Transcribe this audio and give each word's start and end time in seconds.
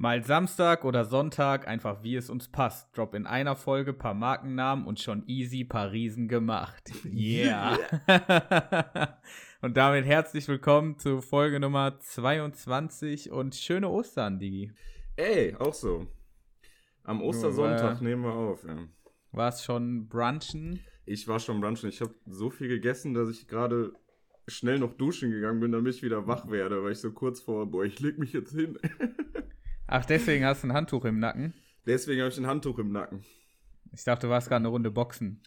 Mal 0.00 0.22
Samstag 0.22 0.84
oder 0.84 1.04
Sonntag, 1.04 1.66
einfach 1.66 2.04
wie 2.04 2.14
es 2.14 2.30
uns 2.30 2.46
passt. 2.46 2.96
Drop 2.96 3.16
in 3.16 3.26
einer 3.26 3.56
Folge 3.56 3.92
paar 3.92 4.14
Markennamen 4.14 4.86
und 4.86 5.00
schon 5.00 5.24
easy 5.26 5.64
paar 5.64 5.90
Riesen 5.90 6.28
gemacht. 6.28 6.92
Yeah. 7.04 7.76
und 9.60 9.76
damit 9.76 10.04
herzlich 10.04 10.46
willkommen 10.46 10.98
zu 10.98 11.20
Folge 11.20 11.58
Nummer 11.58 11.98
22 11.98 13.32
und 13.32 13.56
schöne 13.56 13.88
Ostern, 13.88 14.38
Digi. 14.38 14.70
Ey, 15.16 15.56
auch 15.56 15.74
so. 15.74 16.06
Am 17.02 17.20
Ostersonntag 17.20 18.00
nehmen 18.00 18.22
wir 18.22 18.34
auf. 18.34 18.62
Ja. 18.62 18.76
War 19.32 19.48
es 19.48 19.64
schon 19.64 20.06
brunchen? 20.06 20.78
Ich 21.06 21.26
war 21.26 21.40
schon 21.40 21.60
brunchen. 21.60 21.88
Ich 21.88 22.00
habe 22.00 22.14
so 22.24 22.50
viel 22.50 22.68
gegessen, 22.68 23.14
dass 23.14 23.30
ich 23.30 23.48
gerade 23.48 23.94
schnell 24.46 24.78
noch 24.78 24.94
duschen 24.94 25.32
gegangen 25.32 25.58
bin, 25.58 25.72
damit 25.72 25.96
ich 25.96 26.04
wieder 26.04 26.28
wach 26.28 26.48
werde, 26.48 26.84
weil 26.84 26.92
ich 26.92 27.00
so 27.00 27.10
kurz 27.10 27.40
vor, 27.40 27.68
boah, 27.68 27.82
ich 27.84 27.98
leg 27.98 28.16
mich 28.16 28.32
jetzt 28.32 28.52
hin. 28.52 28.78
Ach, 29.90 30.04
deswegen 30.04 30.44
hast 30.44 30.62
du 30.62 30.68
ein 30.68 30.74
Handtuch 30.74 31.06
im 31.06 31.18
Nacken? 31.18 31.54
Deswegen 31.86 32.20
habe 32.20 32.30
ich 32.30 32.36
ein 32.36 32.46
Handtuch 32.46 32.78
im 32.78 32.92
Nacken. 32.92 33.24
Ich 33.92 34.04
dachte, 34.04 34.26
du 34.26 34.30
warst 34.30 34.48
gerade 34.48 34.60
eine 34.60 34.68
Runde 34.68 34.90
Boxen. 34.90 35.42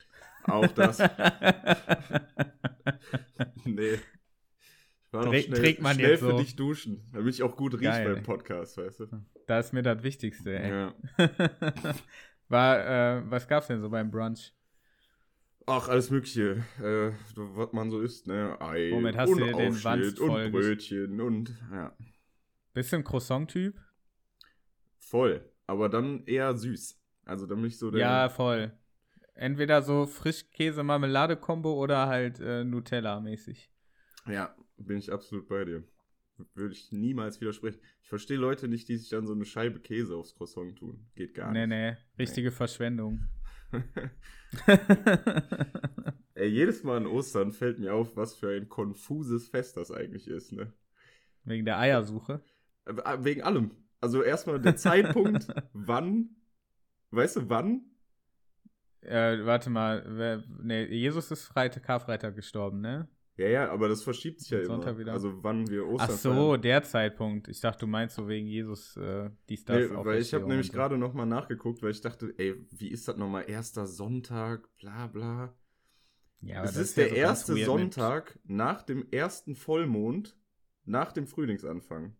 Auch 0.46 0.66
das. 0.68 0.98
nee. 3.66 3.94
Ich 3.94 4.00
war 5.12 5.26
noch 5.26 5.32
Trä- 5.32 5.44
schnell, 5.44 5.60
trägt 5.60 5.82
man 5.82 5.94
schnell 5.94 6.12
jetzt 6.12 6.22
für 6.22 6.32
so. 6.32 6.38
dich 6.40 6.56
duschen, 6.56 7.08
damit 7.14 7.36
ich 7.36 7.44
auch 7.44 7.56
gut 7.56 7.80
rieche 7.80 8.04
beim 8.04 8.24
Podcast, 8.24 8.78
weißt 8.78 9.02
du? 9.02 9.08
Das 9.46 9.68
ist 9.68 9.74
mir 9.74 9.84
das 9.84 10.02
Wichtigste, 10.02 10.58
ey. 10.58 10.70
Ja. 10.72 10.96
War, 12.48 13.20
äh, 13.20 13.30
was 13.30 13.48
gab's 13.48 13.68
denn 13.68 13.80
so 13.80 13.90
beim 13.90 14.10
Brunch? 14.10 14.54
Ach, 15.68 15.88
alles 15.88 16.10
Mögliche, 16.10 16.64
äh, 16.82 17.12
was 17.36 17.72
man 17.74 17.92
so 17.92 18.02
isst, 18.02 18.26
ne? 18.26 18.60
Ei 18.60 18.90
Womit 18.92 19.16
hast 19.16 19.30
und 19.30 19.40
du 19.40 19.46
den 19.46 19.74
Aufschnitt 19.74 20.20
und 20.20 20.52
Brötchen 20.52 21.22
und, 21.22 21.56
ja, 21.72 21.96
Bist 22.74 22.92
du 22.92 22.98
ein 22.98 23.04
Croissant-Typ? 23.04 23.76
Voll. 25.12 25.42
Aber 25.68 25.90
dann 25.90 26.24
eher 26.26 26.56
süß. 26.56 27.00
Also 27.26 27.46
dann 27.46 27.62
nicht 27.62 27.78
so 27.78 27.92
der... 27.92 28.02
Ja, 28.02 28.30
voll. 28.30 28.72
Entweder 29.36 29.82
so 29.82 30.06
Frischkäse-Marmelade-Kombo 30.06 31.74
oder 31.74 32.08
halt 32.08 32.40
äh, 32.40 32.64
Nutella-mäßig. 32.64 33.70
Ja, 34.28 34.56
bin 34.78 34.98
ich 34.98 35.12
absolut 35.12 35.48
bei 35.48 35.66
dir. 35.66 35.84
Würde 36.56 36.74
ich 36.74 36.92
niemals 36.92 37.40
widersprechen. 37.40 37.80
Ich 38.02 38.10
verstehe 38.10 38.38
Leute 38.38 38.68
nicht, 38.68 38.90
die 38.90 38.98
sich 38.98 39.10
dann 39.10 39.28
so 39.28 39.34
eine 39.34 39.46
Scheibe 39.46 39.80
Käse 39.80 40.16
aufs 40.16 40.36
Croissant 40.36 40.78
tun. 40.78 41.08
Geht 41.16 41.36
gar 41.36 41.52
Nee, 41.52 41.68
nicht. 41.68 41.78
nee, 41.78 41.98
richtige 42.18 42.52
Verschwendung. 42.52 43.24
Ey, 46.34 46.48
jedes 46.50 46.84
Mal 46.84 46.98
an 46.98 47.08
Ostern 47.08 47.52
fällt 47.52 47.80
mir 47.80 47.94
auf, 47.94 48.16
was 48.18 48.36
für 48.36 48.56
ein 48.56 48.70
konfuses 48.70 49.50
Fest 49.50 49.78
das 49.78 49.92
eigentlich 49.92 50.28
ist, 50.28 50.52
ne? 50.52 50.74
Wegen 51.44 51.66
der 51.66 51.80
Eiersuche. 51.80 52.42
Äh, 52.86 52.94
Wegen 53.24 53.44
allem. 53.44 53.72
Also 54.02 54.24
erstmal 54.24 54.60
der 54.60 54.76
Zeitpunkt, 54.76 55.48
wann, 55.74 56.36
weißt 57.12 57.38
du, 57.38 57.50
wann? 57.50 57.86
Äh, 59.02 59.46
warte 59.46 59.70
mal, 59.70 60.04
wer, 60.08 60.44
nee, 60.62 60.86
Jesus 60.86 61.32
ist 61.32 61.46
Freitag, 61.46 61.84
Karfreitag 61.84 62.36
gestorben, 62.36 62.82
ne? 62.82 63.08
Ja, 63.38 63.48
ja, 63.48 63.72
aber 63.72 63.88
das 63.88 64.04
verschiebt 64.04 64.42
sich 64.42 64.50
ja 64.52 64.58
Und 64.60 64.66
immer. 64.66 64.74
Sonntag 64.76 64.98
wieder. 65.00 65.14
Also 65.14 65.44
wann 65.44 65.68
wir 65.70 65.88
Ostern 65.88 66.10
Ach 66.12 66.16
so, 66.18 66.58
der 66.58 66.84
Zeitpunkt. 66.84 67.48
Ich 67.48 67.60
dachte, 67.62 67.80
du 67.80 67.88
meinst 67.88 68.16
so 68.16 68.28
wegen 68.28 68.46
Jesus, 68.46 68.98
äh, 68.98 69.32
dies, 69.50 69.66
das. 69.66 69.90
Nee, 69.90 69.96
weil 69.96 70.20
ich 70.22 70.34
habe 70.34 70.46
nämlich 70.48 70.68
so. 70.68 70.74
gerade 70.74 70.98
noch 70.98 71.14
mal 71.14 71.26
nachgeguckt, 71.26 71.82
weil 71.82 71.92
ich 71.92 72.02
dachte, 72.02 72.34
ey, 72.38 72.56
wie 72.70 72.90
ist 72.90 73.08
das 73.08 73.18
nochmal? 73.18 73.50
Erster 73.50 73.88
Sonntag, 73.88 74.68
bla 74.78 75.08
bla. 75.08 75.56
Ja, 76.42 76.64
es 76.64 76.74
das 76.74 76.90
ist 76.90 76.98
ja 76.98 77.04
der 77.06 77.10
so 77.10 77.16
ganz 77.16 77.30
erste 77.30 77.52
weird 77.54 77.58
mit- 77.60 77.66
Sonntag 77.94 78.40
nach 78.44 78.84
dem 78.84 79.08
ersten 79.12 79.56
Vollmond, 79.56 80.38
nach 80.86 81.12
dem 81.12 81.26
Frühlingsanfang. 81.26 82.16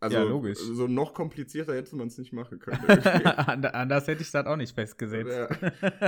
Also 0.00 0.16
Ja, 0.16 0.22
logisch. 0.22 0.58
so 0.58 0.86
noch 0.86 1.12
komplizierter 1.12 1.74
hätte 1.74 1.94
man 1.94 2.06
es 2.08 2.16
nicht 2.16 2.32
machen 2.32 2.58
können. 2.58 2.78
Anders 3.66 4.06
hätte 4.06 4.22
ich 4.22 4.30
das 4.30 4.46
auch 4.46 4.56
nicht 4.56 4.74
festgesetzt. 4.74 5.30
Ja. 5.30 5.48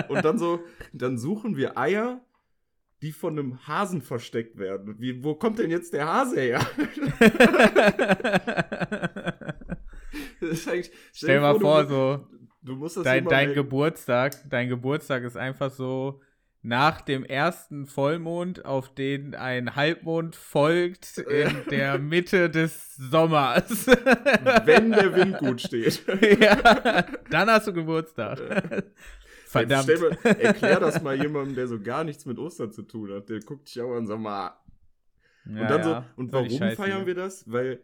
Und 0.08 0.24
dann 0.24 0.38
so, 0.38 0.60
dann 0.94 1.18
suchen 1.18 1.58
wir 1.58 1.76
Eier, 1.76 2.24
die 3.02 3.12
von 3.12 3.38
einem 3.38 3.66
Hasen 3.66 4.00
versteckt 4.00 4.56
werden. 4.58 4.94
Wie, 4.98 5.22
wo 5.22 5.34
kommt 5.34 5.58
denn 5.58 5.70
jetzt 5.70 5.92
der 5.92 6.06
Hase 6.06 6.40
her? 6.40 6.60
Stell 11.12 11.40
mal 11.40 11.60
vor, 11.60 11.84
du, 11.84 11.88
so, 11.90 12.26
du 12.62 12.76
musst 12.76 12.96
das 12.96 13.04
dein, 13.04 13.26
dein 13.26 13.52
Geburtstag, 13.52 14.36
dein 14.48 14.70
Geburtstag 14.70 15.22
ist 15.24 15.36
einfach 15.36 15.70
so 15.70 16.22
nach 16.62 17.00
dem 17.00 17.24
ersten 17.24 17.86
Vollmond, 17.86 18.64
auf 18.64 18.94
den 18.94 19.34
ein 19.34 19.74
Halbmond 19.74 20.36
folgt 20.36 21.18
in 21.18 21.50
der 21.70 21.98
Mitte 21.98 22.48
des 22.50 22.94
Sommers. 22.96 23.86
wenn 23.86 24.92
der 24.92 25.14
Wind 25.14 25.38
gut 25.38 25.60
steht. 25.60 26.04
ja, 26.40 27.02
dann 27.30 27.50
hast 27.50 27.66
du 27.66 27.72
Geburtstag. 27.72 28.38
Verdammt. 29.46 29.88
Jetzt 29.88 29.98
stell 29.98 30.10
mal, 30.10 30.40
erklär 30.40 30.80
das 30.80 31.02
mal 31.02 31.20
jemandem, 31.20 31.56
der 31.56 31.66
so 31.66 31.78
gar 31.80 32.04
nichts 32.04 32.24
mit 32.24 32.38
Ostern 32.38 32.72
zu 32.72 32.82
tun 32.82 33.12
hat. 33.12 33.28
Der 33.28 33.40
guckt 33.40 33.68
dich 33.68 33.82
auch 33.82 33.94
an, 33.94 34.06
sag 34.06 34.18
mal. 34.18 34.56
Und 35.44 35.56
Ja, 35.56 35.66
dann 35.66 35.82
so, 35.82 35.90
ja, 35.90 36.06
und 36.16 36.32
warum 36.32 36.48
feiern 36.76 37.06
wir 37.06 37.14
das? 37.14 37.50
Weil, 37.50 37.82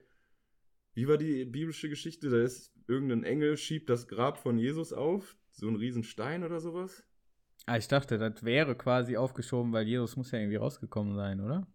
wie 0.94 1.08
war 1.08 1.18
die 1.18 1.44
biblische 1.44 1.88
Geschichte? 1.90 2.30
Da 2.30 2.40
ist 2.40 2.72
irgendein 2.86 3.24
Engel, 3.24 3.56
schiebt 3.56 3.90
das 3.90 4.08
Grab 4.08 4.38
von 4.38 4.56
Jesus 4.56 4.92
auf, 4.92 5.36
so 5.50 5.68
ein 5.68 5.76
Riesenstein 5.76 6.42
oder 6.44 6.60
sowas. 6.60 7.04
Ah, 7.68 7.76
ich 7.76 7.86
dachte, 7.88 8.18
das 8.18 8.42
wäre 8.44 8.74
quasi 8.76 9.16
aufgeschoben, 9.16 9.72
weil 9.72 9.86
Jesus 9.86 10.16
muss 10.16 10.30
ja 10.32 10.38
irgendwie 10.38 10.56
rausgekommen 10.56 11.14
sein, 11.14 11.40
oder? 11.40 11.66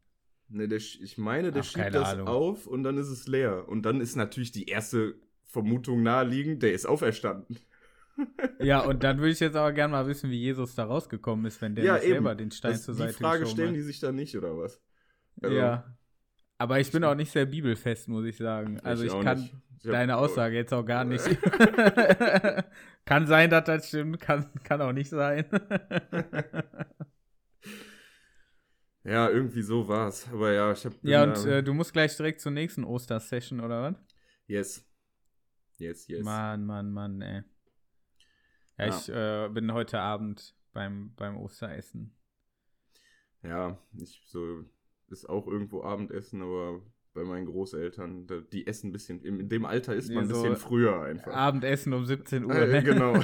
Ne, 0.49 0.67
der, 0.67 0.77
ich 0.77 1.17
meine, 1.17 1.51
der 1.51 1.61
Ach, 1.61 1.65
schiebt 1.65 1.95
das 1.95 2.09
Ahnung. 2.09 2.27
auf 2.27 2.67
und 2.67 2.83
dann 2.83 2.97
ist 2.97 3.07
es 3.09 3.27
leer. 3.27 3.67
Und 3.67 3.83
dann 3.83 4.01
ist 4.01 4.15
natürlich 4.15 4.51
die 4.51 4.65
erste 4.67 5.15
Vermutung 5.45 6.03
naheliegend, 6.03 6.61
der 6.63 6.73
ist 6.73 6.85
auferstanden. 6.85 7.57
Ja, 8.59 8.81
und 8.81 9.03
dann 9.03 9.17
würde 9.17 9.31
ich 9.31 9.39
jetzt 9.39 9.55
aber 9.55 9.73
gerne 9.73 9.91
mal 9.91 10.07
wissen, 10.07 10.29
wie 10.29 10.39
Jesus 10.39 10.75
da 10.75 10.85
rausgekommen 10.85 11.45
ist, 11.45 11.61
wenn 11.61 11.75
der 11.75 11.85
Ja, 11.85 11.99
selber 11.99 12.35
den 12.35 12.51
Stein 12.51 12.73
Das, 12.73 12.85
zur 12.85 12.93
die 12.93 12.99
Seite 12.99 13.17
Frage 13.17 13.39
geschoben 13.41 13.51
stellen 13.51 13.69
hat. 13.69 13.75
die 13.75 13.81
sich 13.81 13.99
dann 13.99 14.15
nicht, 14.15 14.37
oder 14.37 14.57
was? 14.57 14.81
Also, 15.41 15.55
ja. 15.57 15.97
Aber 16.63 16.79
ich 16.79 16.89
bin 16.93 17.03
auch 17.03 17.13
nicht 17.13 17.29
sehr 17.29 17.45
bibelfest, 17.45 18.07
muss 18.07 18.23
ich 18.23 18.37
sagen. 18.37 18.79
Also 18.79 19.03
ich, 19.03 19.11
auch 19.11 19.21
kann. 19.21 19.37
Ich 19.37 19.51
deine 19.83 20.15
Aussage 20.15 20.55
jetzt 20.55 20.73
auch 20.73 20.85
gar 20.85 21.03
nicht. 21.03 21.21
kann 23.05 23.27
sein, 23.27 23.49
dass 23.49 23.65
das 23.65 23.89
stimmt, 23.89 24.21
kann, 24.21 24.49
kann 24.63 24.81
auch 24.81 24.93
nicht 24.93 25.09
sein. 25.09 25.45
Ja, 29.05 29.29
irgendwie 29.29 29.61
so 29.61 29.85
war's. 29.89 30.29
Aber 30.31 30.53
ja, 30.53 30.71
ich 30.71 30.85
hab. 30.85 30.93
ja, 31.01 31.23
und 31.23 31.45
äh, 31.45 31.61
du 31.61 31.73
musst 31.73 31.91
gleich 31.91 32.15
direkt 32.15 32.39
zur 32.39 32.53
nächsten 32.53 32.85
Ostersession, 32.85 33.59
oder 33.59 33.81
was? 33.81 33.95
Yes. 34.47 34.89
Yes, 35.77 36.07
yes. 36.07 36.23
Mann, 36.23 36.65
Mann, 36.65 36.93
Mann, 36.93 37.21
ey. 37.21 37.43
Ja, 38.77 38.85
Ja. 38.85 38.97
ich 38.97 39.09
äh, 39.09 39.49
bin 39.49 39.73
heute 39.73 39.99
Abend 39.99 40.55
beim, 40.71 41.13
beim 41.15 41.35
Osteressen. 41.35 42.15
Ja, 43.41 43.77
ich 43.91 44.23
so 44.25 44.63
ist 45.13 45.29
auch 45.29 45.47
irgendwo 45.47 45.83
Abendessen, 45.83 46.41
aber 46.41 46.81
bei 47.13 47.23
meinen 47.23 47.45
Großeltern, 47.45 48.27
die 48.51 48.67
essen 48.67 48.89
ein 48.89 48.91
bisschen, 48.91 49.21
in, 49.21 49.47
dem 49.47 49.63
Alter 49.65 49.95
isst 49.95 50.11
man 50.11 50.25
ein 50.25 50.29
Ja, 50.29 50.35
so 50.35 50.41
bisschen 50.41 50.57
früher 50.57 51.01
einfach. 51.03 51.31
Abendessen 51.31 51.93
um 51.93 52.05
17 52.05 52.43
Uhr. 52.45 52.53
Äh, 52.55 52.67
ne? 52.67 52.83
genau. 52.83 53.15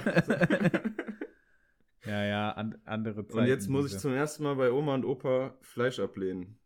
ja, 2.06 2.24
ja, 2.24 2.52
an, 2.52 2.78
andere 2.86 3.26
Zeiten. 3.26 3.40
Und 3.40 3.48
jetzt 3.48 3.68
muss 3.68 3.92
ich 3.92 4.00
zum 4.00 4.14
ersten 4.14 4.44
Mal 4.44 4.56
bei 4.56 4.72
Oma 4.72 4.96
und 4.96 5.06
Opa 5.06 5.58
Fleisch 5.62 6.00
ablehnen. 6.00 6.58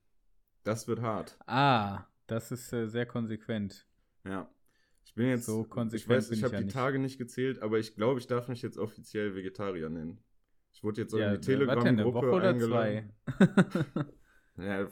Das 0.64 0.88
wird 0.88 1.02
hart. 1.02 1.38
Ah, 1.48 2.06
das 2.28 2.52
ist 2.52 2.72
äh, 2.74 2.88
sehr 2.88 3.06
konsequent. 3.06 3.88
Ja. 4.26 4.50
Ich 5.06 5.16
bin 5.16 5.28
jetzt, 5.28 5.46
So 5.46 5.64
ich 5.64 5.70
konsequent 5.70 6.10
weiß, 6.10 6.30
bin 6.30 6.34
ich 6.34 6.40
ich 6.40 6.44
habe 6.44 6.54
ja 6.56 6.60
die 6.60 6.66
nicht. 6.66 6.76
Tage 6.76 7.00
nicht 7.00 7.18
gezählt, 7.18 7.62
aber 7.62 7.80
ich 7.80 7.96
glaube, 7.96 8.20
ich 8.20 8.28
darf 8.28 8.48
mich 8.48 8.62
jetzt 8.62 8.78
offiziell 8.78 9.36
Vegetarier 9.36 9.90
nennen. 9.90 10.20
Ich 10.74 10.84
wurde 10.84 11.02
jetzt 11.02 11.14
Ja, 11.14 11.34
in 11.34 11.42
die 11.42 11.46
Telegram-Gruppe 11.46 12.16
Woche 12.16 12.32
oder 12.32 12.50
eingeladen. 12.50 13.14
Ja, 14.58 14.88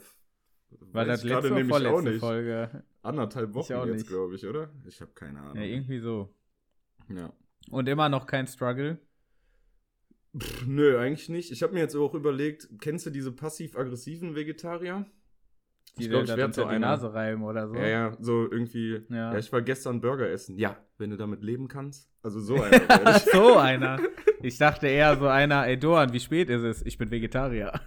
War 0.80 1.04
das 1.04 1.22
gerade 1.22 1.48
letzte 1.48 1.52
oder 1.52 1.62
nämlich 1.62 1.86
auch 1.86 2.02
nicht. 2.02 2.20
Folge? 2.20 2.84
Anderthalb 3.02 3.54
Wochen 3.54 3.88
jetzt, 3.88 4.06
glaube 4.06 4.34
ich, 4.34 4.46
oder? 4.46 4.70
Ich 4.86 5.00
habe 5.00 5.12
keine 5.12 5.40
Ahnung. 5.40 5.56
Ja, 5.56 5.62
irgendwie 5.62 5.98
so. 5.98 6.34
Ja. 7.08 7.32
Und 7.70 7.88
immer 7.88 8.08
noch 8.08 8.26
kein 8.26 8.46
Struggle. 8.46 8.98
Pff, 10.36 10.66
nö, 10.66 10.98
eigentlich 10.98 11.28
nicht. 11.28 11.50
Ich 11.50 11.62
habe 11.62 11.74
mir 11.74 11.80
jetzt 11.80 11.94
auch 11.94 12.14
überlegt, 12.14 12.68
kennst 12.80 13.06
du 13.06 13.10
diese 13.10 13.32
passiv-aggressiven 13.32 14.34
Vegetarier? 14.34 15.06
Die 15.98 16.04
Ich 16.04 16.08
glaub, 16.08 16.24
dir 16.24 16.32
unter 16.32 16.52
so 16.52 16.62
die 16.62 16.68
einer. 16.68 16.86
Nase 16.86 17.12
reiben 17.12 17.42
oder 17.42 17.68
so. 17.68 17.74
Ja, 17.74 17.86
ja, 17.86 18.16
so 18.18 18.50
irgendwie. 18.50 19.02
Ja. 19.10 19.32
Ja. 19.32 19.38
ich 19.38 19.52
war 19.52 19.60
gestern 19.60 20.00
Burger 20.00 20.30
essen. 20.30 20.56
Ja, 20.56 20.76
wenn 20.98 21.10
du 21.10 21.16
damit 21.16 21.42
leben 21.42 21.68
kannst. 21.68 22.08
Also 22.22 22.40
so 22.40 22.54
einer. 22.62 23.18
so 23.18 23.56
einer. 23.58 23.98
Ich 24.40 24.56
dachte 24.58 24.86
eher 24.88 25.16
so 25.16 25.28
einer, 25.28 25.66
ey 25.66 25.78
Doan, 25.78 26.12
wie 26.12 26.20
spät 26.20 26.48
ist 26.48 26.62
es? 26.62 26.84
Ich 26.86 26.96
bin 26.98 27.10
Vegetarier. 27.10 27.72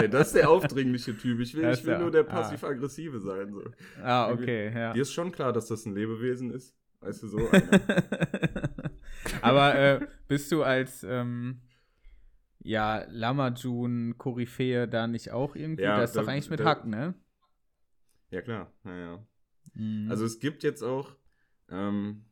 nee, 0.00 0.08
das 0.08 0.28
ist 0.28 0.36
der 0.36 0.50
aufdringliche 0.50 1.16
Typ. 1.16 1.40
Ich 1.40 1.54
will, 1.56 1.64
ich 1.72 1.84
will 1.84 1.92
der- 1.94 1.98
nur 1.98 2.10
der 2.10 2.22
ah. 2.22 2.24
passiv-aggressive 2.24 3.18
sein. 3.20 3.52
So. 3.52 3.62
ah, 4.02 4.30
okay, 4.30 4.70
ja. 4.74 4.92
Dir 4.92 5.02
ist 5.02 5.12
schon 5.12 5.32
klar, 5.32 5.52
dass 5.52 5.66
das 5.68 5.86
ein 5.86 5.94
Lebewesen 5.94 6.50
ist. 6.52 6.76
Weißt 7.00 7.22
du, 7.22 7.28
so 7.28 7.38
einer. 7.52 7.80
Aber 9.42 9.74
äh, 9.74 10.00
bist 10.28 10.50
du 10.52 10.62
als 10.62 11.04
ähm, 11.04 11.60
ja, 12.64 13.04
Lamajun, 13.08 14.16
Koryphäe 14.18 14.88
da 14.88 15.06
nicht 15.06 15.30
auch 15.30 15.54
irgendwie? 15.54 15.82
Ja, 15.84 15.98
das 16.00 16.10
ist 16.10 16.16
doch 16.16 16.24
da- 16.26 16.32
eigentlich 16.32 16.50
mit 16.50 16.60
da- 16.60 16.64
Hack, 16.64 16.84
ne? 16.86 17.14
ja, 18.30 18.42
klar. 18.42 18.72
Ja, 18.84 18.96
ja. 18.98 19.26
Mhm. 19.74 20.10
Also 20.10 20.24
es 20.24 20.38
gibt 20.40 20.62
jetzt 20.64 20.82
auch, 20.82 21.16
Ähm, 21.70 22.26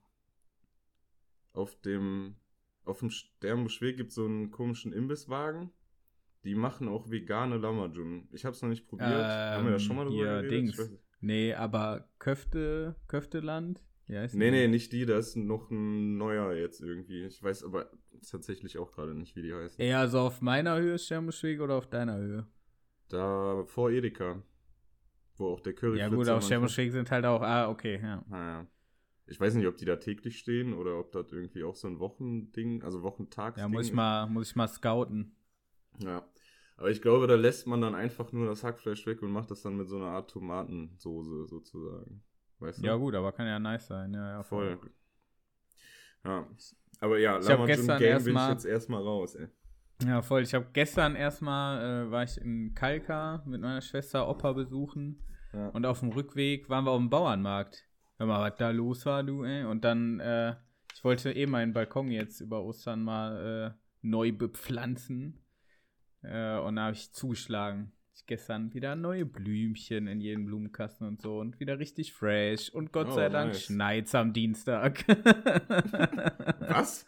auf 1.55 1.75
dem, 1.81 2.37
auf 2.85 2.99
dem 3.01 3.09
Sternbuschweg 3.11 3.97
gibt 3.97 4.11
es 4.11 4.15
so 4.17 4.25
einen 4.27 4.51
komischen 4.51 4.93
Imbisswagen. 4.93 5.71
Die 6.45 6.55
machen 6.55 6.89
auch 6.89 7.11
vegane 7.11 7.57
Lamajun. 7.57 8.29
Ich 8.33 8.45
habe 8.45 8.55
es 8.55 8.61
noch 8.63 8.69
nicht 8.69 8.87
probiert. 8.89 9.11
Ähm, 9.11 9.17
Haben 9.57 9.65
wir 9.67 9.73
da 9.73 9.79
schon 9.79 9.97
mal 9.97 10.05
drüber 10.05 10.17
hier, 10.17 10.43
geredet? 10.43 10.51
Dings. 10.79 10.91
Nee, 11.21 11.55
aber 11.55 12.09
Köfte, 12.19 12.97
Köfteland? 13.07 13.83
Heißt 14.09 14.35
Nee, 14.35 14.51
nee, 14.51 14.69
nicht 14.69 14.93
die. 14.93 15.07
Da 15.07 15.17
ist 15.19 15.37
noch 15.37 15.71
ein 15.71 16.19
neuer 16.19 16.53
jetzt 16.55 16.81
irgendwie. 16.83 17.25
Ich 17.25 17.43
weiß 17.43 17.63
aber 17.65 17.91
tatsächlich 18.31 18.79
auch 18.79 18.93
gerade 18.93 19.15
nicht, 19.15 19.37
wie 19.37 19.43
die 19.43 19.55
heißen. 19.55 19.81
Eher 19.81 20.09
so 20.09 20.21
auf 20.21 20.41
meiner 20.41 20.79
Höhe 20.79 20.99
Sternbuschweg 20.99 21.61
oder 21.61 21.75
auf 21.75 21.89
deiner 21.89 22.17
Höhe? 22.17 22.47
Da 23.09 23.65
vor 23.67 23.91
Edeka. 23.91 24.43
Wo 25.37 25.49
auch 25.49 25.61
der 25.61 25.75
Curry 25.75 25.99
Ja 25.99 26.09
gut, 26.09 26.29
auf 26.29 26.45
Sternbuschweg 26.45 26.93
sind 26.93 27.11
halt 27.11 27.25
auch, 27.25 27.43
ah, 27.43 27.69
okay, 27.69 28.01
ja. 28.03 28.25
Naja. 28.29 28.67
Ich 29.27 29.41
weiß 29.41 29.55
nicht, 29.55 29.67
ob 29.67 29.77
die 29.77 29.85
da 29.85 29.97
täglich 29.97 30.39
stehen 30.39 30.75
oder 30.75 30.99
ob 30.99 31.13
das 31.13 31.33
irgendwie 31.33 31.65
auch 31.65 31.75
so 31.75 31.89
ein 31.89 32.01
Wochending, 32.01 32.83
also 32.83 33.03
Wochentagsding 33.03 33.63
Ja, 33.63 33.69
muss 33.69 33.87
ich 33.87 33.93
mal, 33.93 34.27
muss 34.27 34.51
ich 34.51 34.57
mal 34.57 34.69
scouten. 34.69 35.37
Ja. 35.99 36.27
Aber 36.77 36.91
ich 36.91 37.01
glaube, 37.01 37.27
da 37.27 37.35
lässt 37.35 37.67
man 37.67 37.81
dann 37.81 37.95
einfach 37.95 38.33
nur 38.33 38.47
das 38.47 38.65
Hackfleisch 38.65 39.07
weg 39.07 39.23
und 39.23 39.31
macht 39.31 39.51
das 39.51 39.63
dann 39.63 39.77
mit 39.77 39.89
so 39.89 39.97
einer 39.97 40.09
Art 40.09 40.31
Tomatensoße 40.31 41.47
sozusagen. 41.47 42.25
Weißt 42.59 42.81
du? 42.81 42.87
Ja 42.87 42.97
gut, 42.97 43.15
aber 43.15 43.33
kann 43.33 43.47
ja 43.47 43.59
nice 43.59 43.87
sein, 43.87 44.13
ja, 44.15 44.31
ja. 44.31 44.43
voll. 44.43 44.79
Ja. 46.25 46.47
Aber 47.03 47.19
ja, 47.19 47.37
Lamajun 47.39 47.67
gestern 47.67 47.99
Game 47.99 48.25
bin 48.25 48.37
ich 48.37 48.49
jetzt 48.49 48.65
erstmal 48.65 49.03
raus, 49.03 49.35
ey. 49.35 49.49
Ja, 50.07 50.23
voll. 50.23 50.43
Ich 50.43 50.55
habe 50.55 50.67
gestern 50.73 51.17
erstmal, 51.17 52.07
äh, 52.07 52.11
war 52.13 52.23
ich 52.23 52.41
in 52.41 52.75
Kalka 52.75 53.43
mit 53.45 53.61
meiner 53.61 53.81
Schwester 53.81 54.29
Opa 54.29 54.53
besuchen 54.53 55.21
Ja. 55.53 55.69
und 55.71 55.85
auf 55.85 55.99
dem 55.99 56.11
Rückweg 56.11 56.69
waren 56.69 56.85
wir 56.85 56.93
auf 56.93 56.99
dem 57.01 57.11
Bauernmarkt. 57.11 57.85
Hör 58.19 58.27
mal, 58.27 58.49
was 58.49 58.57
da 58.57 58.71
los 58.71 59.05
war, 59.05 59.25
du, 59.25 59.43
ey. 59.43 59.65
Und 59.65 59.85
dann, 59.85 60.21
äh, 60.21 60.55
ich 60.95 61.03
wollte 61.03 61.33
eh 61.33 61.47
meinen 61.47 61.73
Balkon 61.73 62.09
jetzt 62.09 62.41
über 62.41 62.63
Ostern 62.63 63.03
mal 63.03 63.75
äh, 63.75 63.79
neu 64.03 64.31
bepflanzen. 64.33 65.41
Äh, 66.23 66.59
und 66.59 66.77
da 66.77 66.83
habe 66.85 66.95
ich 66.95 67.13
zugeschlagen. 67.13 67.91
Gestern 68.27 68.73
wieder 68.73 68.95
neue 68.95 69.27
Blümchen 69.27 70.07
in 70.07 70.21
jedem 70.21 70.45
Blumenkasten 70.47 71.07
und 71.09 71.21
so 71.21 71.39
und 71.41 71.59
wieder 71.61 71.79
richtig 71.79 72.13
fresh. 72.13 72.69
Und 72.71 72.93
Gott 72.93 73.09
Oh, 73.11 73.15
sei 73.15 73.29
Dank 73.29 73.53
nice. 73.53 73.65
schneit's 73.65 74.15
am 74.15 74.33
Dienstag. 74.33 75.05
Was? 76.61 77.05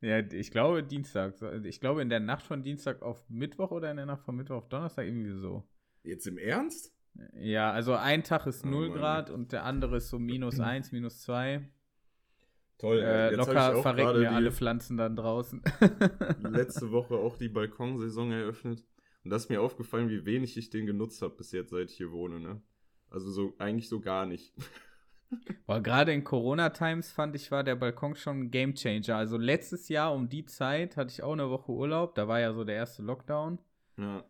Ja, 0.00 0.18
ich 0.18 0.50
glaube 0.50 0.82
Dienstag. 0.82 1.34
Ich 1.64 1.80
glaube 1.80 2.02
in 2.02 2.08
der 2.10 2.20
Nacht 2.20 2.42
von 2.44 2.62
Dienstag 2.62 3.02
auf 3.02 3.22
Mittwoch 3.30 3.70
oder 3.70 3.90
in 3.90 3.96
der 3.96 4.06
Nacht 4.06 4.24
von 4.24 4.36
Mittwoch 4.36 4.56
auf 4.56 4.68
Donnerstag 4.68 5.06
irgendwie 5.06 5.32
so. 5.32 5.64
Jetzt 6.02 6.26
im 6.26 6.38
Ernst? 6.38 6.92
Ja, 7.34 7.70
also 7.72 7.94
ein 7.94 8.22
Tag 8.24 8.46
ist 8.46 8.64
Oh 8.64 8.68
0 8.68 8.88
Mann. 8.90 8.98
Grad 8.98 9.30
und 9.30 9.52
der 9.52 9.64
andere 9.64 9.96
ist 9.98 10.08
so 10.10 10.18
minus 10.18 10.58
1, 10.60 10.92
minus 10.92 11.20
2. 11.22 11.62
Toll, 12.78 12.98
ey. 12.98 13.04
Äh, 13.04 13.30
Jetzt 13.30 13.36
locker 13.38 13.80
verrecken 13.82 14.20
die- 14.20 14.26
alle 14.26 14.50
Pflanzen 14.50 14.96
dann 14.96 15.14
draußen. 15.14 15.62
letzte 16.42 16.90
Woche 16.90 17.14
auch 17.14 17.36
die 17.38 17.48
Balkonsaison 17.48 18.32
eröffnet. 18.32 18.84
Und 19.24 19.30
da 19.30 19.36
ist 19.36 19.48
mir 19.48 19.60
aufgefallen, 19.60 20.08
wie 20.08 20.24
wenig 20.24 20.56
ich 20.56 20.70
den 20.70 20.86
genutzt 20.86 21.22
habe 21.22 21.36
bis 21.36 21.52
jetzt, 21.52 21.70
seit 21.70 21.90
ich 21.90 21.96
hier 21.96 22.10
wohne, 22.12 22.40
ne? 22.40 22.60
Also 23.10 23.30
so 23.30 23.54
eigentlich 23.58 23.88
so 23.88 24.00
gar 24.00 24.26
nicht. 24.26 24.54
Boah, 25.66 25.80
gerade 25.80 26.12
in 26.12 26.24
Corona-Times 26.24 27.12
fand 27.12 27.34
ich, 27.36 27.50
war 27.50 27.64
der 27.64 27.76
Balkon 27.76 28.16
schon 28.16 28.40
ein 28.40 28.50
Gamechanger. 28.50 29.16
Also 29.16 29.38
letztes 29.38 29.88
Jahr 29.88 30.12
um 30.14 30.28
die 30.28 30.44
Zeit 30.44 30.96
hatte 30.96 31.10
ich 31.10 31.22
auch 31.22 31.32
eine 31.32 31.50
Woche 31.50 31.72
Urlaub. 31.72 32.14
Da 32.14 32.28
war 32.28 32.40
ja 32.40 32.52
so 32.52 32.64
der 32.64 32.76
erste 32.76 33.02
Lockdown. 33.02 33.58
Ja. 33.96 34.24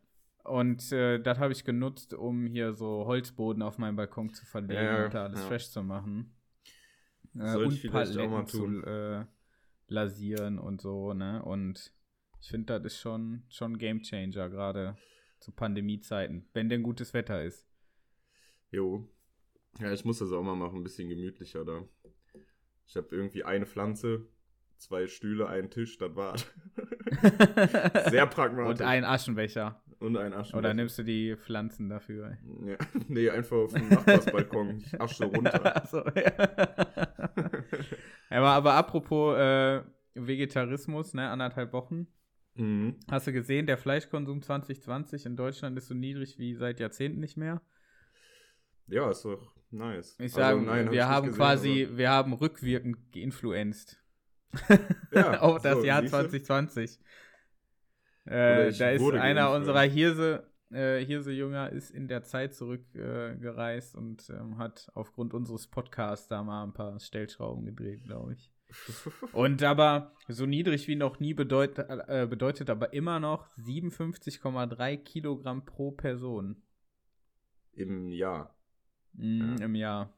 Und 0.45 0.91
äh, 0.93 1.21
das 1.21 1.39
habe 1.39 1.53
ich 1.53 1.65
genutzt, 1.65 2.15
um 2.15 2.47
hier 2.47 2.73
so 2.73 3.07
Holzboden 3.07 3.63
auf 3.63 3.79
meinem 3.79 3.97
Balkon 3.97 4.35
zu 4.35 4.45
verlegen 4.45 4.83
Ja, 4.83 5.05
und 5.05 5.15
da 5.15 5.25
alles 5.25 5.41
ja. 5.41 5.47
fresh 5.47 5.71
zu 5.71 5.83
machen. 5.83 6.35
Äh, 7.37 7.57
und 7.57 7.91
Paletten 7.91 8.47
zu 8.47 8.83
äh, 8.83 9.25
lasieren 9.87 10.59
und 10.59 10.81
so, 10.81 11.15
ne? 11.15 11.43
Und 11.45 11.93
ich 12.43 12.49
finde, 12.49 12.81
das 12.81 12.95
ist 12.95 13.01
schon, 13.01 13.45
schon 13.49 13.73
ein 13.73 13.79
Gamechanger, 13.79 14.51
gerade 14.51 14.97
zu 15.39 15.53
Pandemiezeiten, 15.53 16.49
wenn 16.53 16.69
denn 16.69 16.83
gutes 16.83 17.15
Wetter 17.15 17.45
ist. 17.45 17.69
Jo. 18.73 19.09
Ja, 19.79 19.93
ich 19.93 20.05
muss 20.05 20.19
das 20.19 20.33
auch 20.33 20.43
mal 20.43 20.57
machen, 20.57 20.81
ein 20.81 20.83
bisschen 20.83 21.09
gemütlicher 21.09 21.65
da. 21.65 21.85
Ich 22.85 22.97
habe 22.97 23.15
irgendwie 23.15 23.45
eine 23.45 23.65
Pflanze, 23.65 24.27
zwei 24.77 25.07
Stühle, 25.07 25.49
einen 25.49 25.71
Tisch, 25.71 25.97
das 25.99 26.17
war's. 26.17 26.53
Sehr 28.11 28.27
pragmatisch. 28.27 28.81
Und 28.81 28.83
ein 28.83 29.05
Aschenbecher. 29.05 29.81
Und 30.01 30.17
ein 30.17 30.33
Aschenbecher. 30.33 30.59
Oder 30.59 30.75
nimmst 30.75 30.99
du 30.99 31.05
die 31.05 31.37
Pflanzen 31.37 31.89
dafür? 31.89 32.39
Ja, 32.67 32.77
nee, 33.09 33.31
einfach 33.31 33.57
auf 33.57 33.73
dem 33.73 33.89
Nachbarsbalkon. 33.89 34.79
Ich 34.79 35.01
asche 35.01 35.27
runter. 35.27 35.77
Achso, 35.77 36.05
ja. 36.17 36.33
aber, 38.31 38.49
aber 38.51 38.75
apropos 38.75 39.39
äh, 39.39 39.83
Vegetarismus, 40.15 41.15
ne, 41.15 41.31
anderthalb 41.31 41.73
Wochen. 41.73 42.09
Mhm. 42.55 42.97
Hast 43.11 43.27
du 43.27 43.33
gesehen, 43.33 43.67
der 43.67 43.79
Fleischkonsum 43.79 44.43
2020 44.43 45.27
in 45.27 45.37
Deutschland 45.37 45.77
ist 45.79 45.89
so 45.89 45.95
niedrig 45.95 46.39
wie 46.39 46.55
seit 46.55 46.81
Jahrzehnten 46.81 47.21
nicht 47.21 47.37
mehr? 47.37 47.63
Ja, 48.89 49.11
ist 49.11 49.25
doch 49.25 49.55
nice. 49.71 50.15
Ich 50.19 50.25
Also, 50.35 50.37
sage, 50.37 50.63
nein, 50.63 50.87
hab 50.87 50.93
wir 50.93 51.01
ich 51.01 51.07
haben 51.07 51.27
gesehen, 51.29 51.39
quasi, 51.39 51.89
wir 51.93 52.11
haben 52.11 52.33
rückwirkend 52.33 53.13
geinfluenzt 53.13 54.03
aber- 54.69 54.79
ja, 55.13 55.41
auf 55.41 55.63
das 55.63 55.79
so, 55.79 55.85
Jahr 55.85 56.03
siehste? 56.03 56.17
2020. 56.29 56.99
Oder 58.27 58.67
Äh, 58.69 58.73
da 58.73 58.91
ist 58.91 59.13
einer 59.15 59.51
unserer 59.53 59.81
Hirse, 59.83 60.47
äh, 60.71 61.05
Hirse-Jünger 61.05 61.71
ist 61.71 61.91
in 61.91 62.07
der 62.07 62.23
Zeit 62.23 62.55
zurückgereist 62.55 63.95
äh, 63.95 63.99
und 63.99 64.31
ähm, 64.31 64.59
hat 64.59 64.91
aufgrund 64.95 65.35
unseres 65.35 65.67
Podcasts 65.67 66.29
da 66.29 66.43
mal 66.43 66.63
ein 66.65 66.73
paar 66.73 66.99
Stellschrauben 67.01 67.65
gedreht, 67.65 68.05
glaube 68.05 68.35
ich. 68.35 68.52
Und 69.33 69.63
aber 69.63 70.15
so 70.29 70.47
niedrig 70.47 70.89
wie 70.89 70.97
noch 70.97 71.21
nie 71.21 71.35
bedeut, 71.35 71.79
äh, 71.79 72.27
bedeutet 72.29 72.71
aber 72.71 72.93
immer 72.93 73.21
noch 73.21 73.49
57,3 73.57 74.97
Kilogramm 74.97 75.65
pro 75.65 75.93
Person 75.93 76.63
Im 77.75 78.09
Jahr. 78.09 78.55
mm, 79.15 79.57
Ja. 79.59 79.65
im 79.65 79.75
Jahr. 79.75 80.13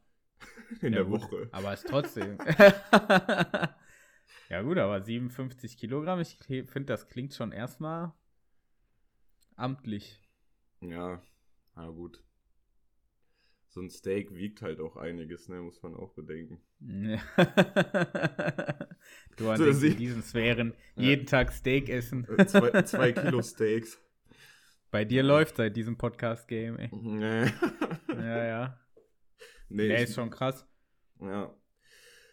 In 0.81 0.93
Ja, 0.93 0.93
der 0.93 1.05
gut, 1.05 1.23
Woche. 1.23 1.49
Aber 1.53 1.73
ist 1.73 1.87
trotzdem. 1.89 2.39
ja, 4.49 4.63
gut, 4.63 4.79
aber 4.79 5.01
57 5.03 5.77
Kilogramm, 5.77 6.21
ich 6.21 6.37
finde, 6.37 6.85
das 6.85 7.09
klingt 7.09 7.35
schon 7.35 7.53
erstmal 7.53 8.13
amtlich. 9.57 10.21
Ja, 10.81 11.23
na 11.77 11.89
gut. 11.91 12.24
So 13.75 13.81
ein 13.81 13.91
Steak 13.91 14.33
wiegt 14.33 14.63
halt 14.63 14.79
auch 14.79 14.97
einiges, 14.97 15.49
ne, 15.49 15.61
muss 15.61 15.83
man 15.83 15.97
auch 15.97 16.13
bedenken. 16.15 16.61
Ja. 16.79 17.19
du 19.37 19.51
an 19.51 19.57
So, 19.57 19.65
in 19.67 19.97
diesen 19.97 20.23
Sphären 20.23 20.75
Ja. 20.95 21.03
jeden 21.03 21.27
Tag 21.27 21.51
Steak 21.51 21.89
essen. 21.89 22.25
Äh, 22.39 22.47
zwei, 22.47 22.83
zwei 22.83 23.11
Kilo 23.11 23.43
Steaks. 23.43 24.01
Bei 24.93 25.05
dir 25.05 25.25
läuft 25.25 25.57
seit 25.57 25.77
diesem 25.77 25.99
Podcast-Game, 25.99 26.79
ey. 26.79 26.89
Nee. 26.93 27.51
Ja, 28.11 28.45
ja. 28.45 28.81
nee, 29.71 29.89
Der 29.89 29.97
ich, 29.97 30.05
ist 30.05 30.15
schon 30.15 30.31
krass. 30.31 30.65
Ja. 31.21 31.53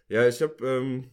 Ja, 0.10 0.27
ich 0.27 0.39
hab, 0.44 0.62
ähm, 0.62 1.10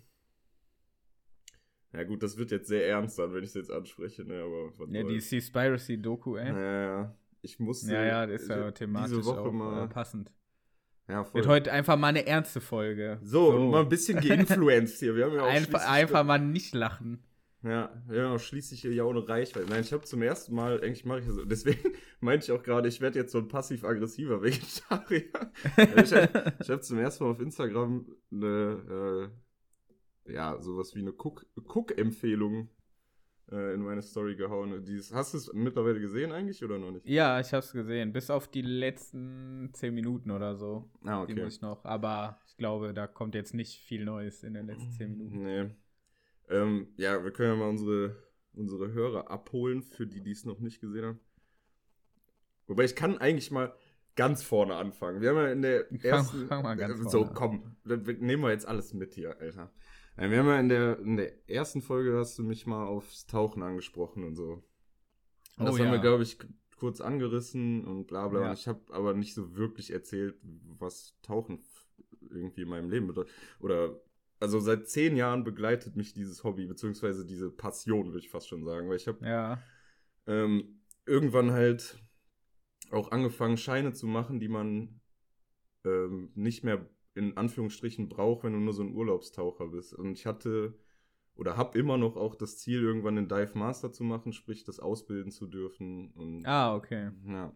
ja 1.95 2.05
gut, 2.05 2.23
das 2.23 2.37
wird 2.37 2.51
jetzt 2.51 2.69
sehr 2.69 2.87
ernst 2.87 3.19
dann, 3.19 3.33
wenn 3.33 3.45
ich 3.45 3.49
es 3.49 3.55
jetzt 3.55 3.71
anspreche, 3.71 4.27
ne, 4.27 4.43
aber 4.43 4.79
was 4.79 4.91
Ja, 4.93 5.03
die 5.05 5.21
soll's. 5.21 5.31
Seaspiracy-Doku, 5.31 6.37
ey. 6.37 6.49
Ja, 6.49 6.83
ja. 6.83 7.19
Ich 7.43 7.59
musste 7.59 7.93
Ja, 7.93 8.05
ja, 8.05 8.27
das 8.27 8.43
ist 8.43 8.49
ja 8.51 8.71
thematisch 8.73 9.17
diese 9.19 9.25
Woche 9.27 9.41
auch 9.41 9.53
mal, 9.53 9.85
äh, 9.85 9.89
passend. 9.89 10.33
ja, 11.09 11.25
voll. 11.25 11.41
Wird 11.41 11.47
heute 11.47 11.73
einfach 11.73 11.97
mal 11.97 12.09
eine 12.09 12.27
ernste 12.27 12.61
Folge. 12.61 13.19
so, 13.23 13.51
und 13.51 13.71
mal 13.71 13.83
ein 13.83 13.89
bisschen 13.89 14.21
geinfluenced 14.21 14.99
hier. 14.99 15.15
Wir 15.15 15.27
haben 15.27 15.35
ja 15.35 15.43
auch 15.43 15.47
Einfach, 15.49 15.89
einfach 15.89 16.25
mal 16.25 16.39
nicht 16.39 16.75
lachen. 16.75 17.23
Ja, 17.63 17.91
auch 18.33 18.39
schließlich 18.39 18.83
hier 18.83 18.93
ja 18.93 19.03
auch 19.03 19.11
eine 19.11 19.29
Reichweite. 19.29 19.67
Nein, 19.69 19.81
ich 19.81 19.93
habe 19.93 20.05
zum 20.05 20.23
ersten 20.23 20.55
Mal, 20.55 20.81
eigentlich 20.81 21.05
mache 21.05 21.21
ich 21.21 21.27
das 21.27 21.35
so. 21.35 21.45
Deswegen 21.45 21.93
meinte 22.21 22.45
ich 22.45 22.53
auch 22.53 22.63
gerade, 22.63 22.87
ich 22.89 23.01
werde 23.01 23.19
jetzt 23.19 23.33
so 23.33 23.39
ein 23.39 23.49
passiv-aggressiver 23.49 24.43
Vegetarier. 24.43 25.25
ich 25.77 26.13
habe 26.15 26.55
ich 26.61 26.71
hab 26.71 26.85
zum 26.85 26.99
ersten 26.99 27.25
Mal 27.25 27.31
auf 27.31 27.41
Instagram 27.41 28.07
eine, 28.31 29.31
äh, 30.27 30.33
ja, 30.35 30.61
sowas 30.63 30.95
wie 30.95 31.01
eine 31.01 31.11
Cook- 31.13 31.47
Cook-Empfehlung 31.57 32.69
äh, 33.51 33.75
in 33.75 33.83
meine 33.83 34.03
Story 34.03 34.37
gehauen. 34.37 34.85
Dieses, 34.85 35.13
hast 35.13 35.33
du 35.35 35.39
es 35.39 35.53
mittlerweile 35.53 36.01
gesehen 36.01 36.33
eigentlich 36.33 36.63
oder 36.65 36.79
noch 36.79 36.91
nicht? 36.91 37.07
Ja, 37.09 37.41
ich 37.41 37.53
hab's 37.55 37.73
gesehen. 37.73 38.13
Bis 38.13 38.31
auf 38.31 38.49
die 38.49 38.63
letzten 38.63 39.71
10 39.73 39.95
Minuten 39.95 40.31
oder 40.31 40.57
so. 40.57 40.91
Ah, 41.05 41.25
Die 41.27 41.33
okay. 41.33 41.45
muss 41.45 41.57
ich 41.57 41.61
noch. 41.63 41.85
Aber 41.85 42.39
ich 42.47 42.57
glaube, 42.57 42.93
da 42.95 43.07
kommt 43.07 43.35
jetzt 43.35 43.55
nicht 43.55 43.79
viel 43.81 44.05
Neues 44.05 44.43
in 44.43 44.55
den 44.55 44.67
letzten 44.67 44.91
10 44.93 45.11
Minuten. 45.17 45.43
Nee. 45.43 45.71
Ähm, 46.51 46.89
ja, 46.97 47.23
wir 47.25 47.31
können 47.31 47.51
ja 47.51 47.57
mal 47.57 47.69
unsere, 47.69 48.17
unsere 48.55 48.93
Hörer 48.93 49.31
abholen, 49.31 49.83
für 49.83 50.07
die, 50.07 50.23
die 50.23 50.31
es 50.33 50.45
noch 50.45 50.61
nicht 50.61 50.81
gesehen 50.81 51.05
haben. 51.05 51.21
Wobei 52.67 52.85
ich 52.85 52.95
kann 52.97 53.19
eigentlich 53.19 53.51
mal 53.51 53.75
ganz 54.17 54.43
vorne 54.43 54.75
anfangen. 54.75 55.21
Wir 55.21 55.31
haben 55.31 55.37
ja 55.37 55.53
in 55.53 55.63
der 55.63 55.85
Fang- 55.87 56.01
ersten. 56.01 56.47
fang 56.49 56.63
mal 56.63 56.75
ganz 56.77 56.99
äh, 57.01 57.03
so, 57.05 57.25
vorne 57.25 57.29
an. 57.29 57.35
komm, 57.35 57.77
nehmen 58.21 58.43
wir 58.43 58.51
jetzt 58.51 58.67
alles 58.67 58.93
mit 58.95 59.15
hier, 59.15 59.39
Alter. 59.41 59.71
Wir 60.19 60.39
haben 60.39 60.47
ja 60.49 60.59
in 60.61 60.69
der, 60.69 60.99
in 60.99 61.17
der 61.17 61.49
ersten 61.49 61.81
Folge 61.81 62.17
hast 62.17 62.39
du 62.39 62.43
mich 62.43 62.67
mal 62.67 62.87
aufs 62.87 63.27
Tauchen 63.27 63.63
angesprochen 63.63 64.25
und 64.25 64.35
so. 64.35 64.63
Und 65.57 65.67
das 65.67 65.75
Oh, 65.75 65.79
haben 65.79 65.87
ja. 65.87 65.93
wir, 65.93 65.99
glaube 66.01 66.23
ich, 66.25 66.39
kurz 66.77 67.01
angerissen 67.01 67.85
und 67.85 68.07
bla 68.07 68.29
bla. 68.29 68.41
Ja. 68.43 68.51
Und 68.51 68.59
ich 68.59 68.67
habe 68.69 68.81
aber 68.93 69.15
nicht 69.15 69.35
so 69.35 69.57
wirklich 69.57 69.93
erzählt, 69.93 70.37
was 70.79 71.17
Tauchen 71.23 71.61
irgendwie 72.31 72.63
in 72.63 72.69
meinem 72.69 72.91
Leben 72.91 73.07
bedeutet. 73.07 73.33
Oder, 73.61 74.01
also 74.41 74.61
seit 74.61 74.89
zehn 74.89 75.17
Jahren 75.17 75.45
begleitet 75.45 75.97
mich 75.97 76.15
dieses 76.15 76.45
Hobby, 76.45 76.67
beziehungsweise 76.67 77.25
diese 77.25 77.51
Passion, 77.51 78.07
würde 78.09 78.19
ich 78.19 78.31
fast 78.31 78.49
schon 78.49 78.65
sagen. 78.65 78.89
Weil 78.89 78.97
ich 78.97 79.09
habe 79.09 79.25
Ja. 79.27 79.63
ähm, 80.27 80.81
irgendwann 81.07 81.53
halt 81.53 81.99
auch 82.91 83.11
angefangen, 83.13 83.57
Scheine 83.57 83.93
zu 83.93 84.07
machen, 84.07 84.41
die 84.41 84.49
man 84.49 85.01
ähm, 85.85 86.31
nicht 86.35 86.65
mehr 86.65 86.89
in 87.19 87.37
Anführungsstrichen 87.37 88.09
braucht, 88.09 88.45
wenn 88.45 88.53
du 88.53 88.61
nur 88.61 88.73
so 88.73 88.83
ein 88.83 88.95
Urlaubstaucher 88.95 89.69
bist. 89.69 89.93
Und 89.93 90.13
ich 90.13 90.27
hatte 90.27 90.75
oder 91.39 91.57
habe 91.57 91.79
immer 91.79 91.97
noch 91.99 92.17
auch 92.17 92.35
das 92.35 92.59
Ziel, 92.59 92.83
irgendwann 92.83 93.17
den 93.17 93.29
Dive 93.29 93.57
Master 93.57 93.93
zu 93.93 94.03
machen, 94.03 94.33
sprich 94.33 94.65
das 94.65 94.81
ausbilden 94.81 95.31
zu 95.31 95.47
dürfen. 95.47 96.11
Und 96.17 96.45
Ah, 96.45 96.75
okay. 96.75 97.11
ja, 97.27 97.53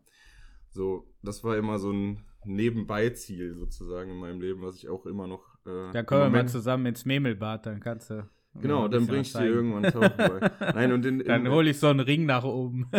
so, 0.70 1.12
das 1.22 1.42
war 1.42 1.56
immer 1.56 1.78
so 1.78 1.90
ein 1.92 2.22
Nebenbei-Ziel 2.44 3.54
sozusagen 3.54 4.12
in 4.12 4.18
meinem 4.18 4.40
Leben, 4.40 4.62
was 4.62 4.76
ich 4.76 4.88
auch 4.88 5.04
immer 5.06 5.26
noch. 5.26 5.56
Äh, 5.66 5.92
Da 5.92 6.04
kommen 6.04 6.22
wir 6.22 6.30
mal 6.30 6.48
zusammen 6.48 6.86
ins 6.86 7.04
Memelbad, 7.04 7.66
dann 7.66 7.80
kannst 7.80 8.10
du. 8.10 8.28
Genau, 8.54 8.86
dann 8.86 9.06
bring 9.06 9.22
ich 9.22 9.32
dir 9.32 9.46
irgendwann 9.46 9.84
Tauchen 9.84 10.12
bei. 10.16 10.50
Nein, 10.74 10.92
und 10.92 11.06
in, 11.06 11.20
in, 11.20 11.26
Dann 11.26 11.48
hole 11.48 11.70
ich 11.70 11.78
so 11.78 11.86
einen 11.88 12.00
Ring 12.00 12.26
nach 12.26 12.44
oben. 12.44 12.86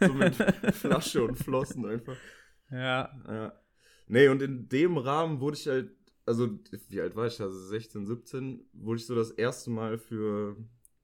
so 0.00 0.14
mit 0.14 0.34
Flasche 0.74 1.24
und 1.24 1.38
Flossen 1.38 1.84
einfach. 1.86 2.16
Ja. 2.70 3.10
Ja. 3.28 3.52
Nee, 4.08 4.28
und 4.28 4.42
in 4.42 4.68
dem 4.68 4.96
Rahmen 4.98 5.40
wurde 5.40 5.56
ich 5.56 5.66
halt, 5.68 5.92
also 6.26 6.58
wie 6.88 7.00
alt 7.00 7.14
war 7.16 7.26
ich? 7.26 7.40
Also 7.40 7.58
16, 7.58 8.06
17, 8.06 8.68
wurde 8.72 8.98
ich 9.00 9.06
so 9.06 9.14
das 9.14 9.30
erste 9.30 9.70
Mal 9.70 9.98
für 9.98 10.56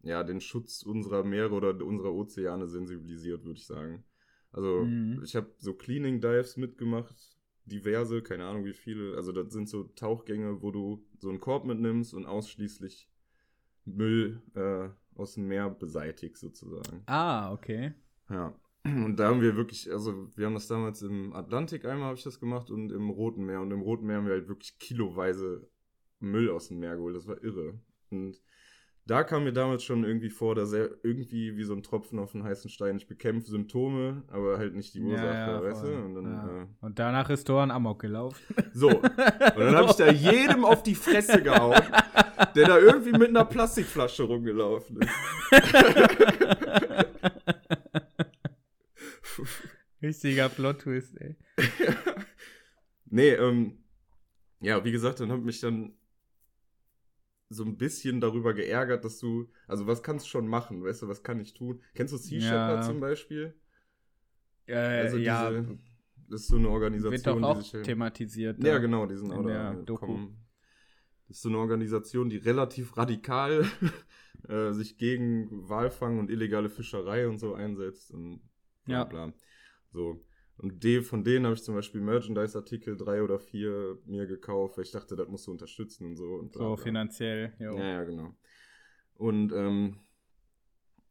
ja, 0.03 0.23
den 0.25 0.41
Schutz 0.41 0.83
unserer 0.83 1.25
Meere 1.25 1.53
oder 1.55 1.85
unserer 1.85 2.13
Ozeane 2.13 2.67
sensibilisiert, 2.69 3.45
würde 3.45 3.59
ich 3.59 3.67
sagen. 3.67 4.05
Also 4.53 4.83
Mhm. 4.83 5.23
ich 5.25 5.37
habe 5.37 5.53
so 5.59 5.75
Cleaning 5.75 6.21
Dives 6.21 6.57
mitgemacht, 6.57 7.15
diverse, 7.65 8.23
keine 8.23 8.47
Ahnung 8.47 8.65
wie 8.65 8.73
viele. 8.73 9.17
Also 9.17 9.33
das 9.33 9.53
sind 9.53 9.69
so 9.69 9.85
Tauchgänge, 9.85 10.63
wo 10.63 10.71
du 10.71 11.05
so 11.19 11.29
einen 11.29 11.41
Korb 11.41 11.65
mitnimmst 11.65 12.15
und 12.15 12.27
ausschließlich 12.27 13.09
Müll 13.85 14.43
äh, 14.55 14.89
aus 15.19 15.35
dem 15.35 15.49
Meer 15.49 15.71
beseitigst 15.71 16.41
sozusagen. 16.41 17.03
Ah, 17.07 17.53
okay. 17.53 17.95
Ja. 18.29 18.55
Und 18.87 19.17
da 19.17 19.29
haben 19.29 19.41
wir 19.41 19.57
wirklich, 19.57 19.91
also 19.91 20.29
wir 20.37 20.47
haben 20.47 20.55
das 20.55 20.69
damals 20.69 21.03
im 21.03 21.33
Atlantik 21.33 21.85
einmal 21.85 22.09
habe 22.09 22.19
ich 22.19 22.25
das 22.25 22.41
gemacht 22.41 22.71
und 22.71 22.93
im 22.93 23.11
Roten 23.11 23.45
Meer. 23.45 23.61
Und 23.61 23.71
im 23.73 23.81
Roten 23.81 24.07
Meer 24.07 24.19
haben 24.19 24.27
wir 24.27 24.35
halt 24.35 24.49
wirklich 24.49 24.79
kiloweise 24.79 25.69
Müll 26.21 26.51
aus 26.51 26.69
dem 26.69 26.79
Meer 26.79 26.97
geholt. 26.97 27.17
Das 27.17 27.27
war 27.27 27.43
irre. 27.43 27.75
Und 28.11 28.41
da 29.07 29.23
kam 29.23 29.45
mir 29.45 29.53
damals 29.53 29.85
schon 29.85 30.03
irgendwie 30.03 30.31
vor, 30.31 30.57
dass 30.57 30.73
er 30.73 30.91
irgendwie 31.05 31.57
wie 31.57 31.63
so 31.63 31.75
ein 31.75 31.83
Tropfen 31.85 32.19
auf 32.19 32.33
den 32.33 32.43
heißen 32.43 32.69
Stein. 32.71 32.97
Ich 32.97 33.07
bekämpfe 33.07 33.49
Symptome, 33.49 34.25
aber 34.29 34.59
halt 34.59 34.75
nicht 34.75 34.95
die 34.95 35.01
Ursache, 35.01 35.63
weißt 35.63 35.81
voll. 35.83 35.93
du? 35.93 36.05
Und 36.05 36.15
dann, 36.17 36.25
ja. 36.25 36.63
äh, 36.63 36.67
Und 36.81 36.99
danach 36.99 37.31
ist 37.31 37.49
Doran 37.49 37.71
Amok 37.71 38.01
gelaufen. 38.01 38.41
so. 38.73 38.89
Und 38.89 39.03
dann 39.15 39.77
habe 39.77 39.91
ich 39.91 39.97
da 39.97 40.11
jedem 40.11 40.65
auf 40.65 40.83
die 40.83 40.97
Fresse 40.97 41.41
gehauen, 41.41 41.81
der 42.57 42.67
da 42.67 42.79
irgendwie 42.79 43.13
mit 43.13 43.29
einer 43.29 43.45
Plastikflasche 43.45 44.25
rumgelaufen 44.25 44.99
ist. 45.01 45.11
Richtiger 50.03 50.49
Plot-Twist, 50.49 51.17
ey. 51.21 51.37
nee, 53.07 53.31
ähm, 53.31 53.79
ja, 54.61 54.85
wie 54.85 54.93
gesagt, 54.93 55.21
dann 55.21 55.31
habe 55.31 55.43
mich 55.43 55.61
dann 55.61 55.95
so 57.49 57.65
ein 57.65 57.77
bisschen 57.77 58.21
darüber 58.21 58.55
geärgert, 58.55 59.05
dass 59.05 59.19
du, 59.19 59.49
also 59.69 59.87
was 59.87 60.03
kannst 60.03 60.27
du 60.27 60.31
schon 60.31 60.49
machen, 60.49 60.83
weißt 60.83 61.03
du, 61.03 61.09
was 61.09 61.23
kann 61.23 61.41
ich 61.41 61.55
tun? 61.55 61.81
Kennst 61.95 62.13
du 62.13 62.19
Sea 62.19 62.41
Ja. 62.41 62.49
Shepherd 62.49 62.85
zum 62.85 63.01
Beispiel? 63.01 63.55
Äh, 64.67 65.03
Also 65.03 65.19
ja, 65.19 65.51
diese, 65.51 65.79
das 66.29 66.41
ist 66.43 66.49
so 66.49 66.57
eine 66.57 66.69
Organisation, 66.69 67.13
wird 67.13 67.27
doch 67.27 67.43
auch 67.43 67.63
die 67.63 67.71
sich, 67.71 67.83
thematisiert. 67.83 68.63
Ja, 68.65 68.79
genau, 68.79 69.07
die 69.07 69.17
sind 69.17 69.31
auch 69.31 69.41
in 69.41 69.47
da 69.47 69.75
Doku. 69.75 70.07
kommen. 70.07 70.37
Das 71.29 71.37
ist 71.39 71.43
so 71.43 71.49
eine 71.49 71.59
Organisation, 71.59 72.29
die 72.29 72.37
relativ 72.37 72.97
radikal 72.97 73.65
äh, 74.49 74.73
sich 74.73 74.97
gegen 74.97 75.69
Walfang 75.69 76.19
und 76.19 76.31
illegale 76.31 76.69
Fischerei 76.69 77.29
und 77.29 77.39
so 77.39 77.55
einsetzt 77.55 78.11
und 78.13 78.41
bla 78.85 79.05
Ja. 79.05 79.33
So. 79.97 80.21
Und 80.59 80.83
die, 80.85 81.01
von 81.03 81.23
denen 81.25 81.45
habe 81.47 81.55
ich 81.55 81.63
zum 81.63 81.75
Beispiel 81.75 82.01
Merchandise-Artikel 82.01 82.97
drei 82.97 83.23
oder 83.23 83.39
vier 83.39 83.99
mir 84.07 84.27
gekauft, 84.27 84.77
weil 84.77 84.85
ich 84.85 84.91
dachte, 84.91 85.17
das 85.17 85.29
musst 85.29 85.47
du 85.47 85.51
unterstützen 85.51 86.07
und 86.07 86.17
so. 86.17 86.35
Und 86.35 86.53
So 86.55 86.61
bla. 86.61 86.77
finanziell, 86.77 87.53
jo. 87.59 87.77
Ja, 87.79 87.85
ja, 87.87 88.05
genau. 88.05 88.35
Und 89.15 89.53
ähm, 89.53 89.99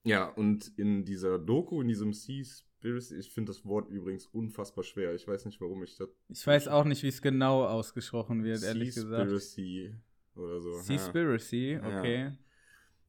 ja, 0.04 0.26
und 0.28 0.72
in 0.78 1.04
dieser 1.06 1.38
Doku, 1.40 1.82
in 1.82 1.88
diesem 1.88 2.14
Seaspiracy, 2.14 3.18
ich 3.18 3.32
finde 3.32 3.52
das 3.52 3.66
Wort 3.66 3.90
übrigens 3.90 4.28
unfassbar 4.28 4.84
schwer. 4.84 5.14
Ich 5.16 5.28
weiß 5.28 5.46
nicht, 5.46 5.60
warum 5.62 5.84
ich 5.84 5.96
das. 5.98 6.10
Ich 6.30 6.46
weiß 6.46 6.68
auch 6.68 6.86
nicht, 6.86 7.02
wie 7.04 7.08
es 7.08 7.22
genau 7.22 7.66
ausgesprochen 7.66 8.44
wird, 8.44 8.64
ehrlich 8.64 8.94
gesagt. 8.96 9.30
Seaspiracy 9.30 9.96
oder 10.36 10.62
so. 10.62 10.72
Ja. 10.76 10.82
Seaspiracy, 10.84 11.72
Ja. 11.74 12.00
okay. 12.00 12.32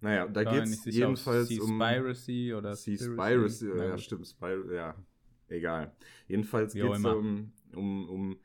Naja, 0.01 0.27
da 0.29 0.45
geht 0.45 0.65
es 0.65 0.85
jedenfalls 0.85 1.51
um. 1.59 1.79
Seaspiracy 1.79 2.53
oder 2.55 2.77
Seaspiracy, 2.77 3.71
Na 3.75 3.85
ja, 3.87 3.99
stimmt, 3.99 4.27
Spir 4.27 4.65
ja, 4.75 4.95
egal. 5.49 5.95
Jedenfalls 6.29 6.75
geht 6.75 6.85
es 6.85 7.05
um, 7.05 7.53
um, 7.75 8.09
um 8.09 8.41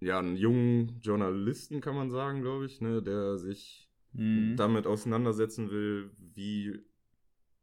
ja, 0.00 0.18
einen 0.18 0.36
jungen 0.36 1.00
Journalisten, 1.00 1.80
kann 1.80 1.94
man 1.94 2.10
sagen, 2.10 2.42
glaube 2.42 2.66
ich, 2.66 2.80
ne, 2.80 3.02
der 3.02 3.38
sich 3.38 3.88
Mhm. 4.14 4.56
damit 4.56 4.86
auseinandersetzen 4.86 5.70
will, 5.70 6.10
wie 6.18 6.80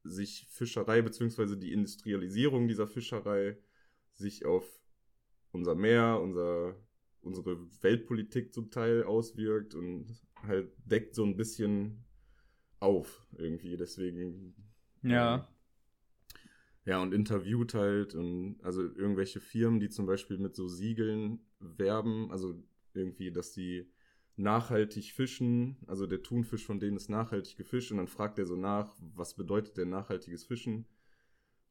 sich 0.04 0.48
Fischerei 0.50 1.02
bzw. 1.02 1.56
die 1.56 1.72
Industrialisierung 1.74 2.68
dieser 2.68 2.88
Fischerei 2.88 3.58
sich 4.14 4.46
auf 4.46 4.66
unser 5.52 5.76
Meer, 5.76 6.20
unser, 6.22 6.76
unsere 7.22 7.60
Weltpolitik 7.82 8.54
zum 8.54 8.72
Teil 8.72 9.04
auswirkt 9.04 9.76
und 9.76 10.08
halt 10.44 10.72
deckt 10.86 11.16
so 11.16 11.24
ein 11.24 11.38
bisschen 11.38 12.04
auf 12.80 13.28
irgendwie. 13.38 13.78
Deswegen. 13.78 14.56
Ja. 15.04 15.48
Ja, 16.86 17.02
und 17.02 17.14
interviewt 17.14 17.74
halt 17.74 18.16
und 18.16 18.58
also 18.64 18.82
irgendwelche 18.82 19.40
Firmen, 19.40 19.80
die 19.80 19.90
zum 19.90 20.06
Beispiel 20.06 20.38
mit 20.38 20.56
so 20.56 20.68
Siegeln 20.68 21.40
werben, 21.60 22.32
also 22.32 22.56
irgendwie, 22.94 23.32
dass 23.32 23.52
die 23.52 23.92
nachhaltig 24.38 25.12
fischen, 25.14 25.78
also 25.88 26.08
der 26.08 26.24
Thunfisch 26.24 26.66
von 26.66 26.80
denen 26.80 26.96
ist 26.98 27.10
nachhaltig 27.10 27.58
gefischt 27.58 27.92
und 27.92 27.98
dann 27.98 28.08
fragt 28.08 28.40
er 28.40 28.46
so 28.46 28.56
nach, 28.56 28.96
was 29.16 29.36
bedeutet 29.36 29.78
denn 29.78 29.90
nachhaltiges 29.90 30.46
Fischen? 30.46 30.86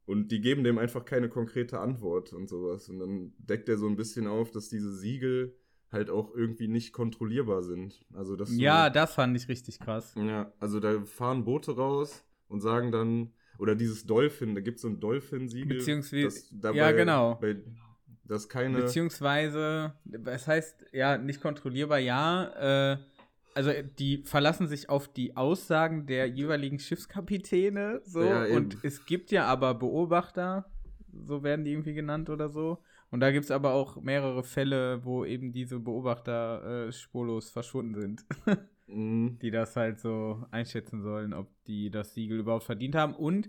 Und 0.05 0.31
die 0.33 0.41
geben 0.41 0.65
dem 0.65 0.79
einfach 0.79 1.05
keine 1.05 1.29
konkrete 1.29 1.81
Antwort 1.81 2.33
und 2.33 2.49
sowas. 2.49 2.89
Und 2.89 2.99
dann 2.99 3.33
deckt 3.39 3.69
er 3.69 3.77
so 3.77 3.87
ein 3.87 3.97
bisschen 3.97 4.27
auf, 4.27 4.51
dass 4.51 4.69
diese 4.71 4.91
Siegel 4.95 5.55
halt 5.93 6.09
auch 6.09 6.35
irgendwie 6.35 6.69
nicht 6.69 6.93
kontrollierbar 6.93 7.63
sind. 7.63 8.05
Also 8.15 8.35
dass 8.37 8.49
du- 8.57 8.63
ja, 8.63 8.89
das 8.89 9.15
fand 9.15 9.37
ich 9.37 9.49
richtig 9.49 9.79
krass. 9.81 10.15
ja, 10.17 10.53
also 10.61 10.81
da 10.81 11.03
fahren 11.05 11.45
Boote 11.45 11.73
raus 11.77 12.25
und 12.49 12.61
sagen 12.63 12.91
dann, 12.91 13.33
oder 13.59 13.75
dieses 13.75 14.07
Dolphin, 14.07 14.55
da 14.55 14.61
gibt 14.61 14.77
es 14.77 14.83
so 14.83 14.89
ein 14.89 15.01
Dolphin-Siegel. 15.01 15.79
Beziehungsweise- 15.79 16.25
das 16.25 16.49
dabei- 16.61 16.77
ja, 16.77 16.93
genau. 16.93 17.35
Bei, 17.41 17.57
das 18.25 18.49
keine. 18.49 18.79
Beziehungsweise, 18.83 19.95
es 20.27 20.47
heißt, 20.47 20.87
ja, 20.93 21.19
nicht 21.19 21.41
kontrollierbar, 21.41 21.99
ja. 21.99 22.93
Äh, 22.93 22.99
also 23.55 23.73
die 23.99 24.19
verlassen 24.25 24.69
sich 24.69 24.89
auf 24.89 25.09
die 25.13 25.37
Aussagen 25.37 26.07
der 26.07 26.27
jeweiligen 26.27 26.79
Schiffskapitäne 26.79 28.01
so 28.05 28.23
Ja, 28.23 28.45
und 28.45 28.79
es 28.85 29.05
gibt 29.07 29.33
ja 29.33 29.47
aber 29.47 29.75
Beobachter, 29.75 30.71
so 31.25 31.43
werden 31.43 31.65
die 31.65 31.73
irgendwie 31.73 31.95
genannt 31.95 32.31
oder 32.31 32.49
so. 32.49 32.79
Und 33.11 33.21
da 33.21 33.31
gibt 33.33 33.47
es 33.47 33.51
aber 33.51 33.73
auch 33.73 34.01
mehrere 34.03 34.45
Fälle, 34.45 35.05
wo 35.05 35.25
eben 35.25 35.51
diese 35.53 35.81
Beobachter 35.81 36.87
äh, 36.89 36.93
spurlos 36.93 37.51
verschwunden 37.51 37.99
sind, 37.99 38.25
Mhm. 38.99 39.39
die 39.41 39.51
das 39.51 39.77
halt 39.77 40.01
so 40.01 40.45
einschätzen 40.51 41.03
sollen, 41.03 41.33
ob 41.33 41.49
die 41.67 41.91
das 41.91 42.15
Siegel 42.15 42.41
überhaupt 42.41 42.65
verdient 42.65 42.95
haben. 42.95 43.15
Und 43.15 43.49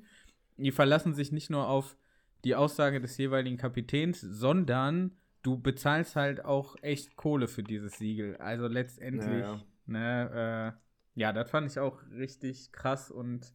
die 0.58 0.72
verlassen 0.72 1.14
sich 1.14 1.32
nicht 1.32 1.50
nur 1.50 1.68
auf 1.68 1.98
die 2.44 2.56
Aussage 2.56 3.02
des 3.02 3.18
jeweiligen 3.18 3.58
Kapitäns, 3.58 4.22
sondern 4.22 5.18
du 5.42 5.58
bezahlst 5.60 6.16
halt 6.16 6.46
auch 6.46 6.76
echt 6.82 7.16
Kohle 7.16 7.48
für 7.48 7.64
dieses 7.64 7.98
Siegel. 7.98 8.38
Also 8.38 8.68
letztendlich, 8.68 9.26
Ja, 9.26 9.56
ja. 9.56 9.62
ne, 9.88 10.76
äh, 11.16 11.20
ja, 11.20 11.34
das 11.34 11.50
fand 11.50 11.72
ich 11.72 11.80
auch 11.80 12.02
richtig 12.12 12.72
krass 12.72 13.10
und 13.12 13.54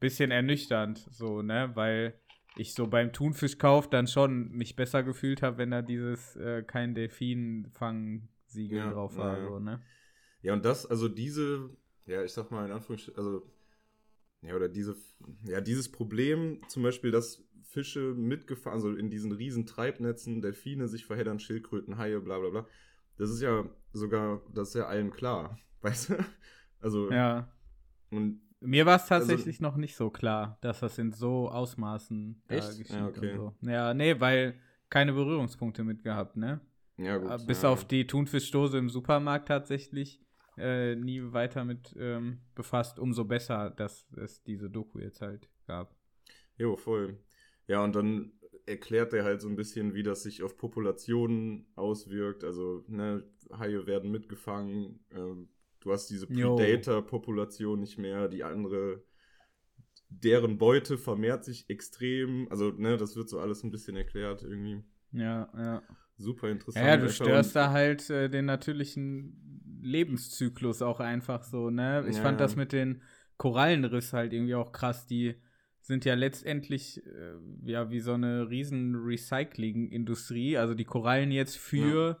bisschen 0.00 0.30
ernüchternd, 0.30 0.98
so, 1.10 1.42
ne, 1.42 1.70
weil 1.74 2.14
ich 2.56 2.74
so 2.74 2.86
beim 2.86 3.12
Thunfischkauf 3.12 3.88
dann 3.88 4.06
schon 4.06 4.50
mich 4.50 4.74
besser 4.76 5.02
gefühlt 5.02 5.42
habe, 5.42 5.58
wenn 5.58 5.70
da 5.70 5.82
dieses 5.82 6.34
äh, 6.36 6.62
kein 6.64 6.94
Delfin-Fang-Siegel 6.94 8.78
Ja, 8.78 8.92
drauf 8.92 9.16
war, 9.16 9.40
so, 9.40 9.58
ne. 9.60 9.80
Ja, 10.48 10.54
und 10.54 10.64
das, 10.64 10.86
also 10.86 11.08
diese, 11.08 11.68
ja, 12.06 12.24
ich 12.24 12.32
sag 12.32 12.50
mal 12.50 12.64
in 12.64 12.72
Anführungsstrichen, 12.72 13.18
also, 13.18 13.42
ja, 14.40 14.54
oder 14.56 14.66
diese, 14.70 14.96
ja, 15.44 15.60
dieses 15.60 15.92
Problem, 15.92 16.62
zum 16.68 16.82
Beispiel, 16.82 17.10
dass 17.10 17.44
Fische 17.64 18.14
mitgefahren, 18.14 18.76
also 18.76 18.90
in 18.96 19.10
diesen 19.10 19.30
riesen 19.32 19.66
Treibnetzen, 19.66 20.40
Delfine 20.40 20.88
sich 20.88 21.04
verheddern, 21.04 21.38
Schildkröten, 21.38 21.98
Haie, 21.98 22.18
bla 22.20 22.38
bla 22.38 22.48
bla, 22.48 22.66
das 23.18 23.28
ist 23.28 23.42
ja 23.42 23.68
sogar, 23.92 24.40
das 24.54 24.68
ist 24.68 24.74
ja 24.76 24.86
allen 24.86 25.10
klar, 25.10 25.58
weißt 25.82 26.08
du? 26.10 26.14
Also, 26.80 27.10
Ja. 27.12 27.52
und 28.10 28.40
Mir 28.60 28.86
war 28.86 28.96
es 28.96 29.02
Also- 29.02 29.26
tatsächlich 29.26 29.60
noch 29.60 29.76
nicht 29.76 29.96
so 29.96 30.08
klar, 30.08 30.56
dass 30.62 30.80
das 30.80 30.96
in 30.96 31.12
so 31.12 31.50
Ausmaßen 31.50 32.42
da 32.48 32.54
Echt? 32.54 32.78
geschieht 32.78 32.90
Ja, 32.96 33.06
okay. 33.08 33.32
und 33.32 33.36
so. 33.36 33.54
Ja, 33.68 33.92
nee, 33.92 34.18
weil 34.18 34.58
keine 34.88 35.12
Berührungspunkte 35.12 35.84
mit 35.84 36.02
gehabt, 36.02 36.38
ne? 36.38 36.60
Ja, 36.96 37.18
gut. 37.18 37.30
Äh, 37.30 37.46
Bis 37.46 37.60
ja. 37.62 37.68
auf 37.68 37.84
die 37.86 38.06
Thunfischdose 38.06 38.78
im 38.78 38.88
Supermarkt 38.88 39.48
tatsächlich 39.48 40.22
äh, 40.58 40.96
nie 40.96 41.22
weiter 41.32 41.64
mit 41.64 41.94
ähm, 41.98 42.40
befasst. 42.54 42.98
Umso 42.98 43.24
besser, 43.24 43.70
dass 43.70 44.06
es 44.16 44.42
diese 44.42 44.70
Doku 44.70 44.98
jetzt 44.98 45.20
halt 45.20 45.48
gab. 45.66 45.94
Jo, 46.56 46.76
voll. 46.76 47.18
Ja, 47.66 47.84
und 47.84 47.94
dann 47.94 48.32
erklärt 48.66 49.12
er 49.14 49.24
halt 49.24 49.40
so 49.40 49.48
ein 49.48 49.56
bisschen, 49.56 49.94
wie 49.94 50.02
das 50.02 50.22
sich 50.22 50.42
auf 50.42 50.56
Populationen 50.56 51.66
auswirkt. 51.74 52.44
Also, 52.44 52.84
ne, 52.88 53.24
Haie 53.58 53.86
werden 53.86 54.10
mitgefangen. 54.10 55.00
Ähm, 55.10 55.48
du 55.80 55.92
hast 55.92 56.08
diese. 56.08 56.26
Predator-Population 56.26 57.80
nicht 57.80 57.98
mehr. 57.98 58.28
Die 58.28 58.44
andere, 58.44 59.02
deren 60.08 60.58
Beute 60.58 60.98
vermehrt 60.98 61.44
sich 61.44 61.68
extrem. 61.70 62.48
Also, 62.50 62.70
ne, 62.70 62.96
das 62.96 63.16
wird 63.16 63.28
so 63.28 63.40
alles 63.40 63.62
ein 63.62 63.70
bisschen 63.70 63.96
erklärt 63.96 64.42
irgendwie. 64.42 64.82
Ja, 65.12 65.50
ja. 65.56 65.82
Super 66.20 66.50
interessant. 66.50 66.84
Ja, 66.84 66.96
du 66.96 67.02
Alter. 67.04 67.14
störst 67.14 67.54
da 67.54 67.70
halt 67.70 68.10
äh, 68.10 68.28
den 68.28 68.44
natürlichen 68.46 69.47
Lebenszyklus 69.80 70.82
auch 70.82 71.00
einfach 71.00 71.42
so, 71.42 71.70
ne? 71.70 72.04
Ich 72.08 72.16
Ja, 72.16 72.22
fand 72.22 72.40
ja. 72.40 72.46
das 72.46 72.56
mit 72.56 72.72
den 72.72 73.02
Korallenriss 73.36 74.12
halt 74.12 74.32
irgendwie 74.32 74.54
auch 74.54 74.72
krass. 74.72 75.06
Die 75.06 75.36
sind 75.80 76.04
ja 76.04 76.14
letztendlich 76.14 77.04
äh, 77.06 77.34
ja 77.64 77.90
wie 77.90 78.00
so 78.00 78.12
eine 78.12 78.50
riesen 78.50 78.94
Recycling-Industrie. 78.96 80.58
Also 80.58 80.74
die 80.74 80.84
Korallen 80.84 81.30
jetzt 81.30 81.56
für 81.56 82.20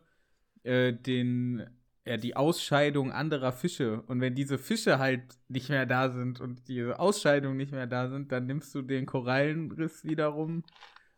äh, 0.62 0.92
den 0.92 1.68
ja, 2.08 2.16
die 2.16 2.36
Ausscheidung 2.36 3.12
anderer 3.12 3.52
Fische. 3.52 4.00
Und 4.02 4.22
wenn 4.22 4.34
diese 4.34 4.56
Fische 4.56 4.98
halt 4.98 5.22
nicht 5.48 5.68
mehr 5.68 5.84
da 5.84 6.10
sind 6.10 6.40
und 6.40 6.66
diese 6.66 6.98
Ausscheidung 6.98 7.56
nicht 7.58 7.72
mehr 7.72 7.86
da 7.86 8.08
sind, 8.08 8.32
dann 8.32 8.46
nimmst 8.46 8.74
du 8.74 8.80
den 8.80 9.04
Korallenriss 9.04 10.04
wiederum 10.04 10.64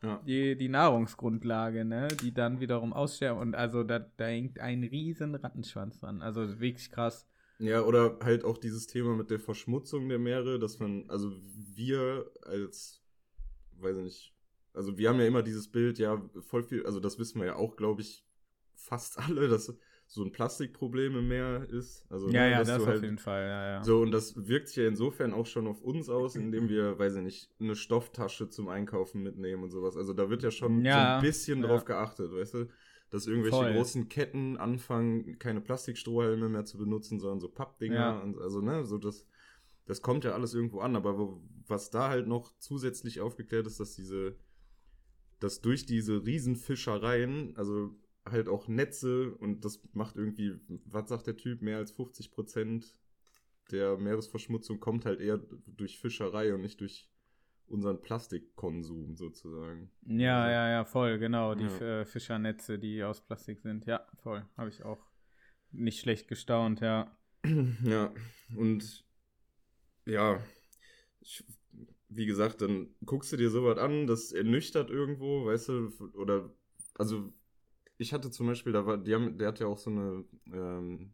Ja. 0.03 0.23
die, 0.27 0.57
die 0.57 0.69
Nahrungsgrundlage, 0.69 1.85
ne, 1.85 2.09
die 2.23 2.33
dann 2.33 2.61
wiederum 2.61 2.93
aussterben. 2.93 3.41
Und 3.41 3.55
also 3.55 3.85
da, 3.85 3.99
da 3.99 4.27
hängt 4.27 4.59
ein 4.59 4.83
riesen 4.83 5.35
Rattenschwanz 5.35 6.01
dran. 6.01 6.23
Also 6.23 6.61
wirklich 6.61 6.91
krass. 6.91 7.27
Ja, 7.59 7.83
oder 7.83 8.19
halt 8.23 8.45
auch 8.45 8.57
dieses 8.57 8.87
Thema 8.87 9.15
mit 9.15 9.31
der 9.31 9.39
Verschmutzung 9.39 10.09
der 10.09 10.19
Meere, 10.19 10.59
dass 10.59 10.79
man, 10.79 11.05
also 11.09 11.31
wir 11.75 12.31
als, 12.43 13.03
weiß 13.79 13.99
ich 13.99 14.05
nicht, 14.05 14.35
also 14.73 14.97
wir 14.97 15.11
haben 15.11 15.21
ja 15.21 15.27
immer 15.27 15.43
dieses 15.43 15.69
Bild, 15.69 15.99
ja, 15.99 16.23
voll 16.41 16.63
viel, 16.63 16.87
also 16.87 17.01
das 17.01 17.19
wissen 17.19 17.41
wir 17.41 17.49
ja 17.49 17.57
auch, 17.57 17.77
glaube 17.77 18.01
ich, 18.01 18.25
fast 18.75 19.19
alle, 19.19 19.49
dass 19.49 19.77
so 20.13 20.25
ein 20.25 20.33
Plastikproblem 20.33 21.17
im 21.19 21.29
Meer 21.29 21.69
ist. 21.71 22.05
Also, 22.11 22.27
ja, 22.31 22.43
ne, 22.43 22.51
ja, 22.51 22.59
das 22.59 22.67
du 22.67 22.83
auf 22.83 22.87
halt 22.89 23.03
jeden 23.05 23.19
Fall, 23.19 23.47
ja, 23.47 23.67
ja. 23.75 23.85
So, 23.85 24.01
und 24.01 24.11
das 24.11 24.49
wirkt 24.49 24.67
sich 24.67 24.79
ja 24.79 24.89
insofern 24.89 25.33
auch 25.33 25.47
schon 25.47 25.69
auf 25.69 25.83
uns 25.83 26.09
aus, 26.09 26.35
indem 26.35 26.69
wir, 26.69 26.99
weiß 26.99 27.15
ich 27.15 27.23
nicht, 27.23 27.51
eine 27.61 27.77
Stofftasche 27.77 28.49
zum 28.49 28.69
Einkaufen 28.69 29.23
mitnehmen 29.23 29.63
und 29.63 29.71
sowas. 29.71 29.97
Also 29.97 30.13
da 30.13 30.29
wird 30.29 30.43
ja 30.43 30.51
schon 30.51 30.81
so 30.81 30.85
Ja, 30.89 31.17
ein 31.19 31.23
bisschen 31.23 31.63
ja. 31.63 31.69
drauf 31.69 31.85
geachtet, 31.85 32.33
weißt 32.33 32.55
du? 32.55 32.69
Dass 33.11 33.29
irgendwelche 33.29 33.57
Voll. 33.57 33.73
großen 33.73 34.09
Ketten 34.09 34.57
anfangen, 34.57 35.39
keine 35.39 35.61
Plastikstrohhalme 35.61 36.49
mehr 36.49 36.65
zu 36.65 36.77
benutzen, 36.77 37.21
sondern 37.21 37.39
so 37.39 37.49
Pappdinger. 37.49 37.95
Ja. 37.95 38.19
Und 38.19 38.37
also, 38.41 38.61
ne, 38.61 38.85
so 38.85 38.99
das, 38.99 39.27
das 39.87 40.03
kommt 40.03 40.25
ja 40.25 40.33
alles 40.33 40.55
irgendwo 40.55 40.81
an. 40.81 40.97
Aber 40.97 41.19
wo, 41.19 41.41
was 41.69 41.91
da 41.91 42.09
halt 42.09 42.27
noch 42.27 42.53
zusätzlich 42.59 43.21
aufgeklärt 43.21 43.69
ist, 43.69 43.79
dass 43.79 43.95
diese, 43.95 44.35
dass 45.39 45.61
durch 45.61 45.87
diese 45.87 46.27
Riesenfischereien, 46.27 47.57
also 47.57 47.95
halt 48.33 48.49
auch 48.49 48.69
Netze 48.69 49.35
und 49.35 49.65
das 49.65 49.81
macht 49.93 50.17
irgendwie, 50.17 50.59
was 50.87 51.09
sagt 51.09 51.27
der 51.27 51.37
Typ, 51.37 51.63
mehr 51.63 51.79
als 51.79 51.93
50 51.93 52.31
Prozent 52.33 52.97
der 53.71 53.97
Meeresverschmutzung 53.99 54.81
kommt 54.81 55.05
halt 55.05 55.21
eher 55.21 55.41
durch 55.67 55.99
Fischerei 55.99 56.53
und 56.55 56.61
nicht 56.61 56.81
durch 56.81 57.09
unseren 57.69 58.01
Plastikkonsum 58.03 59.17
sozusagen. 59.17 59.91
Ja, 60.07 60.43
Also, 60.43 60.51
ja, 60.53 60.71
ja, 60.71 60.85
voll, 60.85 61.19
genau. 61.19 61.55
Die 61.55 61.65
Ja. 61.65 62.01
äh, 62.01 62.05
Fischernetze, 62.05 62.79
die 62.79 63.03
aus 63.05 63.21
Plastik 63.21 63.61
sind. 63.61 63.87
Ja, 63.87 64.07
voll. 64.23 64.45
Habe 64.57 64.71
ich 64.71 64.83
auch 64.83 65.07
nicht 65.71 66.01
schlecht 66.01 66.27
gestaunt, 66.29 66.81
ja. 66.81 67.17
Ja, 67.85 68.13
und 68.57 69.05
ja, 70.05 70.43
ich, 71.21 71.45
wie 72.09 72.27
gesagt, 72.27 72.61
dann 72.61 72.89
guckst 73.07 73.33
du 73.33 73.37
dir 73.37 73.51
sowas 73.51 73.79
an, 73.79 74.07
das 74.07 74.33
ernüchtert 74.33 74.91
irgendwo, 74.91 75.47
weißt 75.47 75.69
du, 75.69 75.91
oder, 76.15 76.53
also, 76.95 77.33
ich 78.01 78.15
hatte 78.15 78.31
zum 78.31 78.47
Beispiel, 78.47 78.73
da 78.73 78.87
war, 78.87 78.97
die 78.97 79.15
haben, 79.15 79.37
der 79.37 79.49
hat 79.49 79.61
ja 79.61 79.67
auch 79.67 79.77
so 79.77 79.91
eine 79.91 80.25
ähm, 80.47 81.13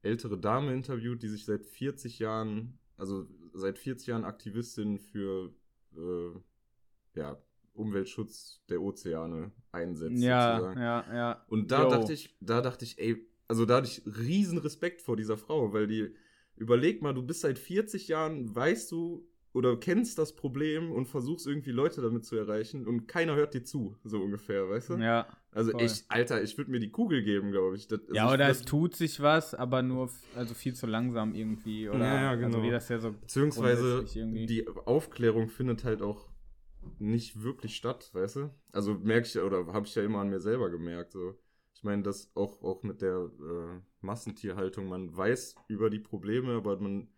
ältere 0.00 0.38
Dame 0.38 0.72
interviewt, 0.72 1.22
die 1.22 1.28
sich 1.28 1.44
seit 1.44 1.66
40 1.66 2.18
Jahren, 2.18 2.78
also 2.96 3.28
seit 3.52 3.78
40 3.78 4.08
Jahren 4.08 4.24
Aktivistin 4.24 4.98
für, 4.98 5.52
äh, 5.94 7.18
ja, 7.18 7.38
Umweltschutz 7.74 8.64
der 8.70 8.80
Ozeane 8.80 9.52
einsetzt. 9.72 10.22
Ja, 10.22 10.56
sozusagen. 10.56 10.80
ja, 10.80 11.14
ja. 11.14 11.44
Und 11.48 11.70
da 11.70 11.82
Yo. 11.82 11.90
dachte 11.90 12.14
ich, 12.14 12.34
da 12.40 12.62
dachte 12.62 12.86
ich, 12.86 12.98
ey, 12.98 13.28
also 13.46 13.66
da 13.66 13.76
hatte 13.76 13.88
ich 13.88 14.02
riesen 14.06 14.56
Respekt 14.56 15.02
vor 15.02 15.18
dieser 15.18 15.36
Frau, 15.36 15.74
weil 15.74 15.86
die, 15.86 16.14
überleg 16.56 17.02
mal, 17.02 17.12
du 17.12 17.22
bist 17.22 17.42
seit 17.42 17.58
40 17.58 18.08
Jahren, 18.08 18.54
weißt 18.54 18.90
du 18.90 19.28
oder 19.56 19.76
kennst 19.78 20.18
das 20.18 20.36
Problem 20.36 20.92
und 20.92 21.06
versuchst 21.06 21.46
irgendwie 21.46 21.70
Leute 21.70 22.02
damit 22.02 22.26
zu 22.26 22.36
erreichen 22.36 22.86
und 22.86 23.08
keiner 23.08 23.34
hört 23.36 23.54
dir 23.54 23.64
zu, 23.64 23.96
so 24.04 24.20
ungefähr, 24.20 24.68
weißt 24.68 24.90
du? 24.90 24.94
Ja, 24.98 25.26
also 25.52 25.72
voll. 25.72 25.80
echt, 25.80 26.04
Alter, 26.08 26.42
ich 26.42 26.58
würde 26.58 26.70
mir 26.70 26.78
die 26.78 26.90
Kugel 26.90 27.22
geben, 27.22 27.52
glaube 27.52 27.76
ich. 27.76 27.88
Das, 27.88 28.00
also 28.00 28.14
ja 28.14 28.26
ich, 28.26 28.34
oder 28.34 28.48
das, 28.48 28.58
es 28.58 28.64
tut 28.66 28.94
sich 28.94 29.20
was, 29.20 29.54
aber 29.54 29.80
nur 29.82 30.10
also 30.34 30.52
viel 30.52 30.74
zu 30.74 30.86
langsam 30.86 31.34
irgendwie. 31.34 31.88
Oder 31.88 32.00
Ja, 32.00 32.20
ja, 32.20 32.30
also 32.32 32.58
genau. 32.58 32.62
wie 32.62 32.70
das 32.70 32.90
ja 32.90 32.98
so 32.98 33.12
Beziehungsweise 33.12 34.04
die 34.14 34.68
Aufklärung 34.84 35.48
findet 35.48 35.84
halt 35.84 36.02
auch 36.02 36.28
nicht 36.98 37.42
wirklich 37.42 37.76
statt, 37.76 38.10
weißt 38.12 38.36
du? 38.36 38.50
Also 38.72 38.94
merke 38.94 39.26
ich 39.26 39.34
ja, 39.34 39.42
oder 39.42 39.66
habe 39.68 39.86
ich 39.86 39.94
ja 39.94 40.02
immer 40.02 40.18
an 40.18 40.28
mir 40.28 40.40
selber 40.40 40.68
gemerkt. 40.68 41.12
So. 41.12 41.34
Ich 41.74 41.82
meine, 41.82 42.02
das 42.02 42.30
auch, 42.34 42.62
auch 42.62 42.82
mit 42.82 43.00
der 43.00 43.30
äh, 43.40 43.80
Massentierhaltung, 44.02 44.86
man 44.88 45.16
weiß 45.16 45.56
über 45.68 45.88
die 45.88 45.98
Probleme, 45.98 46.56
aber 46.56 46.78
man. 46.78 47.08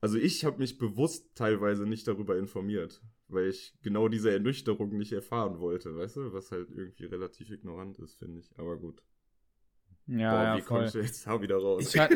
Also 0.00 0.18
ich 0.18 0.44
habe 0.44 0.58
mich 0.58 0.78
bewusst 0.78 1.34
teilweise 1.34 1.86
nicht 1.86 2.06
darüber 2.06 2.38
informiert, 2.38 3.02
weil 3.28 3.46
ich 3.48 3.74
genau 3.82 4.08
diese 4.08 4.30
Ernüchterung 4.30 4.96
nicht 4.96 5.12
erfahren 5.12 5.58
wollte, 5.58 5.96
weißt 5.96 6.16
du? 6.16 6.32
Was 6.32 6.52
halt 6.52 6.70
irgendwie 6.70 7.06
relativ 7.06 7.50
ignorant 7.50 7.98
ist, 7.98 8.14
finde 8.18 8.40
ich. 8.40 8.50
Aber 8.58 8.76
gut. 8.76 9.02
Ja, 10.06 10.30
Boah, 10.30 10.44
ja, 10.44 10.56
wie 10.58 10.62
voll. 10.62 10.90
du 10.90 11.00
jetzt 11.00 11.26
da 11.26 11.40
wieder 11.40 11.56
raus? 11.56 11.86
Ich 11.94 12.00
fand, 12.00 12.12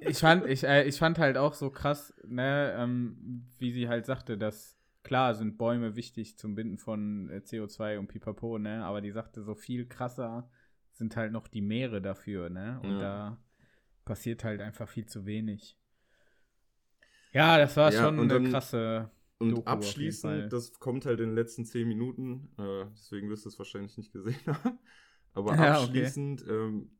ich 0.00 0.18
fand, 0.18 0.46
ich, 0.46 0.64
äh, 0.64 0.84
ich 0.84 0.98
fand 0.98 1.18
halt 1.18 1.36
auch 1.36 1.54
so 1.54 1.70
krass, 1.70 2.14
ne, 2.26 2.74
ähm, 2.78 3.44
wie 3.58 3.72
sie 3.72 3.88
halt 3.88 4.06
sagte, 4.06 4.38
dass 4.38 4.78
klar 5.02 5.34
sind 5.34 5.58
Bäume 5.58 5.96
wichtig 5.96 6.38
zum 6.38 6.54
Binden 6.54 6.78
von 6.78 7.28
äh, 7.30 7.42
CO2 7.44 7.98
und 7.98 8.06
Pipapo, 8.06 8.58
ne, 8.58 8.84
aber 8.84 9.00
die 9.02 9.10
sagte, 9.10 9.42
so 9.42 9.54
viel 9.54 9.86
krasser 9.86 10.48
sind 10.92 11.16
halt 11.16 11.32
noch 11.32 11.48
die 11.48 11.60
Meere 11.60 12.00
dafür, 12.00 12.48
ne, 12.48 12.80
und 12.82 12.92
Ja. 12.92 12.98
da 12.98 13.38
passiert 14.06 14.44
halt 14.44 14.60
einfach 14.62 14.88
viel 14.88 15.04
zu 15.06 15.26
wenig. 15.26 15.76
Ja, 17.34 17.58
das 17.58 17.76
war 17.76 17.92
Ja, 17.92 18.04
schon 18.04 18.18
und 18.18 18.30
eine 18.32 18.40
dann- 18.42 18.50
krasse. 18.50 19.10
Und 19.38 19.50
Doku 19.50 19.68
abschließend, 19.68 20.52
das 20.52 20.78
kommt 20.78 21.04
halt 21.04 21.18
in 21.20 21.30
den 21.30 21.34
letzten 21.34 21.64
zehn 21.66 21.86
Minuten, 21.88 22.48
äh, 22.56 22.86
deswegen 22.94 23.28
wirst 23.28 23.44
du 23.44 23.48
es 23.50 23.58
wahrscheinlich 23.58 23.96
nicht 23.98 24.12
gesehen 24.12 24.36
haben. 24.46 24.78
Aber 25.34 25.54
Ja, 25.56 25.60
okay. 25.60 25.82
abschließend, 25.82 26.44
ähm, 26.48 26.90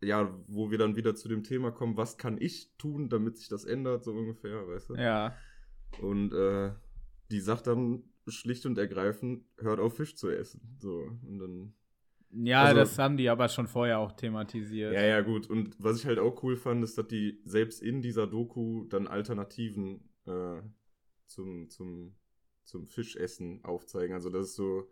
ja, 0.00 0.32
wo 0.46 0.70
wir 0.70 0.78
dann 0.78 0.96
wieder 0.96 1.14
zu 1.14 1.28
dem 1.28 1.42
Thema 1.42 1.72
kommen, 1.72 1.96
was 1.96 2.16
kann 2.16 2.38
ich 2.40 2.72
tun, 2.78 3.08
damit 3.10 3.36
sich 3.38 3.48
das 3.48 3.64
ändert, 3.64 4.04
so 4.04 4.12
ungefähr, 4.12 4.66
weißt 4.68 4.90
du? 4.90 4.94
Ja, 4.94 5.34
Und 6.00 6.32
äh, 6.32 6.72
die 7.30 7.40
sagt 7.40 7.66
dann 7.66 8.04
schlicht 8.28 8.64
und 8.64 8.78
ergreifend, 8.78 9.44
hört 9.58 9.80
auf 9.80 9.96
Fisch 9.96 10.14
zu 10.16 10.30
essen. 10.30 10.76
So, 10.78 11.00
und 11.26 11.38
dann. 11.40 11.74
Ja, 12.32 12.62
Also- 12.64 12.80
das 12.80 12.98
haben 12.98 13.16
die 13.16 13.28
aber 13.28 13.48
schon 13.48 13.66
vorher 13.66 13.98
auch 13.98 14.12
thematisiert. 14.12 14.92
Ja, 14.94 15.02
ja, 15.02 15.20
gut. 15.20 15.48
Und 15.48 15.74
was 15.82 15.98
ich 15.98 16.06
halt 16.06 16.18
auch 16.18 16.42
cool 16.42 16.56
fand, 16.56 16.82
ist, 16.84 16.96
dass 16.98 17.06
die 17.08 17.40
selbst 17.44 17.82
in 17.82 18.02
dieser 18.02 18.26
Doku 18.26 18.84
dann 18.88 19.06
Alternativen 19.06 20.08
äh, 20.26 20.60
zum, 21.26 21.68
zum, 21.70 22.14
zum 22.64 22.86
Fischessen 22.86 23.64
aufzeigen. 23.64 24.14
Also, 24.14 24.30
dass 24.30 24.46
es 24.48 24.54
so 24.56 24.90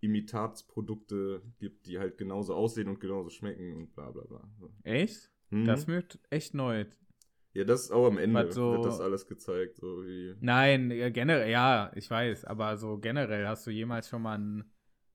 Imitatsprodukte 0.00 1.42
gibt, 1.58 1.86
die 1.86 1.98
halt 1.98 2.18
genauso 2.18 2.54
aussehen 2.54 2.88
und 2.88 3.00
genauso 3.00 3.30
schmecken 3.30 3.74
und 3.76 3.94
bla 3.94 4.10
bla 4.10 4.24
bla. 4.24 4.42
Echt? 4.82 5.30
Mhm. 5.50 5.64
Das 5.66 5.86
wird 5.88 6.18
echt 6.30 6.54
neu. 6.54 6.84
ja, 7.52 7.64
das 7.64 7.82
ist 7.84 7.90
auch 7.90 8.06
am 8.06 8.18
Ende, 8.18 8.52
so- 8.52 8.72
wird 8.72 8.84
das 8.84 9.00
alles 9.00 9.26
gezeigt. 9.26 9.76
So 9.76 10.02
Nein, 10.40 10.90
ja, 10.92 11.10
generell, 11.10 11.50
ja, 11.50 11.90
ich 11.96 12.08
weiß, 12.10 12.44
aber 12.44 12.76
so 12.76 12.98
generell, 12.98 13.46
hast 13.46 13.66
du 13.66 13.70
jemals 13.70 14.08
schon 14.08 14.22
mal 14.22 14.34
einen, 14.36 14.70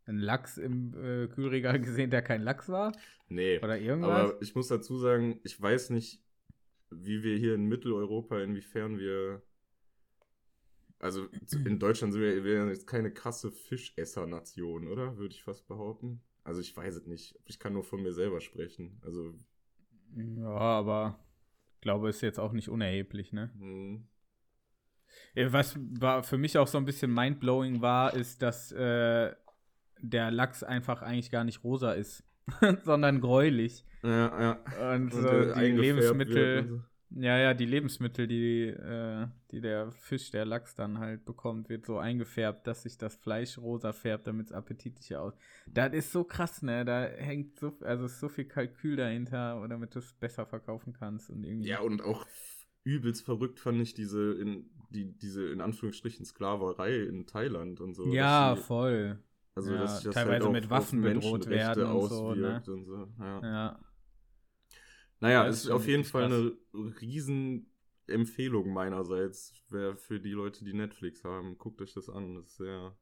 einen 0.05 0.19
Lachs 0.19 0.57
im 0.57 0.93
äh, 0.95 1.27
Kühlregal 1.27 1.79
gesehen, 1.81 2.09
der 2.11 2.21
kein 2.21 2.41
Lachs 2.43 2.69
war? 2.69 2.91
nee, 3.29 3.61
Oder 3.61 3.79
irgendwas? 3.79 4.33
aber 4.33 4.41
ich 4.41 4.55
muss 4.55 4.67
dazu 4.67 4.97
sagen, 4.97 5.39
ich 5.43 5.59
weiß 5.61 5.89
nicht, 5.91 6.21
wie 6.91 7.23
wir 7.23 7.37
hier 7.37 7.55
in 7.55 7.65
Mitteleuropa, 7.67 8.41
inwiefern 8.41 8.99
wir. 8.99 9.43
Also 10.99 11.27
in 11.65 11.79
Deutschland 11.79 12.11
sind 12.13 12.21
wir, 12.21 12.43
wir 12.43 12.67
jetzt 12.67 12.87
keine 12.87 13.11
krasse 13.13 13.49
Fischesser-Nation, 13.51 14.87
oder? 14.89 15.17
Würde 15.17 15.33
ich 15.35 15.43
fast 15.43 15.67
behaupten. 15.67 16.21
Also 16.43 16.61
ich 16.61 16.75
weiß 16.75 16.95
es 16.95 17.05
nicht. 17.07 17.37
Ich 17.45 17.59
kann 17.59 17.73
nur 17.73 17.83
von 17.83 18.01
mir 18.01 18.13
selber 18.13 18.39
sprechen. 18.41 18.99
Also, 19.03 19.33
ja, 20.15 20.47
aber 20.49 21.19
ich 21.75 21.81
glaube, 21.81 22.09
ist 22.09 22.21
jetzt 22.21 22.39
auch 22.39 22.51
nicht 22.53 22.69
unerheblich, 22.69 23.33
ne? 23.33 23.51
hm, 23.57 24.05
Äh, 25.33 25.51
Was 25.51 25.75
war 25.99 26.23
für 26.23 26.37
mich 26.37 26.57
auch 26.57 26.67
so 26.67 26.77
ein 26.77 26.85
bisschen 26.85 27.13
mindblowing 27.13 27.81
war, 27.81 28.13
ist, 28.13 28.41
dass 28.41 28.71
äh, 28.71 29.33
der 30.01 30.31
Lachs 30.31 30.63
einfach 30.63 31.01
eigentlich 31.01 31.31
gar 31.31 31.43
nicht 31.43 31.63
rosa 31.63 31.93
ist, 31.93 32.23
sondern 32.83 33.21
gräulich. 33.21 33.85
Ja, 34.03 34.41
ja. 34.41 34.93
Und, 34.93 35.13
Und, 35.13 35.13
so 35.13 35.27
äh, 35.27 35.59
die 35.59 35.77
Lebensmittel, 35.77 36.67
so. 36.67 37.19
ja, 37.19 37.37
ja, 37.37 37.53
die 37.53 37.65
Lebensmittel, 37.65 38.27
die, 38.27 38.67
äh, 38.67 39.27
die 39.51 39.61
der 39.61 39.91
Fisch, 39.91 40.31
der 40.31 40.45
Lachs 40.45 40.75
dann 40.75 40.99
halt 40.99 41.25
bekommt, 41.25 41.69
wird 41.69 41.85
so 41.85 41.97
eingefärbt, 41.97 42.67
dass 42.67 42.83
sich 42.83 42.97
das 42.97 43.15
Fleisch 43.15 43.57
rosa 43.57 43.93
färbt, 43.93 44.27
damit 44.27 44.47
es 44.47 44.51
appetitlicher 44.51 45.21
aussieht. 45.21 45.41
Das 45.67 45.93
ist 45.93 46.11
so 46.11 46.23
krass, 46.23 46.61
ne? 46.61 46.85
Da 46.85 47.05
hängt 47.05 47.59
so, 47.59 47.75
also 47.81 48.07
so 48.07 48.29
viel 48.29 48.45
Kalkül 48.45 48.95
dahinter, 48.95 49.65
damit 49.67 49.95
du 49.95 49.99
es 49.99 50.13
besser 50.13 50.45
verkaufen 50.45 50.93
kannst 50.93 51.29
und 51.31 51.43
irgendwie. 51.43 51.69
Ja, 51.69 51.79
und 51.79 52.01
auch 52.03 52.25
übelst 52.83 53.25
verrückt 53.25 53.59
fand 53.59 53.81
ich 53.81 53.95
diese 53.95 54.33
in 54.33 54.69
die 54.91 55.17
diese 55.17 55.47
in 55.49 55.59
Anführungsstrichen 55.59 56.25
Sklaverei 56.25 56.95
in 56.97 57.25
Thailand 57.25 57.81
und 57.81 57.95
so. 57.95 58.13
ja, 58.13 58.55
voll. 58.55 59.19
Also 59.55 59.73
ja, 59.73 59.81
dass 59.81 59.95
sich 59.97 60.05
das 60.05 60.15
teilweise 60.15 60.45
halt 60.45 60.53
mit 60.53 60.69
Waffen 60.69 61.01
bedroht 61.01 61.49
werden 61.49 61.85
und 61.85 62.09
so, 62.09 62.35
ne? 62.35 62.61
und 62.67 62.85
so. 62.85 63.07
Ja. 63.19 63.41
Ja. 63.41 63.79
Naja, 65.21 65.45
Das 65.45 65.63
ist 65.63 65.71
auf 65.71 65.87
jeden 65.87 66.03
Fall 66.03 66.25
eine 66.25 66.57
Riesenempfehlung 66.73 68.71
meinerseits, 68.73 69.53
wer 69.69 69.95
für 69.95 70.19
die 70.19 70.31
Leute, 70.31 70.65
die 70.65 70.73
Netflix 70.73 71.23
haben, 71.23 71.57
guckt 71.57 71.81
euch 71.81 71.93
das 71.93 72.09
an. 72.09 72.35
Das 72.35 72.47
ist 72.47 72.57
sehr. 72.57 72.95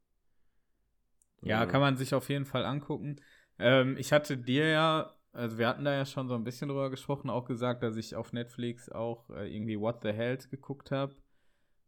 Ja, 1.41 1.63
äh, 1.63 1.67
kann 1.67 1.81
man 1.81 1.97
sich 1.97 2.13
auf 2.13 2.29
jeden 2.29 2.45
Fall 2.45 2.65
angucken. 2.65 3.19
Ähm, 3.59 3.97
ich 3.97 4.13
hatte 4.13 4.37
dir 4.37 4.67
ja, 4.67 5.15
also 5.31 5.57
wir 5.57 5.67
hatten 5.67 5.85
da 5.85 5.93
ja 5.93 6.05
schon 6.05 6.27
so 6.27 6.35
ein 6.35 6.43
bisschen 6.43 6.69
drüber 6.69 6.89
gesprochen, 6.89 7.29
auch 7.29 7.45
gesagt, 7.45 7.81
dass 7.83 7.97
ich 7.97 8.15
auf 8.15 8.31
Netflix 8.31 8.89
auch 8.89 9.29
äh, 9.31 9.53
irgendwie 9.53 9.79
What 9.79 10.03
the 10.03 10.11
Hells 10.11 10.49
geguckt 10.49 10.91
habe. 10.91 11.15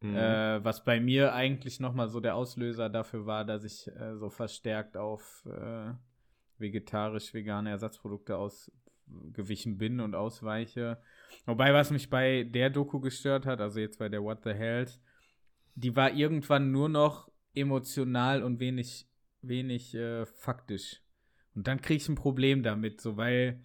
Mhm. 0.09 0.15
Äh, 0.15 0.63
was 0.63 0.83
bei 0.83 0.99
mir 0.99 1.33
eigentlich 1.33 1.79
nochmal 1.79 2.09
so 2.09 2.19
der 2.19 2.35
Auslöser 2.35 2.89
dafür 2.89 3.25
war, 3.25 3.45
dass 3.45 3.63
ich 3.63 3.87
äh, 3.87 4.15
so 4.17 4.29
verstärkt 4.29 4.97
auf 4.97 5.45
äh, 5.45 5.91
vegetarisch-vegane 6.57 7.69
Ersatzprodukte 7.69 8.37
ausgewichen 8.37 9.77
bin 9.77 9.99
und 9.99 10.15
ausweiche. 10.15 10.97
Wobei, 11.45 11.73
was 11.73 11.91
mich 11.91 12.09
bei 12.09 12.43
der 12.43 12.69
Doku 12.69 12.99
gestört 12.99 13.45
hat, 13.45 13.61
also 13.61 13.79
jetzt 13.79 13.99
bei 13.99 14.09
der 14.09 14.23
What 14.23 14.43
the 14.43 14.53
Hells, 14.53 15.01
die 15.75 15.95
war 15.95 16.13
irgendwann 16.13 16.71
nur 16.71 16.89
noch 16.89 17.29
emotional 17.53 18.43
und 18.43 18.59
wenig, 18.59 19.07
wenig 19.41 19.93
äh, 19.95 20.25
faktisch. 20.25 21.01
Und 21.53 21.67
dann 21.67 21.81
kriege 21.81 21.97
ich 21.97 22.09
ein 22.09 22.15
Problem 22.15 22.63
damit, 22.63 23.01
so 23.01 23.17
weil, 23.17 23.61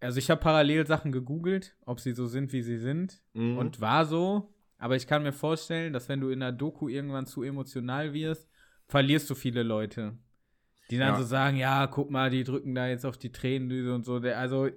also 0.00 0.18
ich 0.18 0.30
habe 0.30 0.40
parallel 0.40 0.86
Sachen 0.86 1.12
gegoogelt, 1.12 1.76
ob 1.84 2.00
sie 2.00 2.12
so 2.12 2.26
sind, 2.26 2.52
wie 2.52 2.62
sie 2.62 2.78
sind. 2.78 3.22
Mhm. 3.34 3.58
Und 3.58 3.80
war 3.80 4.06
so, 4.06 4.52
aber 4.78 4.96
ich 4.96 5.06
kann 5.06 5.22
mir 5.22 5.32
vorstellen, 5.32 5.92
dass 5.92 6.08
wenn 6.08 6.20
du 6.20 6.28
in 6.30 6.42
einer 6.42 6.52
Doku 6.52 6.88
irgendwann 6.88 7.26
zu 7.26 7.42
emotional 7.42 8.12
wirst, 8.12 8.48
verlierst 8.88 9.28
du 9.30 9.34
viele 9.34 9.62
Leute. 9.62 10.16
Die 10.90 10.98
dann 10.98 11.14
Ja. 11.14 11.16
so 11.16 11.24
sagen, 11.24 11.56
ja, 11.56 11.86
guck 11.88 12.10
mal, 12.10 12.30
die 12.30 12.44
drücken 12.44 12.74
da 12.74 12.86
jetzt 12.86 13.04
auf 13.04 13.18
die 13.18 13.32
Tränendüse 13.32 13.94
und 13.94 14.04
so. 14.04 14.20
Der, 14.20 14.38
also, 14.38 14.68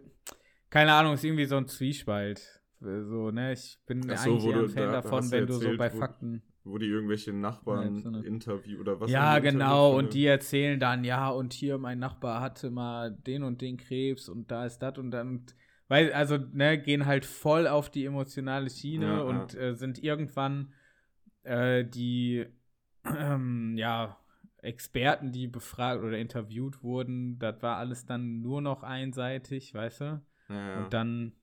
keine 0.70 0.94
Ahnung, 0.94 1.14
ist 1.14 1.24
irgendwie 1.24 1.46
so 1.46 1.58
ein 1.58 1.68
Zwiespalt. 1.68 2.62
So, 2.80 3.30
ne? 3.32 3.54
Ich 3.54 3.78
bin 3.86 4.10
Ach 4.10 4.18
so, 4.18 4.32
eigentlich 4.32 4.46
eher 4.46 4.60
ein 4.60 4.70
Fan 4.70 4.84
da 4.86 4.92
davon, 5.02 5.26
du 5.26 5.32
wenn 5.32 5.48
du 5.48 5.54
so 5.54 5.60
erzählt, 5.60 5.78
bei 5.78 5.90
Fakten. 5.90 6.42
wo 6.64 6.78
die 6.78 6.86
irgendwelche 6.88 7.34
Nachbarn 7.34 8.02
Ja, 8.04 8.20
Interview 8.22 8.80
oder 8.80 9.00
was? 9.00 9.12
ja, 9.12 9.40
genau. 9.40 9.96
Und 9.98 10.14
die 10.14 10.26
erzählen 10.26 10.80
dann, 10.80 11.04
ja, 11.04 11.30
und 11.30 11.54
hier 11.54 11.78
mein 11.78 12.00
Nachbar 12.00 12.42
hatte 12.42 12.72
mal 12.72 13.12
den 13.12 13.44
und 13.44 13.62
den 13.62 13.78
Krebs 13.78 14.30
und 14.30 14.50
da 14.50 14.66
ist 14.66 14.80
das 14.80 14.98
und 14.98 15.12
dann. 15.12 15.46
Weil, 15.90 16.14
also, 16.14 16.38
ne, 16.38 16.80
gehen 16.80 17.06
halt 17.06 17.26
voll 17.26 17.68
auf 17.68 17.90
die 17.90 18.06
emotionale 18.06 18.70
Schiene 18.70 19.06
Ja, 19.08 19.22
und 19.22 19.56
Äh, 19.56 19.74
sind 19.76 20.02
irgendwann 20.02 20.72
äh, 21.44 21.84
die, 21.84 22.46
ähm, 23.06 23.74
ja, 23.78 24.18
Experten, 24.62 25.32
die 25.32 25.48
befragt 25.48 26.04
oder 26.04 26.18
interviewt 26.18 26.84
wurden, 26.84 27.40
das 27.40 27.62
war 27.62 27.78
alles 27.78 28.06
dann 28.06 28.42
nur 28.42 28.62
noch 28.62 28.84
einseitig, 28.84 29.74
weißt 29.74 30.02
du? 30.02 30.22
Ja, 30.50 30.56
ja. 30.56 30.84
Und 30.84 30.94
dann, 30.94 31.34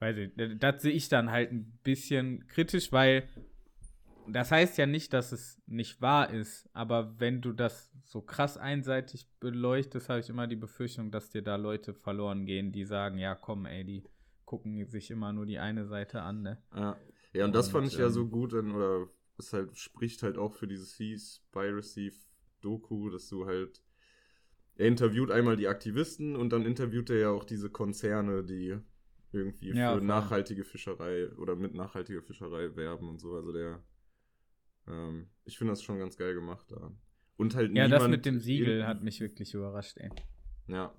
weiß 0.00 0.16
ich, 0.18 0.32
das 0.58 0.82
sehe 0.82 0.92
ich 0.92 1.08
dann 1.08 1.30
halt 1.30 1.52
ein 1.52 1.78
bisschen 1.82 2.46
kritisch, 2.48 2.92
weil 2.92 3.28
das 4.26 4.50
heißt 4.50 4.78
ja 4.78 4.86
nicht, 4.86 5.12
dass 5.12 5.32
es 5.32 5.60
nicht 5.66 6.00
wahr 6.00 6.30
ist, 6.30 6.68
aber 6.72 7.20
wenn 7.20 7.40
du 7.40 7.52
das 7.52 7.92
so 8.04 8.22
krass 8.22 8.56
einseitig 8.56 9.28
beleuchtest, 9.40 10.08
habe 10.08 10.20
ich 10.20 10.28
immer 10.28 10.46
die 10.46 10.56
Befürchtung, 10.56 11.10
dass 11.10 11.30
dir 11.30 11.42
da 11.42 11.56
Leute 11.56 11.94
verloren 11.94 12.46
gehen, 12.46 12.72
die 12.72 12.84
sagen, 12.84 13.18
ja 13.18 13.34
komm, 13.34 13.66
ey, 13.66 13.84
die 13.84 14.04
gucken 14.44 14.86
sich 14.88 15.10
immer 15.10 15.32
nur 15.32 15.46
die 15.46 15.58
eine 15.58 15.86
Seite 15.86 16.22
an, 16.22 16.42
ne? 16.42 16.62
Ja, 16.74 16.96
ja 17.32 17.44
und 17.44 17.54
das 17.54 17.66
Und, 17.66 17.68
fand 17.68 17.88
ich 17.88 17.98
ja 17.98 18.06
ähm, 18.06 18.10
so 18.10 18.28
gut, 18.28 18.52
in, 18.54 18.72
oder 18.72 19.08
es 19.38 19.52
halt 19.52 19.76
spricht 19.76 20.22
halt 20.22 20.38
auch 20.38 20.54
für 20.54 20.66
dieses 20.66 20.96
Seaspiracy-Doku, 20.96 23.10
dass 23.10 23.28
du 23.28 23.46
halt. 23.46 23.82
Er 24.76 24.88
interviewt 24.88 25.30
einmal 25.30 25.56
die 25.56 25.68
Aktivisten 25.68 26.36
und 26.36 26.52
dann 26.52 26.66
interviewt 26.66 27.10
er 27.10 27.18
ja 27.18 27.30
auch 27.30 27.44
diese 27.44 27.70
Konzerne, 27.70 28.44
die 28.44 28.78
irgendwie 29.32 29.72
Ja, 29.72 29.74
für 29.74 30.00
nachhaltige 30.00 30.64
Fischerei 30.64 31.30
oder 31.38 31.56
mit 31.56 31.74
nachhaltiger 31.74 32.22
Fischerei 32.22 32.74
werben 32.76 33.08
und 33.08 33.20
so. 33.20 33.34
Also 33.36 33.52
der. 33.52 33.82
Ähm, 34.88 35.28
ich 35.44 35.58
finde 35.58 35.72
das 35.72 35.82
schon 35.82 35.98
ganz 35.98 36.16
geil 36.16 36.34
gemacht 36.34 36.66
da. 36.70 36.92
Und 37.36 37.54
halt 37.54 37.76
Ja, 37.76 37.88
das 37.88 38.08
mit 38.08 38.24
dem 38.26 38.40
Siegel 38.40 38.86
hat 38.86 39.02
mich 39.02 39.20
wirklich 39.20 39.54
überrascht, 39.54 39.98
ey. 39.98 40.10
Ja. 40.68 40.94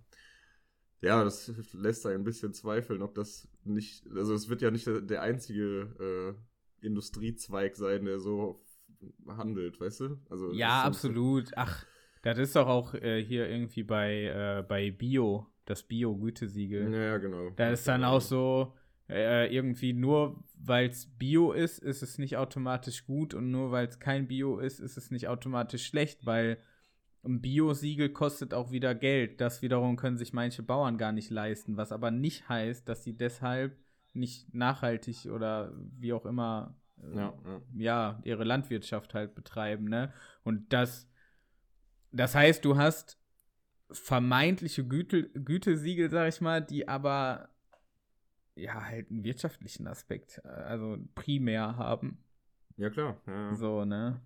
Ja, 1.02 1.24
das 1.24 1.52
lässt 1.74 2.06
ein 2.06 2.24
bisschen 2.24 2.54
zweifeln, 2.54 3.02
ob 3.02 3.14
das 3.14 3.50
nicht, 3.64 4.08
also 4.16 4.34
es 4.34 4.48
wird 4.48 4.62
ja 4.62 4.72
nicht 4.72 4.88
der, 4.88 5.22
einzige 5.22 6.38
äh, 6.82 6.86
Industriezweig 6.86 7.76
sein, 7.76 8.06
der 8.06 8.20
so 8.20 8.64
handelt, 9.28 9.80
weißt 9.82 10.00
du? 10.02 10.18
Also 10.30 10.54
Ja, 10.54 10.84
absolut. 10.84 11.52
Ach, 11.58 11.86
das 12.22 12.38
ist 12.38 12.56
doch 12.56 12.68
auch 12.68 12.94
äh, 12.94 13.22
hier 13.22 13.50
irgendwie 13.50 13.84
bei, 13.84 14.24
äh, 14.24 14.64
bei 14.66 14.92
Bio, 14.92 15.48
das 15.66 15.84
Bio-Gütesiegel. 15.84 16.92
Ja, 16.94 17.00
ja, 17.00 17.18
genau. 17.18 17.50
Da 17.50 17.72
ist 17.72 17.86
dann 17.86 18.06
auch 18.06 18.22
so, 18.22 18.74
äh, 19.10 19.54
irgendwie 19.54 19.94
nur 19.94 20.44
weil 20.66 20.90
es 20.90 21.08
Bio 21.18 21.52
ist, 21.52 21.80
ist 21.80 22.02
es 22.02 22.18
nicht 22.18 22.38
automatisch 22.38 23.06
gut 23.06 23.34
und 23.34 23.52
nur 23.52 23.72
weil 23.72 23.88
es 23.88 24.00
kein 24.00 24.28
Bio 24.28 24.60
ist, 24.60 24.80
ist 24.80 24.98
es 24.98 25.12
nicht 25.12 25.28
automatisch 25.28 25.86
schlecht, 25.86 26.26
weil 26.26 26.58
ein 27.26 27.42
Bio-Siegel 27.42 28.10
kostet 28.10 28.54
auch 28.54 28.72
wieder 28.72 28.96
Geld. 28.96 29.40
Das 29.40 29.62
wiederum 29.62 29.96
können 29.96 30.18
sich 30.18 30.34
manche 30.34 30.64
Bauern 30.64 30.98
gar 30.98 31.12
nicht 31.12 31.30
leisten, 31.30 31.78
was 31.78 31.92
aber 31.92 32.12
nicht 32.12 32.50
heißt, 32.50 32.88
dass 32.88 33.04
sie 33.04 33.16
deshalb 33.16 33.78
nicht 34.14 34.54
nachhaltig 34.54 35.26
oder 35.26 35.74
wie 35.98 36.14
auch 36.14 36.26
immer 36.26 36.76
äh, 37.02 37.16
Ja, 37.16 37.34
ja. 37.46 37.62
ja, 37.76 38.22
ihre 38.24 38.44
Landwirtschaft 38.44 39.14
halt 39.14 39.36
betreiben, 39.36 39.86
ne? 39.86 40.12
Und 40.44 40.72
das, 40.72 41.10
das 42.12 42.36
heißt, 42.36 42.64
du 42.64 42.78
hast 42.78 43.18
vermeintliche 43.90 44.86
Güte, 44.86 45.30
Gütesiegel, 45.30 46.10
sag 46.10 46.30
ich 46.30 46.42
mal, 46.42 46.62
die 46.62 46.88
aber 46.88 47.53
ja 48.56 48.84
halt 48.86 49.10
einen 49.10 49.24
wirtschaftlichen 49.24 49.88
Aspekt, 49.88 50.42
äh, 50.44 50.48
also 50.48 50.98
primär 51.16 51.78
haben. 51.78 52.24
Ja, 52.78 52.90
klar. 52.90 53.18
Ja. 53.28 53.54
So, 53.56 53.86
ne? 53.86 54.22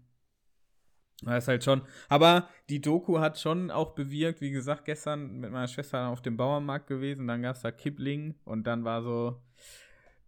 Das 1.23 1.43
ist 1.43 1.47
halt 1.47 1.63
schon. 1.63 1.81
Aber 2.09 2.47
die 2.69 2.79
Doku 2.79 3.19
hat 3.19 3.39
schon 3.39 3.71
auch 3.71 3.95
bewirkt, 3.95 4.39
wie 4.39 4.51
gesagt, 4.51 4.85
gestern 4.85 5.39
mit 5.39 5.51
meiner 5.51 5.67
Schwester 5.67 6.07
auf 6.09 6.21
dem 6.21 6.37
Bauernmarkt 6.37 6.87
gewesen, 6.87 7.27
dann 7.27 7.41
gab 7.41 7.55
es 7.55 7.63
da 7.63 7.71
Kipling 7.71 8.35
und 8.45 8.67
dann 8.67 8.83
war 8.83 9.01
so, 9.01 9.41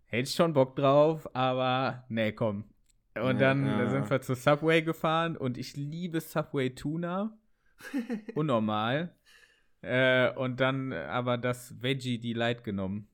hätte 0.05 0.23
ich 0.29 0.35
schon 0.35 0.53
Bock 0.53 0.75
drauf, 0.75 1.29
aber 1.35 2.05
nee, 2.09 2.31
komm. 2.31 2.65
Und 3.15 3.39
Ja, 3.39 3.53
dann 3.53 3.65
ja. 3.65 3.89
sind 3.89 4.09
wir 4.09 4.21
zu 4.21 4.33
Subway 4.33 4.81
gefahren 4.81 5.38
und 5.38 5.57
ich 5.57 5.75
liebe 5.75 6.21
Subway 6.21 6.71
Tuna. 6.73 7.38
Unnormal. 8.35 9.15
Äh, 9.81 10.33
und 10.33 10.59
dann 10.59 10.91
aber 10.91 11.38
das 11.38 11.81
Veggie 11.81 12.19
Delight 12.19 12.63
genommen. 12.63 13.07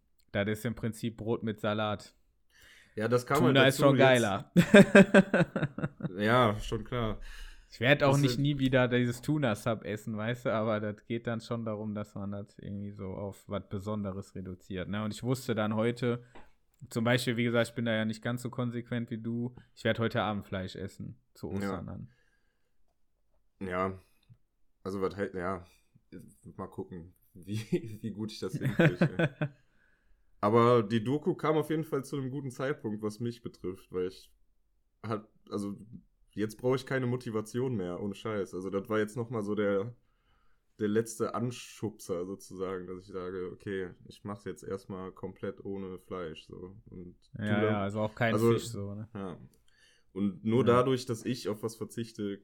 Das 0.44 0.60
ist 0.60 0.66
im 0.66 0.76
Prinzip 0.76 1.16
Brot 1.18 1.44
mit 1.44 1.62
Salat. 1.62 2.14
ja, 2.96 3.08
das 3.08 3.26
kann 3.26 3.38
Tuna 3.38 3.62
man 3.62 3.68
ist 3.70 3.80
schon 3.80 3.96
geiler. 3.98 4.52
Ja, 6.18 6.58
schon 6.60 6.84
klar. 6.84 7.20
Ich 7.70 7.80
werde 7.82 8.08
auch 8.08 8.14
Das 8.14 8.22
nicht 8.22 8.40
nie 8.40 8.58
wieder 8.58 8.88
dieses 8.88 9.22
Tuna-Sub 9.22 9.84
essen, 9.84 10.16
weißt 10.16 10.46
du, 10.46 10.54
aber 10.54 10.80
das 10.80 11.06
geht 11.08 11.28
dann 11.28 11.42
schon 11.42 11.66
darum, 11.66 11.94
dass 11.94 12.16
man 12.16 12.32
das 12.32 12.58
irgendwie 12.60 12.92
so 12.92 13.08
auf 13.08 13.44
was 13.48 13.68
Besonderes 13.68 14.34
reduziert. 14.34 14.88
Ne? 14.88 15.04
Und 15.04 15.14
ich 15.14 15.24
wusste 15.24 15.56
dann 15.56 15.76
heute, 15.76 16.24
zum 16.90 17.04
Beispiel, 17.04 17.36
wie 17.36 17.44
gesagt, 17.44 17.70
ich 17.70 17.76
bin 17.76 17.84
da 17.86 17.94
ja 17.94 18.06
nicht 18.06 18.22
ganz 18.22 18.44
so 18.44 18.50
konsequent 18.50 19.10
wie 19.12 19.18
du, 19.18 19.54
ich 19.74 19.84
werde 19.84 20.02
heute 20.02 20.22
Abend 20.22 20.46
Fleisch 20.46 20.76
essen, 20.76 21.20
zu 21.34 21.50
Ostern 21.50 21.62
Ja. 21.62 21.82
dann. 21.82 22.10
Ja. 23.60 24.00
Also, 24.84 25.02
was 25.02 25.16
halt, 25.18 25.34
ja. 25.34 25.66
Mal 26.56 26.68
gucken, 26.68 27.14
wie, 27.34 28.00
wie 28.02 28.12
gut 28.12 28.32
ich 28.32 28.40
das 28.40 28.54
hinkriege. 28.58 29.36
Aber 30.46 30.84
die 30.84 31.04
Doku 31.04 31.34
kam 31.34 31.56
auf 31.58 31.70
jeden 31.70 31.84
Fall 31.84 32.04
zu 32.06 32.18
einem 32.18 32.30
guten 32.30 32.52
Zeitpunkt, 32.52 33.02
was 33.02 33.20
mich 33.20 33.42
betrifft, 33.42 33.92
weil 33.92 34.08
ich 34.10 34.32
hat, 35.02 35.28
also 35.50 35.76
jetzt 36.34 36.58
brauche 36.58 36.76
ich 36.76 36.86
keine 36.86 37.08
Motivation 37.08 37.76
mehr, 37.76 38.00
ohne 38.02 38.14
Scheiß. 38.16 38.54
Also 38.54 38.70
das 38.70 38.88
war 38.90 39.00
jetzt 39.00 39.16
nochmal 39.18 39.42
so 39.44 39.56
der, 39.56 39.96
der 40.80 40.88
letzte 40.88 41.34
Anschubser 41.34 42.26
sozusagen, 42.26 42.86
dass 42.88 43.00
ich 43.00 43.08
sage, 43.14 43.50
okay, 43.54 43.90
ich 44.08 44.24
mache 44.24 44.50
jetzt 44.50 44.64
erstmal 44.64 45.12
komplett 45.12 45.64
ohne 45.66 45.98
Fleisch. 46.00 46.46
So. 46.46 46.76
Und 46.92 47.16
Ja, 47.40 47.46
dann- 47.46 47.64
ja, 47.64 47.82
also 47.82 48.02
auch 48.02 48.14
kein 48.14 48.34
also- 48.34 48.52
Fisch 48.52 48.68
so, 48.68 48.94
ne? 48.94 49.08
ja. 49.14 49.38
Und 50.14 50.46
nur 50.46 50.60
Ja. 50.60 50.66
dadurch, 50.76 51.06
dass 51.06 51.26
ich 51.26 51.50
auf 51.50 51.64
was 51.64 51.76
verzichte, 51.76 52.42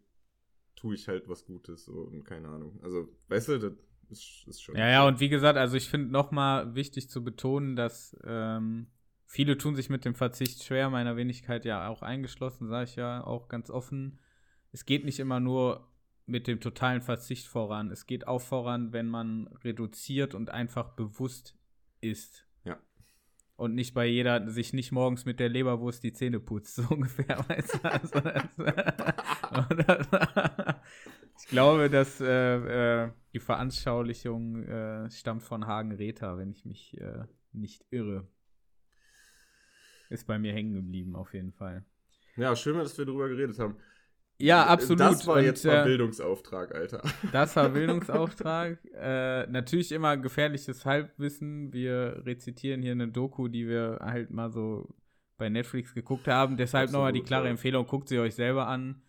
tue 0.76 0.96
ich 0.96 1.08
halt 1.08 1.30
was 1.30 1.46
Gutes 1.46 1.86
so, 1.86 1.94
und 2.02 2.24
keine 2.24 2.48
Ahnung. 2.50 2.80
Also, 2.82 3.10
weißt 3.30 3.50
du, 3.50 3.60
das 3.60 3.74
ist, 4.12 4.44
ist 4.48 4.62
schon. 4.62 4.76
Ja, 4.76 4.90
ja, 4.90 5.08
und 5.08 5.20
wie 5.20 5.30
gesagt, 5.30 5.58
also 5.58 5.78
ich 5.78 5.90
finde 5.90 6.12
nochmal 6.12 6.76
wichtig 6.76 7.10
zu 7.10 7.24
betonen, 7.24 7.76
dass 7.76 8.16
ähm, 8.26 8.88
viele 9.26 9.58
tun 9.58 9.76
sich 9.76 9.90
mit 9.90 10.06
dem 10.06 10.16
Verzicht 10.16 10.64
schwer, 10.64 10.90
meiner 10.90 11.16
Wenigkeit 11.16 11.66
ja 11.66 11.88
auch 11.88 12.02
eingeschlossen, 12.02 12.68
sage 12.68 12.84
ich 12.84 12.96
ja 12.96 13.24
auch 13.24 13.48
ganz 13.48 13.70
offen. 13.70 14.20
Es 14.72 14.86
geht 14.86 15.06
nicht 15.06 15.20
immer 15.20 15.40
nur 15.40 15.88
mit 16.26 16.48
dem 16.48 16.60
totalen 16.60 17.02
Verzicht 17.02 17.48
voran. 17.48 17.92
Es 17.92 18.06
geht 18.06 18.28
auch 18.28 18.42
voran, 18.42 18.94
wenn 18.94 19.08
man 19.08 19.48
reduziert 19.64 20.36
und 20.36 20.50
einfach 20.50 20.90
bewusst 20.96 21.58
isst. 22.00 22.46
Ja. 22.64 22.78
Und 23.56 23.76
nicht 23.76 23.94
bei 23.94 24.06
jeder, 24.06 24.50
sich 24.50 24.74
nicht 24.74 24.92
morgens 24.92 25.26
mit 25.26 25.40
der 25.40 25.50
Leberwurst 25.50 26.04
die 26.04 26.14
Zähne 26.14 26.40
putzt, 26.40 26.76
so 26.76 26.84
ungefähr. 26.90 27.46
Weißt 27.48 27.76
du? 27.76 27.92
also 27.92 28.20
das, 29.84 30.08
ich 31.40 31.48
glaube, 31.48 31.90
dass 31.90 32.22
äh, 32.22 33.06
äh, 33.06 33.12
die 33.34 33.40
Veranschaulichung 33.40 34.64
äh, 34.64 35.10
stammt 35.10 35.44
von 35.44 35.68
Hagen 35.68 35.92
Rether, 35.94 36.38
wenn 36.38 36.52
ich 36.52 36.66
mich 36.66 37.00
äh, 37.00 37.24
nicht 37.54 37.86
irre. 37.90 38.28
Ist 40.10 40.28
bei 40.28 40.38
mir 40.38 40.54
hängen 40.54 40.74
geblieben, 40.74 41.16
auf 41.16 41.34
jeden 41.34 41.54
Fall. 41.54 41.86
Ja, 42.36 42.56
schön, 42.56 42.78
dass 42.78 42.98
wir 42.98 43.06
darüber 43.06 43.30
geredet 43.30 43.58
haben. 43.60 43.78
Ja, 44.38 44.66
absolut. 44.66 45.00
Das 45.00 45.28
war 45.28 45.38
Und, 45.38 45.44
jetzt 45.44 45.64
mal 45.66 45.82
äh, 45.82 45.86
Bildungsauftrag, 45.86 46.74
Alter. 46.74 47.02
Das 47.32 47.56
war 47.56 47.70
Bildungsauftrag. 47.74 48.80
äh, 48.94 49.46
natürlich 49.48 49.92
immer 49.92 50.18
gefährliches 50.18 50.86
Halbwissen. 50.86 51.72
Wir 51.72 52.24
rezitieren 52.26 52.82
hier 52.82 52.94
eine 52.94 53.08
Doku, 53.08 53.48
die 53.48 53.68
wir 53.68 54.00
halt 54.02 54.32
mal 54.32 54.52
so 54.52 54.90
bei 55.38 55.50
Netflix 55.50 55.94
geguckt 55.94 56.28
haben. 56.28 56.58
Deshalb 56.58 56.92
nochmal 56.92 57.14
die 57.14 57.22
klare 57.22 57.46
ja. 57.46 57.52
Empfehlung, 57.52 57.86
guckt 57.86 58.10
sie 58.10 58.20
euch 58.20 58.36
selber 58.36 58.68
an. 58.68 59.02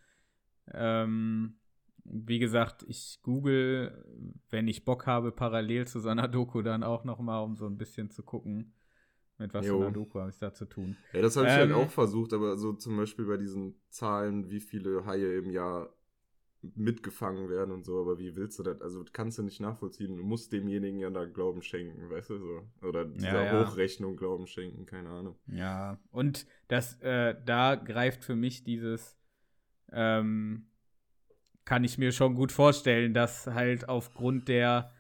Ähm, 0.73 1.57
wie 2.05 2.39
gesagt, 2.39 2.85
ich 2.89 3.21
google, 3.23 4.05
wenn 4.51 4.69
ich 4.69 4.85
Bock 4.85 5.07
habe, 5.07 5.33
parallel 5.33 5.87
zu 5.87 6.01
so 6.01 6.09
einer 6.09 6.29
Doku 6.29 6.63
dann 6.63 6.83
auch 6.83 7.05
nochmal, 7.05 7.45
um 7.45 7.57
so 7.57 7.67
ein 7.67 7.79
bisschen 7.79 8.11
zu 8.11 8.23
gucken, 8.23 8.75
mit 9.39 9.55
was 9.55 9.71
für 9.71 9.75
Jo. 9.75 9.77
einer 9.77 9.93
Doku 9.93 10.21
habe 10.21 10.31
ich 10.31 10.39
da 10.39 10.53
zu 10.55 10.67
tun. 10.67 10.99
Ja, 11.13 11.21
das 11.21 11.37
habe 11.37 11.49
ich 11.49 11.57
halt 11.59 11.71
Ähm, 11.71 11.73
auch 11.73 11.91
versucht, 11.91 12.33
aber 12.33 12.57
so 12.57 12.73
zum 12.73 12.97
Beispiel 12.97 13.27
bei 13.27 13.37
diesen 13.37 13.75
Zahlen, 13.91 14.51
wie 14.51 14.61
viele 14.61 15.05
Haie 15.05 15.37
im 15.39 15.51
Jahr 15.51 15.95
mitgefangen 16.63 17.49
werden 17.51 17.73
und 17.73 17.85
so, 17.85 18.01
aber 18.01 18.19
wie 18.19 18.37
willst 18.37 18.59
du 18.59 18.65
das? 18.65 18.81
Also 18.83 19.05
kannst 19.13 19.39
du 19.39 19.43
nicht 19.45 19.61
nachvollziehen. 19.61 20.17
Du 20.17 20.25
musst 20.25 20.53
demjenigen 20.53 21.01
ja 21.01 21.11
da 21.11 21.27
Glauben 21.27 21.63
schenken, 21.63 22.11
weißt 22.11 22.31
du 22.31 22.39
so? 22.39 22.63
Oder 22.87 23.05
dieser 23.07 23.41
Ja, 23.41 23.45
ja. 23.45 23.51
Hochrechnung 23.51 24.17
Glauben 24.17 24.47
schenken, 24.47 24.87
keine 24.87 25.11
Ahnung. 25.11 25.37
Ja, 25.47 25.99
und 26.11 26.47
das, 26.69 27.01
äh, 27.01 27.35
da 27.45 27.75
greift 27.75 28.25
für 28.25 28.37
mich 28.37 28.65
dieses, 28.65 29.19
ähm, 29.93 30.69
kann 31.65 31.85
ich 31.85 31.99
mir 31.99 32.13
schon 32.13 32.35
gut 32.35 32.53
vorstellen, 32.53 33.15
dass 33.15 33.47
halt 33.47 33.89
aufgrund 33.89 34.49
der 34.49 34.93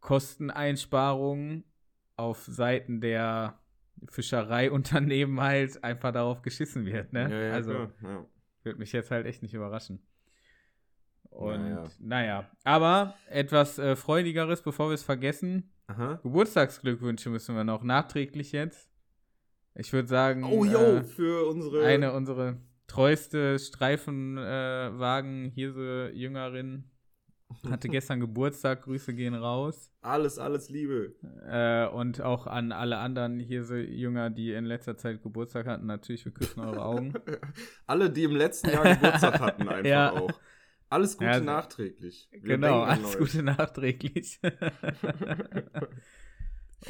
Kosteneinsparungen 0.00 1.64
auf 2.16 2.44
Seiten 2.44 3.00
der 3.00 3.58
Fischereiunternehmen 4.08 5.40
halt 5.40 5.82
einfach 5.84 6.12
darauf 6.12 6.42
geschissen 6.42 6.86
wird, 6.86 7.12
ne? 7.12 7.30
Ja, 7.30 7.40
ja, 7.48 7.52
also. 7.52 7.72
Ja. 8.02 8.26
würde 8.62 8.78
mich 8.78 8.92
jetzt 8.92 9.10
halt 9.10 9.26
echt 9.26 9.42
nicht 9.42 9.54
überraschen. 9.54 10.02
Und 11.30 11.60
Naja. 11.62 11.88
naja, 12.00 12.50
aber 12.64 13.14
etwas 13.28 13.78
äh, 13.78 13.94
Freudigeres, 13.96 14.62
bevor 14.62 14.88
wir 14.90 14.94
es 14.94 15.02
vergessen. 15.04 15.70
Aha. 15.86 16.18
Geburtstagsglückwünsche 16.22 17.30
müssen 17.30 17.54
wir 17.54 17.64
noch 17.64 17.82
nachträglich 17.82 18.52
jetzt. 18.52 18.90
Ich 19.74 19.92
würde 19.92 20.08
sagen, 20.08 20.44
Oh, 20.44 20.64
yo, 20.64 20.78
äh, 20.96 21.04
für 21.04 21.46
unsere. 21.48 21.84
eine 21.86 22.12
unserer 22.12 22.56
treueste 22.90 23.58
Streifenwagen 23.58 25.46
äh, 25.46 25.50
Hirse 25.50 26.10
Jüngerin 26.12 26.90
hatte 27.68 27.88
gestern 27.88 28.20
Geburtstag. 28.20 28.82
Grüße 28.82 29.14
gehen 29.14 29.34
raus. 29.34 29.92
Alles, 30.02 30.38
alles 30.38 30.68
Liebe. 30.70 31.14
Äh, 31.48 31.86
und 31.94 32.20
auch 32.20 32.46
an 32.46 32.72
alle 32.72 32.98
anderen 32.98 33.38
Hirse 33.40 33.80
Jünger, 33.80 34.30
die 34.30 34.52
in 34.52 34.64
letzter 34.64 34.96
Zeit 34.96 35.22
Geburtstag 35.22 35.66
hatten. 35.66 35.86
Natürlich, 35.86 36.24
wir 36.24 36.32
küssen 36.32 36.60
eure 36.60 36.84
Augen. 36.84 37.12
Alle, 37.86 38.10
die 38.10 38.24
im 38.24 38.34
letzten 38.36 38.70
Jahr 38.70 38.94
Geburtstag 38.94 39.40
hatten, 39.40 39.68
einfach 39.68 39.84
Ja. 39.88 40.12
auch. 40.12 40.30
Alles 40.88 41.14
Gute 41.16 41.26
Ja, 41.26 41.32
also- 41.32 41.44
nachträglich. 41.44 42.28
Wir 42.32 42.40
genau, 42.40 42.82
alles. 42.82 43.16
Gute 43.18 43.42
nachträglich. 43.44 44.40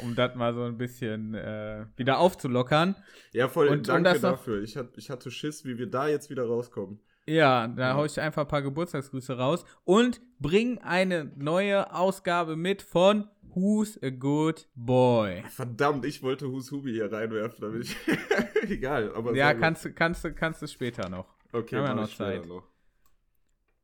Um 0.01 0.15
das 0.15 0.35
mal 0.35 0.53
so 0.53 0.63
ein 0.63 0.77
bisschen 0.77 1.33
äh, 1.33 1.85
wieder 1.97 2.19
aufzulockern. 2.19 2.95
Ja, 3.33 3.47
voll, 3.47 3.67
Und- 3.67 3.87
danke 3.87 4.13
noch- 4.13 4.21
dafür. 4.21 4.61
Ich, 4.63 4.77
hat, 4.77 4.97
ich 4.97 5.09
hatte 5.09 5.31
Schiss, 5.31 5.65
wie 5.65 5.77
wir 5.77 5.87
da 5.89 6.07
jetzt 6.07 6.29
wieder 6.29 6.45
rauskommen. 6.45 6.99
Ja, 7.27 7.67
da 7.67 7.89
Ja. 7.89 7.95
hau 7.95 8.05
ich 8.05 8.19
einfach 8.19 8.41
ein 8.43 8.47
paar 8.47 8.61
Geburtstagsgrüße 8.63 9.37
raus 9.37 9.63
und 9.83 10.21
bring 10.39 10.79
eine 10.79 11.31
neue 11.35 11.93
Ausgabe 11.93 12.55
mit 12.55 12.81
von 12.81 13.27
Who's 13.53 14.01
a 14.01 14.09
Good 14.09 14.67
Boy. 14.75 15.43
Verdammt, 15.49 16.05
ich 16.05 16.23
wollte 16.23 16.47
Hushubi 16.49 16.93
hier 16.93 17.11
reinwerfen, 17.11 17.59
damit 17.61 17.83
ich. 17.83 17.95
Egal, 18.69 19.13
aber. 19.13 19.35
Ja, 19.35 19.53
kannst 19.53 19.83
du 19.85 19.91
kannst 19.93 20.23
du 20.23 20.33
kannst 20.33 20.61
du 20.61 20.67
später 20.67 21.09
noch. 21.09 21.25
Okay, 21.51 21.75
haben 21.75 21.95
mach 21.97 22.07
noch 22.07 22.15
Zeit. 22.15 22.45
Noch. 22.47 22.63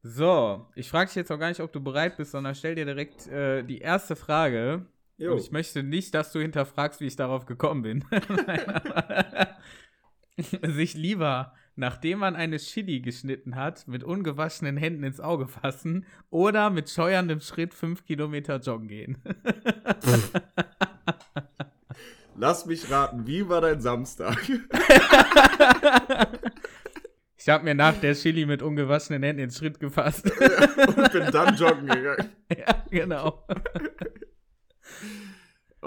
So, 0.04 0.65
ich 0.76 0.89
frage 0.89 1.08
dich 1.08 1.15
jetzt 1.15 1.32
auch 1.32 1.39
gar 1.39 1.50
nicht, 1.50 1.60
ob 1.60 1.72
du 1.74 1.82
bereit 1.82 2.17
bist, 2.17 2.32
sondern 2.32 2.56
stell 2.56 2.76
dir 2.76 2.86
direkt 2.86 3.28
äh, 3.28 3.63
die 3.63 3.80
erste 3.80 4.15
Frage. 4.15 4.86
Jo. 5.17 5.32
Und 5.34 5.39
ich 5.39 5.51
möchte 5.51 5.82
nicht, 5.84 6.13
dass 6.13 6.32
du 6.32 6.39
hinterfragst, 6.39 7.01
wie 7.01 7.08
ich 7.08 7.15
darauf 7.15 7.45
gekommen 7.45 7.82
bin. 7.82 8.06
Sich 10.62 10.93
lieber, 10.93 11.53
nachdem 11.75 12.19
man 12.19 12.36
eine 12.36 12.58
Chili 12.58 13.01
geschnitten 13.01 13.56
hat, 13.56 13.88
mit 13.88 14.03
ungewaschenen 14.03 14.77
Händen 14.77 15.03
ins 15.03 15.19
Auge 15.19 15.47
fassen 15.47 16.06
oder 16.30 16.69
mit 16.69 16.91
scheuerndem 16.91 17.39
Schritt 17.39 17.73
fünf 17.73 18.06
Kilometer 18.06 18.58
joggen 18.58 18.88
gehen. 18.88 19.17
Lass 22.36 22.67
mich 22.67 22.91
raten, 22.91 23.25
wie 23.25 23.49
war 23.49 23.62
dein 23.62 23.82
Samstag? 23.82 24.38
Ich 27.39 27.49
habe 27.53 27.63
mir 27.63 27.75
nach 27.75 27.97
der 28.01 28.13
Chili 28.13 28.45
mit 28.45 28.62
ungewaschenen 28.62 29.23
Händen 29.23 29.43
ins 29.43 29.58
Schritt 29.58 29.80
gefasst. 29.80 30.25
Und 30.25 31.12
bin 31.13 31.32
dann 31.32 31.56
joggen 31.56 31.88
gegangen. 31.88 32.32
ja, 32.49 32.84
genau. 32.89 33.47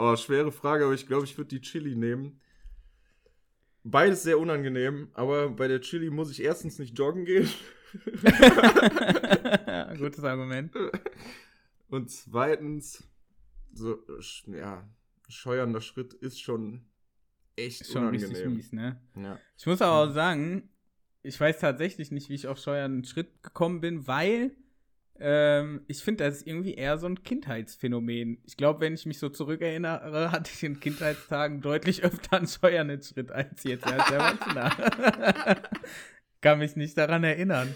Oh, 0.03 0.17
schwere 0.17 0.51
Frage, 0.51 0.85
aber 0.85 0.95
ich 0.95 1.07
glaube, 1.07 1.27
ich 1.27 1.37
würde 1.37 1.49
die 1.49 1.61
Chili 1.61 1.95
nehmen. 1.95 2.41
Beides 3.85 4.23
sehr 4.23 4.39
unangenehm, 4.39 5.11
aber 5.13 5.51
bei 5.51 5.69
der 5.69 5.83
Chili 5.83 6.09
muss 6.09 6.31
ich 6.31 6.43
erstens 6.43 6.79
nicht 6.79 6.97
joggen 6.97 7.27
gehen. 7.27 7.51
Gutes 9.99 10.25
Argument. 10.25 10.75
Und 11.91 12.11
zweitens, 12.11 13.07
so, 13.75 13.99
ja, 14.47 14.89
scheuernder 15.29 15.83
Schritt 15.83 16.15
ist 16.15 16.41
schon 16.41 16.87
echt 17.57 17.87
Schon 17.87 18.07
unangenehm. 18.07 18.31
richtig 18.31 18.49
mies, 18.49 18.73
ne? 18.73 18.99
Ja. 19.17 19.39
Ich 19.59 19.67
muss 19.67 19.83
aber 19.83 20.09
auch 20.09 20.15
sagen, 20.15 20.71
ich 21.23 21.39
weiß 21.39 21.61
tatsächlich 21.61 22.11
nicht, 22.11 22.31
wie 22.31 22.37
ich 22.37 22.47
auf 22.47 22.59
scheuernden 22.59 23.05
Schritt 23.05 23.43
gekommen 23.43 23.83
bin, 23.83 24.07
weil 24.07 24.57
ähm, 25.21 25.83
ich 25.87 26.03
finde, 26.03 26.25
das 26.25 26.39
ist 26.39 26.47
irgendwie 26.47 26.75
eher 26.75 26.97
so 26.99 27.07
ein 27.07 27.23
Kindheitsphänomen. 27.23 28.39
Ich 28.47 28.57
glaube, 28.57 28.81
wenn 28.81 28.95
ich 28.95 29.05
mich 29.07 29.19
so 29.19 29.29
zurückerinnere, 29.29 30.33
hatte 30.37 30.51
ich 30.53 30.63
in 30.63 30.81
Kindheitstagen 30.81 31.61
deutlich 31.61 32.03
öfter 32.03 32.39
einen 32.39 32.47
scheuernden 32.47 33.03
Schritt 33.03 33.31
als 33.31 33.63
jetzt 33.65 33.87
als 33.87 34.11
Erwachsener. 34.11 35.61
Kann 36.41 36.59
mich 36.59 36.77
nicht 36.77 36.97
daran 36.97 37.25
erinnern. 37.25 37.75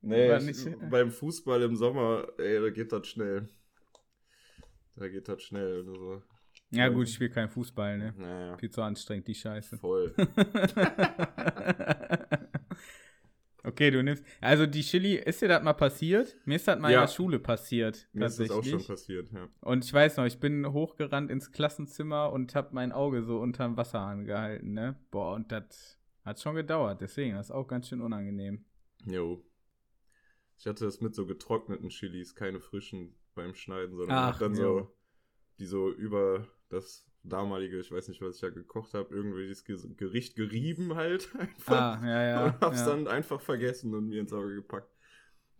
Nee, 0.00 0.34
ich, 0.36 0.66
beim 0.90 1.12
Fußball 1.12 1.62
im 1.62 1.76
Sommer, 1.76 2.26
ey, 2.38 2.60
da 2.60 2.70
geht 2.70 2.90
das 2.90 3.06
schnell. 3.06 3.48
Da 4.96 5.08
geht 5.08 5.28
das 5.28 5.42
schnell. 5.42 5.76
Also, 5.76 6.22
Ja, 6.70 6.88
gut, 6.88 7.06
ich 7.06 7.14
spiele 7.14 7.30
keinen 7.30 7.48
Fußball, 7.48 7.98
ne? 7.98 8.14
naja, 8.18 8.58
Viel 8.58 8.70
zu 8.70 8.82
anstrengend, 8.82 9.28
die 9.28 9.34
Scheiße. 9.36 9.78
voll. 9.78 10.12
okay, 13.64 13.90
du 13.90 14.02
nimmst. 14.02 14.24
Also 14.40 14.66
die 14.66 14.82
Chili, 14.82 15.14
ist 15.16 15.42
dir 15.42 15.48
das 15.48 15.62
mal 15.62 15.72
passiert? 15.74 16.36
Mir 16.44 16.56
ist 16.56 16.66
das 16.68 16.78
mal 16.78 16.90
Ja. 16.92 17.00
in 17.00 17.06
der 17.06 17.12
Schule 17.12 17.38
passiert. 17.38 18.08
Mir 18.12 18.26
ist 18.26 18.38
das 18.40 18.50
auch 18.50 18.64
schon 18.64 18.84
passiert, 18.84 19.30
ja. 19.32 19.48
Und 19.60 19.84
ich 19.84 19.92
weiß 19.92 20.16
noch, 20.16 20.24
ich 20.26 20.40
bin 20.40 20.72
hochgerannt 20.72 21.30
ins 21.30 21.52
Klassenzimmer 21.52 22.32
und 22.32 22.54
hab 22.54 22.72
mein 22.72 22.92
Auge 22.92 23.22
so 23.22 23.38
unterm 23.38 23.76
Wasserhahn 23.76 24.24
gehalten, 24.24 24.72
ne? 24.72 24.96
Boah, 25.10 25.34
und 25.34 25.50
das 25.52 25.98
hat 26.24 26.40
schon 26.40 26.54
gedauert, 26.54 27.00
deswegen, 27.00 27.34
das 27.36 27.46
ist 27.46 27.50
auch 27.52 27.66
ganz 27.66 27.88
schön 27.88 28.00
unangenehm. 28.00 28.64
Jo. 29.06 29.44
Ich 30.58 30.66
hatte 30.66 30.84
das 30.84 31.00
mit 31.00 31.14
so 31.14 31.26
getrockneten 31.26 31.88
Chilis, 31.88 32.34
keine 32.36 32.60
frischen 32.60 33.16
beim 33.34 33.54
Schneiden, 33.54 33.96
sondern 33.96 34.16
Ach, 34.16 34.38
dann 34.38 34.54
jo. 34.54 34.60
so, 34.78 34.96
die 35.58 35.66
so 35.66 35.90
über 35.90 36.46
das 36.68 37.04
damalige, 37.24 37.78
ich 37.78 37.90
weiß 37.90 38.08
nicht, 38.08 38.20
was 38.20 38.36
ich 38.36 38.40
da 38.40 38.50
gekocht 38.50 38.94
habe, 38.94 39.14
irgendwie 39.14 39.52
Ge- 39.64 39.94
Gericht 39.96 40.36
gerieben 40.36 40.94
halt 40.94 41.30
einfach. 41.38 42.00
Ah, 42.00 42.06
ja, 42.06 42.22
ja. 42.28 42.44
und 42.46 42.60
hab's 42.60 42.80
ja. 42.80 42.86
dann 42.86 43.06
einfach 43.08 43.40
vergessen 43.40 43.94
und 43.94 44.08
mir 44.08 44.20
ins 44.20 44.32
Auge 44.32 44.54
gepackt. 44.56 44.90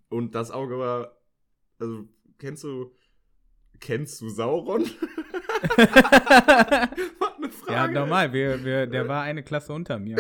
Und 0.09 0.35
das 0.35 0.51
Auge 0.51 0.79
war, 0.79 1.17
also, 1.79 2.09
kennst 2.39 2.65
du, 2.65 2.95
kennst 3.81 4.21
du 4.21 4.29
Sauron? 4.29 4.83
Was 5.63 7.37
eine 7.37 7.49
Frage. 7.51 7.73
ja, 7.73 7.87
normal, 7.89 8.33
wir, 8.33 8.65
wir, 8.65 8.87
der 8.87 9.07
war 9.09 9.23
eine 9.23 9.43
Klasse 9.43 9.73
unter 9.73 9.99
mir. 9.99 10.17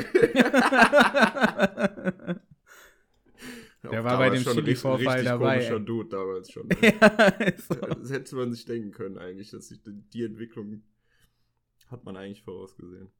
Der 3.90 4.04
war 4.04 4.16
bei 4.18 4.30
dem 4.30 4.44
Chili-Vorfall 4.44 5.24
dabei. 5.24 5.56
Komischer 5.56 5.80
Dude 5.80 6.08
damals 6.08 6.50
schon. 6.52 6.68
Ne? 6.68 6.76
ja, 6.82 7.52
so. 7.58 7.74
Das 7.74 8.12
hätte 8.12 8.36
man 8.36 8.52
sich 8.52 8.64
denken 8.64 8.92
können 8.92 9.18
eigentlich, 9.18 9.50
dass 9.50 9.68
sich 9.68 9.80
die 9.84 10.24
Entwicklung 10.24 10.82
hat 11.92 12.04
man 12.04 12.16
eigentlich 12.16 12.42
vorausgesehen. 12.42 13.10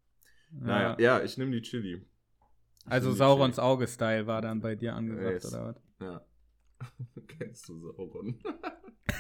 Ja. 0.52 0.66
Naja, 0.66 0.96
ja, 0.98 1.22
ich 1.22 1.38
nehme 1.38 1.52
die 1.52 1.62
Chili. 1.62 1.94
Ich 1.94 2.90
also 2.90 3.12
Saurons 3.12 3.58
Auge-Style 3.58 4.26
war 4.26 4.42
dann 4.42 4.61
bei 4.61 4.74
dir 4.74 4.94
angesagt, 4.94 5.44
yes. 5.44 5.54
oder 5.54 5.66
was? 5.66 5.82
Ja. 6.00 6.26
Kennst 7.28 7.68
du 7.68 7.78
Sauron? 7.78 8.42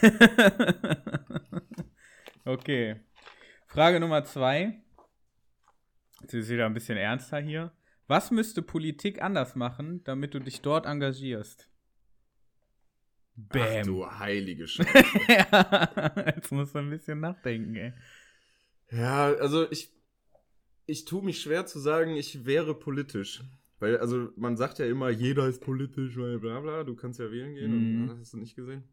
okay. 2.44 3.00
Frage 3.68 4.00
Nummer 4.00 4.24
zwei. 4.24 4.82
Jetzt 6.22 6.34
ist 6.34 6.50
wieder 6.50 6.66
ein 6.66 6.74
bisschen 6.74 6.98
ernster 6.98 7.38
hier. 7.38 7.72
Was 8.08 8.30
müsste 8.30 8.62
Politik 8.62 9.22
anders 9.22 9.54
machen, 9.54 10.02
damit 10.04 10.34
du 10.34 10.40
dich 10.40 10.60
dort 10.60 10.86
engagierst? 10.86 11.70
Bam. 13.34 13.62
Ach, 13.62 13.86
du 13.86 14.06
heilige 14.06 14.66
Scheiße. 14.68 15.04
ja, 15.28 16.12
jetzt 16.26 16.52
musst 16.52 16.74
du 16.74 16.80
ein 16.80 16.90
bisschen 16.90 17.20
nachdenken, 17.20 17.76
ey. 17.76 17.94
Ja, 18.92 19.32
also 19.34 19.70
ich, 19.70 19.92
ich 20.86 21.04
tue 21.04 21.22
mich 21.22 21.40
schwer 21.40 21.66
zu 21.66 21.78
sagen, 21.78 22.14
ich 22.14 22.44
wäre 22.44 22.74
politisch. 22.78 23.42
Weil, 23.78 23.98
also 23.98 24.28
man 24.36 24.56
sagt 24.56 24.78
ja 24.78 24.86
immer, 24.86 25.08
jeder 25.10 25.48
ist 25.48 25.60
politisch, 25.60 26.16
weil 26.16 26.38
bla 26.38 26.60
bla, 26.60 26.84
du 26.84 26.94
kannst 26.94 27.18
ja 27.18 27.32
wählen 27.32 27.54
gehen 27.54 27.72
mhm. 27.72 28.02
und 28.02 28.08
das 28.08 28.18
hast 28.20 28.32
du 28.34 28.38
nicht 28.38 28.54
gesehen. 28.54 28.84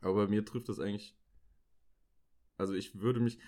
Aber 0.00 0.28
mir 0.28 0.44
trifft 0.44 0.68
das 0.68 0.78
eigentlich. 0.78 1.16
Also 2.58 2.74
ich 2.74 3.00
würde 3.00 3.20
mich, 3.20 3.38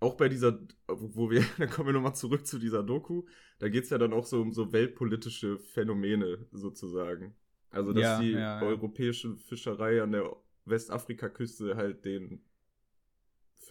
auch 0.00 0.16
bei 0.16 0.28
dieser, 0.28 0.58
wo 0.88 1.30
wir, 1.30 1.44
dann 1.58 1.70
kommen 1.70 1.88
wir 1.88 1.92
nochmal 1.92 2.16
zurück 2.16 2.46
zu 2.46 2.58
dieser 2.58 2.82
Doku, 2.82 3.24
da 3.60 3.68
geht 3.68 3.84
es 3.84 3.90
ja 3.90 3.98
dann 3.98 4.12
auch 4.12 4.26
so 4.26 4.40
um 4.40 4.52
so 4.52 4.72
weltpolitische 4.72 5.58
Phänomene 5.58 6.46
sozusagen. 6.50 7.36
Also, 7.70 7.92
dass 7.92 8.02
ja, 8.02 8.20
die 8.20 8.32
ja, 8.32 8.60
ja. 8.60 8.62
europäische 8.62 9.36
Fischerei 9.36 10.02
an 10.02 10.12
der 10.12 10.36
Westafrika-Küste 10.66 11.76
halt 11.76 12.04
den 12.04 12.44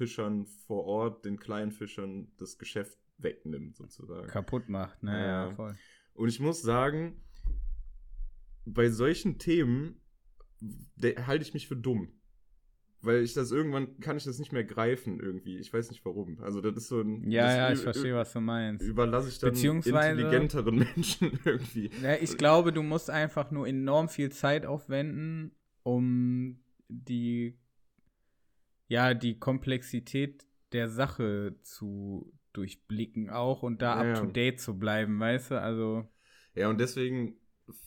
Fischern 0.02 0.48
vor 0.66 0.86
Ort, 0.86 1.26
den 1.26 1.38
kleinen 1.38 1.72
Fischern, 1.72 2.32
das 2.38 2.58
Geschäft 2.58 2.98
wegnimmt, 3.20 3.76
sozusagen. 3.76 4.26
Kaputt 4.26 4.68
macht, 4.68 5.04
ne? 5.04 5.12
Ja, 5.12 5.52
voll. 5.52 5.76
Und 6.16 6.28
ich 6.28 6.40
muss 6.40 6.64
sagen, 6.64 7.22
bei 8.66 8.90
solchen 8.90 9.38
Themen 9.38 10.02
halte 11.28 11.44
ich 11.44 11.54
mich 11.54 11.68
für 11.68 11.76
dumm. 11.76 12.14
Weil 13.04 13.22
ich 13.22 13.36
das 13.36 13.52
irgendwann 13.52 14.00
kann 14.00 14.18
ich 14.18 14.24
das 14.24 14.40
nicht 14.40 14.52
mehr 14.52 14.64
greifen 14.64 15.20
irgendwie. 15.20 15.60
Ich 15.60 15.72
weiß 15.72 15.92
nicht 15.92 16.04
warum. 16.04 16.40
Also 16.42 16.62
das 16.62 16.78
ist 16.78 16.88
so 16.88 17.02
ein. 17.02 17.30
Ja, 17.30 17.56
ja, 17.56 17.72
ich 17.72 17.80
verstehe, 17.80 18.16
was 18.16 18.34
du 18.34 18.42
meinst. 18.42 18.84
Überlasse 18.84 19.30
ich 19.30 19.38
dann 19.38 19.54
intelligenteren 19.54 20.76
Menschen 20.96 21.40
irgendwie. 21.46 21.92
Ja, 22.02 22.16
ich 22.16 22.38
glaube, 22.38 22.74
du 22.74 22.82
musst 22.82 23.12
einfach 23.12 23.52
nur 23.52 23.68
enorm 23.68 24.10
viel 24.10 24.32
Zeit 24.32 24.66
aufwenden, 24.66 25.52
um 25.84 26.60
die 26.90 27.61
ja, 28.92 29.14
die 29.14 29.40
Komplexität 29.40 30.46
der 30.74 30.90
Sache 30.90 31.56
zu 31.62 32.34
durchblicken 32.52 33.30
auch 33.30 33.64
und 33.64 33.82
da 33.82 34.04
ja, 34.04 34.12
up 34.12 34.20
to 34.20 34.26
date 34.26 34.60
zu 34.60 34.78
bleiben, 34.78 35.18
weißt 35.18 35.52
du? 35.52 35.62
Also. 35.62 36.10
Ja, 36.56 36.68
und 36.68 36.78
deswegen 36.78 37.40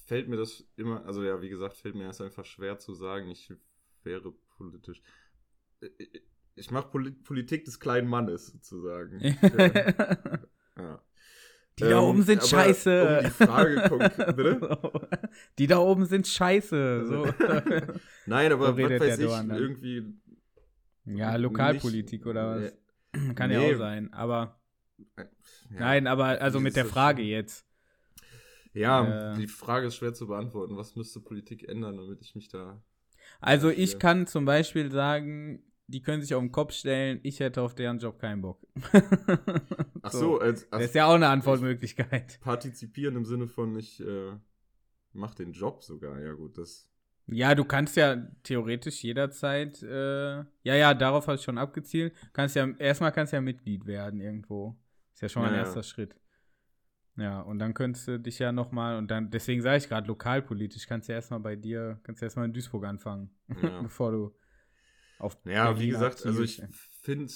fällt 0.06 0.28
mir 0.28 0.38
das 0.38 0.66
immer, 0.76 1.04
also 1.04 1.22
ja, 1.22 1.42
wie 1.42 1.50
gesagt, 1.50 1.76
fällt 1.76 1.94
mir 1.94 2.06
das 2.06 2.22
einfach 2.22 2.46
schwer 2.46 2.78
zu 2.78 2.94
sagen, 2.94 3.28
ich 3.28 3.52
wäre 4.02 4.32
politisch. 4.56 5.02
Äh, 5.82 5.88
äh, 5.88 6.20
ich 6.54 6.70
mache 6.70 6.88
Politik 6.88 7.66
des 7.66 7.80
kleinen 7.80 8.08
Mannes 8.08 8.46
sozusagen. 8.46 9.20
ja. 10.78 11.02
Die 11.78 11.84
da 11.84 12.00
oben 12.00 12.20
ähm, 12.20 12.24
sind 12.24 12.46
scheiße. 12.46 13.18
Um 13.18 13.24
die 13.24 13.30
Frage? 13.30 15.08
Die 15.58 15.66
da 15.66 15.78
oben 15.78 16.06
sind 16.06 16.26
scheiße. 16.26 17.04
So. 17.06 17.26
Nein, 18.26 18.52
aber 18.52 18.68
so 18.68 18.78
was 18.78 19.00
weiß 19.00 19.18
ich, 19.18 19.50
irgendwie. 19.50 20.14
Ja, 21.04 21.36
Lokalpolitik 21.36 22.20
nicht, 22.20 22.26
oder 22.26 22.56
was? 22.62 22.74
Kann 23.36 23.50
nee. 23.50 23.54
ja 23.54 23.74
auch 23.74 23.78
sein, 23.78 24.12
aber. 24.12 24.60
Ja. 25.16 25.24
Nein, 25.70 26.06
aber 26.06 26.40
also 26.40 26.60
mit 26.60 26.76
der 26.76 26.86
Frage 26.86 27.22
jetzt. 27.22 27.66
Ja, 28.72 29.32
äh, 29.32 29.36
die 29.36 29.46
Frage 29.46 29.88
ist 29.88 29.96
schwer 29.96 30.14
zu 30.14 30.26
beantworten. 30.26 30.76
Was 30.76 30.96
müsste 30.96 31.20
Politik 31.20 31.68
ändern, 31.68 31.96
damit 31.96 32.20
ich 32.22 32.34
mich 32.34 32.48
da 32.48 32.82
also 33.40 33.70
ich 33.70 33.98
kann 33.98 34.26
zum 34.26 34.44
Beispiel 34.44 34.90
sagen, 34.90 35.62
die 35.86 36.02
können 36.02 36.22
sich 36.22 36.34
auf 36.34 36.42
den 36.42 36.52
Kopf 36.52 36.72
stellen, 36.72 37.20
ich 37.22 37.40
hätte 37.40 37.62
auf 37.62 37.74
deren 37.74 37.98
Job 37.98 38.18
keinen 38.18 38.40
Bock. 38.40 38.66
Ach 40.02 40.12
so, 40.12 40.38
als, 40.38 40.62
als, 40.62 40.70
das 40.70 40.82
ist 40.84 40.94
ja 40.94 41.06
auch 41.06 41.14
eine 41.14 41.28
Antwortmöglichkeit. 41.28 42.40
Partizipieren 42.40 43.16
im 43.16 43.24
Sinne 43.24 43.46
von, 43.46 43.76
ich 43.78 44.00
äh, 44.00 44.32
mach 45.12 45.34
den 45.34 45.52
Job 45.52 45.82
sogar, 45.82 46.18
ja 46.20 46.32
gut, 46.32 46.58
das. 46.58 46.88
Ja, 47.26 47.54
du 47.54 47.64
kannst 47.64 47.96
ja 47.96 48.16
theoretisch 48.42 49.02
jederzeit, 49.02 49.82
äh, 49.82 50.36
ja, 50.36 50.44
ja, 50.62 50.94
darauf 50.94 51.26
hast 51.26 51.40
du 51.40 51.44
schon 51.44 51.58
abgezielt. 51.58 52.14
Kannst 52.32 52.54
ja, 52.54 52.68
erstmal 52.78 53.12
kannst 53.12 53.32
du 53.32 53.36
ja 53.36 53.40
Mitglied 53.40 53.86
werden 53.86 54.20
irgendwo. 54.20 54.76
Ist 55.14 55.22
ja 55.22 55.28
schon 55.28 55.42
mal 55.42 55.48
ein 55.48 55.54
ja, 55.54 55.60
erster 55.60 55.82
Schritt. 55.82 56.16
Ja, 57.16 57.40
und 57.40 57.60
dann 57.60 57.74
könntest 57.74 58.08
du 58.08 58.18
dich 58.18 58.40
ja 58.40 58.50
nochmal, 58.52 58.96
und 58.98 59.10
dann, 59.10 59.30
deswegen 59.30 59.62
sage 59.62 59.78
ich 59.78 59.88
gerade 59.88 60.06
lokalpolitisch, 60.08 60.86
kannst 60.86 61.08
du 61.08 61.12
ja 61.12 61.18
erstmal 61.18 61.40
bei 61.40 61.54
dir, 61.56 62.00
kannst 62.02 62.20
du 62.20 62.26
erstmal 62.26 62.46
in 62.46 62.52
Duisburg 62.52 62.84
anfangen, 62.84 63.30
ja. 63.62 63.80
bevor 63.82 64.10
du 64.10 64.34
auf. 65.18 65.38
Ja, 65.44 65.64
Berlin 65.64 65.82
wie 65.82 65.88
gesagt, 65.90 66.26
also 66.26 66.42
ich 66.42 66.62
finde 67.02 67.32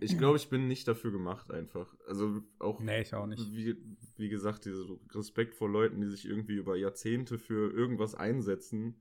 ich 0.00 0.18
glaube, 0.18 0.36
ich 0.36 0.48
bin 0.48 0.68
nicht 0.68 0.86
dafür 0.86 1.10
gemacht, 1.12 1.50
einfach. 1.50 1.94
Also 2.06 2.42
auch. 2.58 2.80
Nee, 2.80 3.02
ich 3.02 3.14
auch 3.14 3.26
nicht. 3.26 3.42
Wie, 3.52 3.76
wie 4.16 4.28
gesagt, 4.28 4.64
dieser 4.64 4.84
Respekt 5.14 5.54
vor 5.54 5.68
Leuten, 5.68 6.00
die 6.00 6.08
sich 6.08 6.26
irgendwie 6.26 6.54
über 6.54 6.76
Jahrzehnte 6.76 7.38
für 7.38 7.72
irgendwas 7.72 8.14
einsetzen 8.14 9.00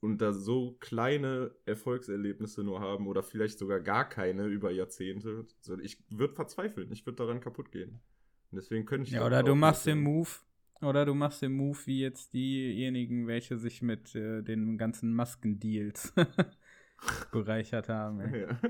und 0.00 0.18
da 0.18 0.32
so 0.32 0.76
kleine 0.80 1.52
Erfolgserlebnisse 1.66 2.62
nur 2.62 2.80
haben 2.80 3.06
oder 3.06 3.22
vielleicht 3.22 3.58
sogar 3.58 3.80
gar 3.80 4.08
keine 4.08 4.46
über 4.46 4.70
Jahrzehnte. 4.70 5.46
Also 5.58 5.78
ich 5.78 5.98
würde 6.10 6.34
verzweifeln, 6.34 6.90
ich 6.92 7.04
würde 7.06 7.16
daran 7.16 7.40
kaputt 7.40 7.72
gehen. 7.72 8.00
Und 8.50 8.56
deswegen 8.56 8.86
könnte 8.86 9.08
ich. 9.08 9.14
Ja, 9.14 9.26
oder 9.26 9.42
du 9.42 9.54
machst 9.54 9.86
den 9.86 10.00
Move. 10.00 10.28
Oder 10.80 11.04
du 11.04 11.14
machst 11.14 11.42
den 11.42 11.52
Move 11.52 11.78
wie 11.86 12.00
jetzt 12.00 12.32
diejenigen, 12.34 13.26
welche 13.26 13.58
sich 13.58 13.82
mit 13.82 14.14
äh, 14.14 14.42
den 14.42 14.78
ganzen 14.78 15.12
Maskendeals 15.12 16.12
bereichert 17.32 17.88
haben. 17.88 18.20
Ja. 18.34 18.60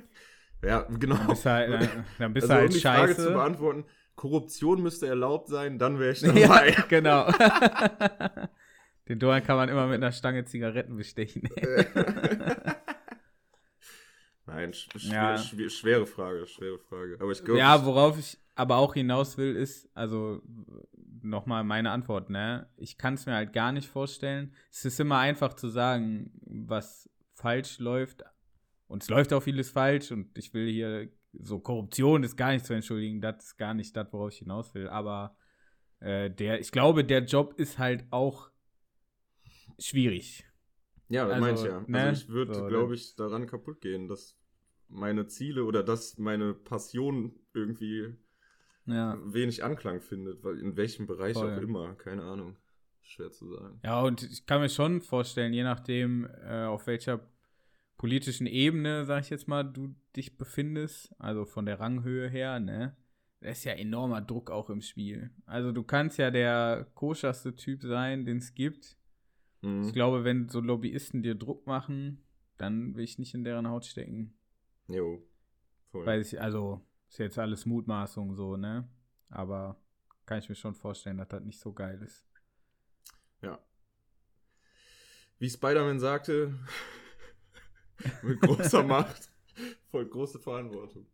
Ja. 0.63 0.83
genau. 0.83 1.17
Dann 1.17 1.27
bist 1.29 1.45
du 1.45 1.51
halt, 1.51 1.83
äh, 1.83 1.89
dann 2.19 2.33
bist 2.33 2.45
also, 2.45 2.55
halt 2.55 2.69
um 2.69 2.75
die 2.75 2.81
scheiße. 2.81 3.15
Frage 3.15 3.29
zu 3.29 3.33
beantworten, 3.33 3.85
Korruption 4.15 4.83
müsste 4.83 5.07
erlaubt 5.07 5.49
sein, 5.49 5.79
dann 5.79 5.99
wäre 5.99 6.13
ich 6.13 6.21
dabei. 6.23 6.71
Ja, 6.71 6.85
genau. 6.89 7.31
Den 9.09 9.19
Dorn 9.19 9.43
kann 9.43 9.57
man 9.57 9.71
immer 9.71 9.87
mit 9.87 9.97
einer 9.97 10.13
Stange 10.13 10.45
Zigaretten 10.45 10.97
bestechen. 10.97 11.49
Nein, 14.45 14.73
sch 14.75 14.89
ja. 14.97 15.39
schwer, 15.39 15.71
schwere 15.71 16.07
Frage, 16.07 16.47
schwere 16.47 16.79
Frage. 16.79 17.17
Aber 17.21 17.33
ich 17.33 17.43
glaube. 17.43 17.59
Ja, 17.59 17.85
worauf 17.85 18.19
ich 18.19 18.39
aber 18.55 18.77
auch 18.77 18.95
hinaus 18.95 19.39
will, 19.39 19.57
ist, 19.57 19.89
also 19.95 20.43
nochmal 21.23 21.65
meine 21.65 21.91
Antwort, 21.91 22.29
ne? 22.29 22.69
Ich 22.77 22.99
kann 22.99 23.15
es 23.15 23.25
mir 23.27 23.35
halt 23.35 23.53
gar 23.53 23.73
nicht 23.73 23.89
vorstellen. 23.89 24.55
Es 24.71 24.85
ist 24.85 25.01
immer 25.01 25.19
einfach 25.19 25.55
zu 25.55 25.69
sagen, 25.69 26.33
was 26.45 27.09
falsch 27.35 27.79
läuft. 27.79 28.25
Und 28.89 29.03
es 29.03 29.11
läuft 29.11 29.33
auch 29.33 29.43
vieles 29.43 29.71
falsch 29.71 30.11
und 30.11 30.37
ich 30.37 30.53
will 30.55 30.69
hier, 30.69 31.11
so 31.33 31.61
Korruption 31.61 32.25
ist 32.25 32.37
gar 32.37 32.53
nicht 32.53 32.65
zu 32.65 32.73
entschuldigen, 32.73 33.21
das 33.21 33.45
ist 33.45 33.59
gar 33.59 33.75
nicht 33.75 33.95
das, 33.95 34.13
worauf 34.13 34.33
ich 34.33 34.39
hinaus 34.39 34.75
will. 34.75 34.89
Aber 34.89 35.37
äh, 36.01 36.31
der, 36.31 36.59
ich 36.61 36.73
glaube, 36.73 37.05
der 37.05 37.25
Job 37.25 37.55
ist 37.59 37.79
halt 37.79 38.07
auch 38.11 38.51
schwierig. 39.79 40.45
Ja, 41.09 41.27
das 41.27 41.35
also, 41.35 41.47
meine 41.47 41.59
ich 41.59 41.65
ja. 41.65 41.85
Ne? 41.87 42.03
Also 42.03 42.23
ich 42.23 42.29
würde, 42.29 42.55
so, 42.55 42.67
glaube 42.67 42.95
ich, 42.95 43.15
daran 43.15 43.47
kaputt 43.47 43.81
gehen, 43.81 44.09
dass 44.09 44.39
meine 44.89 45.27
Ziele 45.27 45.65
oder 45.65 45.83
dass 45.83 46.19
meine 46.19 46.55
Passion 46.55 47.39
irgendwie 47.53 48.15
ja. 48.87 49.19
wenig 49.23 49.65
Anklang 49.65 50.01
findet, 50.01 50.43
weil 50.43 50.59
in 50.61 50.77
welchem 50.77 51.07
Bereich 51.07 51.35
Voll. 51.35 51.55
auch 51.55 51.61
immer, 51.61 51.95
keine 51.95 52.23
Ahnung. 52.23 52.57
Schwer 53.03 53.31
zu 53.31 53.49
sagen. 53.49 53.81
Ja, 53.85 54.03
und 54.03 54.23
ich 54.23 54.45
kann 54.45 54.61
mir 54.61 54.69
schon 54.69 55.01
vorstellen, 55.01 55.55
je 55.55 55.63
nachdem, 55.63 56.29
äh, 56.45 56.65
auf 56.65 56.87
welcher 56.87 57.27
politischen 57.99 58.47
Ebene, 58.47 59.05
sag 59.05 59.25
ich 59.25 59.31
jetzt 59.31 59.49
mal, 59.49 59.65
du 59.65 59.95
dich 60.17 60.39
befindest, 60.39 61.15
also 61.19 61.45
von 61.45 61.67
der 61.67 61.81
Ranghöhe 61.81 62.29
her, 62.29 62.61
ne, 62.61 62.97
da 63.41 63.51
ist 63.51 63.65
ja 63.65 63.73
enormer 63.73 64.21
Druck 64.21 64.51
auch 64.51 64.71
im 64.71 64.81
Spiel. 64.81 65.31
Also 65.47 65.73
du 65.73 65.83
kannst 65.83 66.19
ja 66.19 66.31
der 66.31 66.87
koscherste 66.95 67.55
Typ 67.55 67.83
sein, 67.83 68.25
den 68.25 68.39
es 68.39 68.55
gibt. 68.55 68.97
Mhm. 69.63 69.83
Ich 69.83 69.93
glaube, 69.93 70.25
wenn 70.25 70.49
so 70.49 70.61
Lobbyisten 70.61 71.23
dir 71.23 71.35
Druck 71.35 71.67
machen, 71.67 72.25
dann 72.57 72.97
will 72.97 73.05
ich 73.05 73.19
nicht 73.19 73.35
in 73.35 73.45
deren 73.45 73.69
Haut 73.69 73.85
stecken. 73.85 74.35
Jo. 74.89 75.23
Voll. 75.91 76.07
Weil 76.07 76.21
ich, 76.21 76.41
also, 76.41 76.85
ist 77.09 77.19
jetzt 77.19 77.39
alles 77.39 77.67
Mutmaßung 77.67 78.35
so, 78.35 78.57
ne? 78.57 78.89
Aber 79.31 79.81
kann 80.27 80.39
ich 80.39 80.49
mir 80.49 80.55
schon 80.55 80.75
vorstellen, 80.75 81.19
dass 81.19 81.29
das 81.29 81.43
nicht 81.43 81.61
so 81.61 81.73
geil 81.73 82.03
ist. 82.03 82.27
Ja. 83.41 83.59
Wie 85.39 85.49
Spider-Man 85.49 86.01
sagte, 86.01 86.59
mit 88.23 88.41
großer 88.41 88.83
Macht 88.83 89.31
folgt 89.91 90.13
große 90.13 90.39
Verantwortung. 90.39 91.07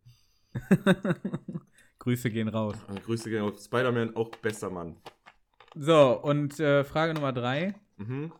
Grüße 1.99 2.29
gehen 2.29 2.47
raus. 2.47 2.75
Grüße 3.05 3.29
gehen 3.29 3.41
raus. 3.41 3.65
Spider-Man 3.65 4.15
auch 4.15 4.29
bester 4.29 4.69
Mann. 4.69 4.97
So, 5.75 6.19
und 6.21 6.59
äh, 6.59 6.83
Frage 6.83 7.13
Nummer 7.13 7.33
drei. 7.33 7.75
Mhm. 7.97 8.31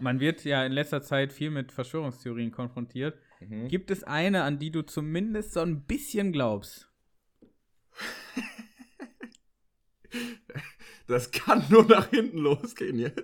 Man 0.00 0.20
wird 0.20 0.44
ja 0.44 0.64
in 0.64 0.72
letzter 0.72 1.02
Zeit 1.02 1.32
viel 1.32 1.50
mit 1.50 1.70
Verschwörungstheorien 1.72 2.50
konfrontiert. 2.50 3.18
Mhm. 3.40 3.68
Gibt 3.68 3.90
es 3.90 4.02
eine, 4.02 4.42
an 4.42 4.58
die 4.58 4.70
du 4.70 4.82
zumindest 4.82 5.52
so 5.52 5.60
ein 5.60 5.82
bisschen 5.84 6.32
glaubst? 6.32 6.90
Das 11.06 11.30
kann 11.30 11.62
nur 11.68 11.84
nach 11.84 12.08
hinten 12.08 12.38
losgehen 12.38 12.98
jetzt. 12.98 13.22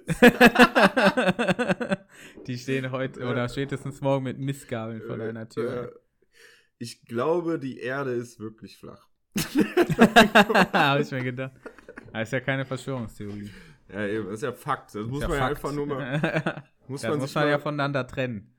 Die 2.47 2.59
stehen 2.59 2.91
heute 2.91 3.27
oder 3.27 3.49
spätestens 3.49 4.01
morgen 4.01 4.25
mit 4.25 4.39
Missgabeln 4.39 5.03
vor 5.03 5.17
deiner 5.17 5.49
Tür. 5.49 6.01
Ich 6.79 7.05
glaube, 7.05 7.59
die 7.59 7.79
Erde 7.79 8.13
ist 8.13 8.41
wirklich 8.41 8.77
flach. 8.79 9.07
Habe 10.73 11.03
ich 11.03 11.11
mir 11.11 11.23
gedacht. 11.23 11.53
Das 12.13 12.29
ist 12.29 12.33
ja 12.33 12.41
keine 12.41 12.65
Verschwörungstheorie. 12.65 13.51
Ja, 13.93 14.07
eben, 14.07 14.25
das 14.27 14.35
ist 14.35 14.43
ja 14.43 14.53
Fakt. 14.53 14.95
Das 14.95 15.07
muss 15.07 15.23
ja 15.23 15.29
man 15.29 15.39
ja 15.39 15.47
einfach 15.47 15.73
nur 15.73 15.87
mal. 15.87 16.65
Muss 16.89 17.03
das 17.03 17.11
man 17.11 17.21
muss 17.21 17.35
man 17.37 17.49
ja 17.49 17.59
voneinander 17.61 18.05
trennen. 18.05 18.53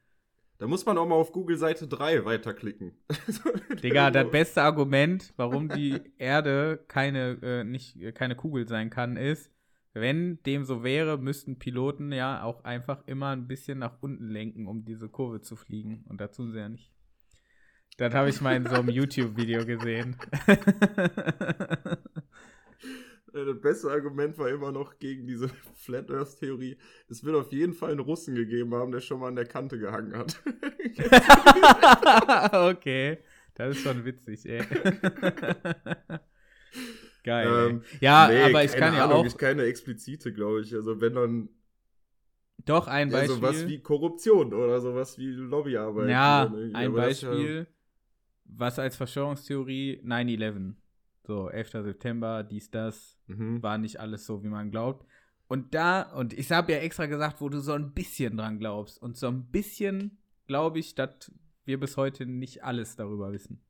Da 0.58 0.68
muss 0.68 0.86
man 0.86 0.98
auch 0.98 1.06
mal 1.06 1.16
auf 1.16 1.34
Google 1.34 1.58
Seite 1.58 1.86
3 1.86 2.24
weiterklicken. 2.24 2.94
Digga, 3.84 4.10
das 4.10 4.30
beste 4.32 4.62
Argument, 4.62 5.34
warum 5.36 5.68
die 5.68 6.00
Erde 6.18 6.86
keine, 6.88 7.40
äh, 7.42 7.64
nicht, 7.66 8.00
äh, 8.00 8.14
keine 8.14 8.36
Kugel 8.38 8.68
sein 8.70 8.90
kann, 8.90 9.18
ist, 9.18 9.52
wenn 9.94 10.42
dem 10.44 10.64
so 10.64 10.84
wäre, 10.84 11.18
müssten 11.18 11.60
Piloten 11.60 12.12
ja 12.12 12.44
auch 12.44 12.64
einfach 12.64 13.06
immer 13.08 13.30
ein 13.30 13.48
bisschen 13.48 13.80
nach 13.80 14.02
unten 14.02 14.30
lenken, 14.30 14.68
um 14.68 14.86
diese 14.86 15.10
Kurve 15.10 15.42
zu 15.42 15.56
fliegen. 15.56 16.06
Und 16.08 16.22
da 16.22 16.28
tun 16.28 16.52
sie 16.52 16.60
ja 16.60 16.70
nicht. 16.70 16.92
Das 17.98 18.14
habe 18.14 18.30
ich 18.30 18.40
mal 18.42 18.56
in 18.56 18.66
so 18.66 18.76
einem 18.76 18.90
YouTube-Video 18.90 19.66
gesehen. 19.66 20.16
Das 23.34 23.62
beste 23.62 23.90
Argument 23.90 24.38
war 24.38 24.50
immer 24.50 24.74
noch 24.74 25.00
gegen 25.00 25.26
diese 25.26 25.48
Flat 25.76 26.12
Earth 26.12 26.38
Theorie. 26.40 26.78
Es 27.08 27.24
wird 27.24 27.36
auf 27.36 27.52
jeden 27.54 27.74
Fall 27.74 27.92
einen 27.92 28.02
Russen 28.02 28.36
gegeben 28.36 28.74
haben, 28.76 28.92
der 28.92 29.00
schon 29.00 29.22
mal 29.22 29.30
an 29.30 29.38
der 29.38 29.46
Kante 29.46 29.80
gehangen 29.80 30.18
hat. 30.18 30.38
okay, 32.52 33.20
das 33.56 33.78
ist 33.78 33.84
schon 33.84 34.04
witzig, 34.04 34.46
ey. 34.46 34.62
Geil. 37.24 37.70
Ähm. 37.70 37.84
Ja, 38.00 38.28
Nee, 38.30 38.42
aber 38.44 38.64
ich 38.64 38.72
kann 38.74 38.96
ja 38.96 39.04
Ahnung, 39.06 39.18
auch. 39.18 39.26
Ich 39.26 39.38
keine 39.38 39.64
explizite, 39.64 40.34
glaube 40.34 40.62
ich. 40.62 40.74
Also 40.74 41.00
wenn 41.02 41.14
dann 41.16 41.50
Doch, 42.66 42.88
ein 42.88 43.10
ja, 43.10 43.18
Beispiel. 43.20 43.36
sowas 43.36 43.68
wie 43.68 43.80
Korruption 43.80 44.54
oder 44.54 44.82
sowas 44.82 45.18
wie 45.18 45.32
Lobbyarbeit. 45.32 46.10
Ja, 46.10 46.46
ein 46.48 46.54
ist 46.56 46.74
ja- 46.74 46.90
Beispiel, 46.90 47.68
was 48.46 48.80
als 48.80 48.96
Verschwörungstheorie 48.96 50.02
9-11. 50.04 50.76
So, 51.28 51.50
11. 51.50 51.84
September, 51.84 52.44
dies, 52.44 52.72
das, 52.72 53.18
Mhm. 53.28 53.62
war 53.62 53.78
nicht 53.78 54.00
alles 54.00 54.26
so, 54.26 54.44
wie 54.44 54.48
man 54.50 54.72
glaubt. 54.72 55.06
Und 55.48 55.74
da, 55.76 56.02
und 56.14 56.34
ich 56.34 56.52
habe 56.52 56.72
ja 56.72 56.80
extra 56.80 57.06
gesagt, 57.06 57.42
wo 57.42 57.50
du 57.50 57.60
so 57.60 57.74
ein 57.74 57.94
bisschen 57.94 58.38
dran 58.38 58.58
glaubst. 58.58 59.02
Und 59.02 59.18
so 59.18 59.28
ein 59.28 59.46
bisschen 59.52 60.18
glaube 60.48 60.80
ich, 60.80 60.96
dass 60.96 61.32
wir 61.66 61.80
bis 61.80 61.98
heute 61.98 62.26
nicht 62.26 62.64
alles 62.64 62.96
darüber 62.96 63.32
wissen. 63.32 63.62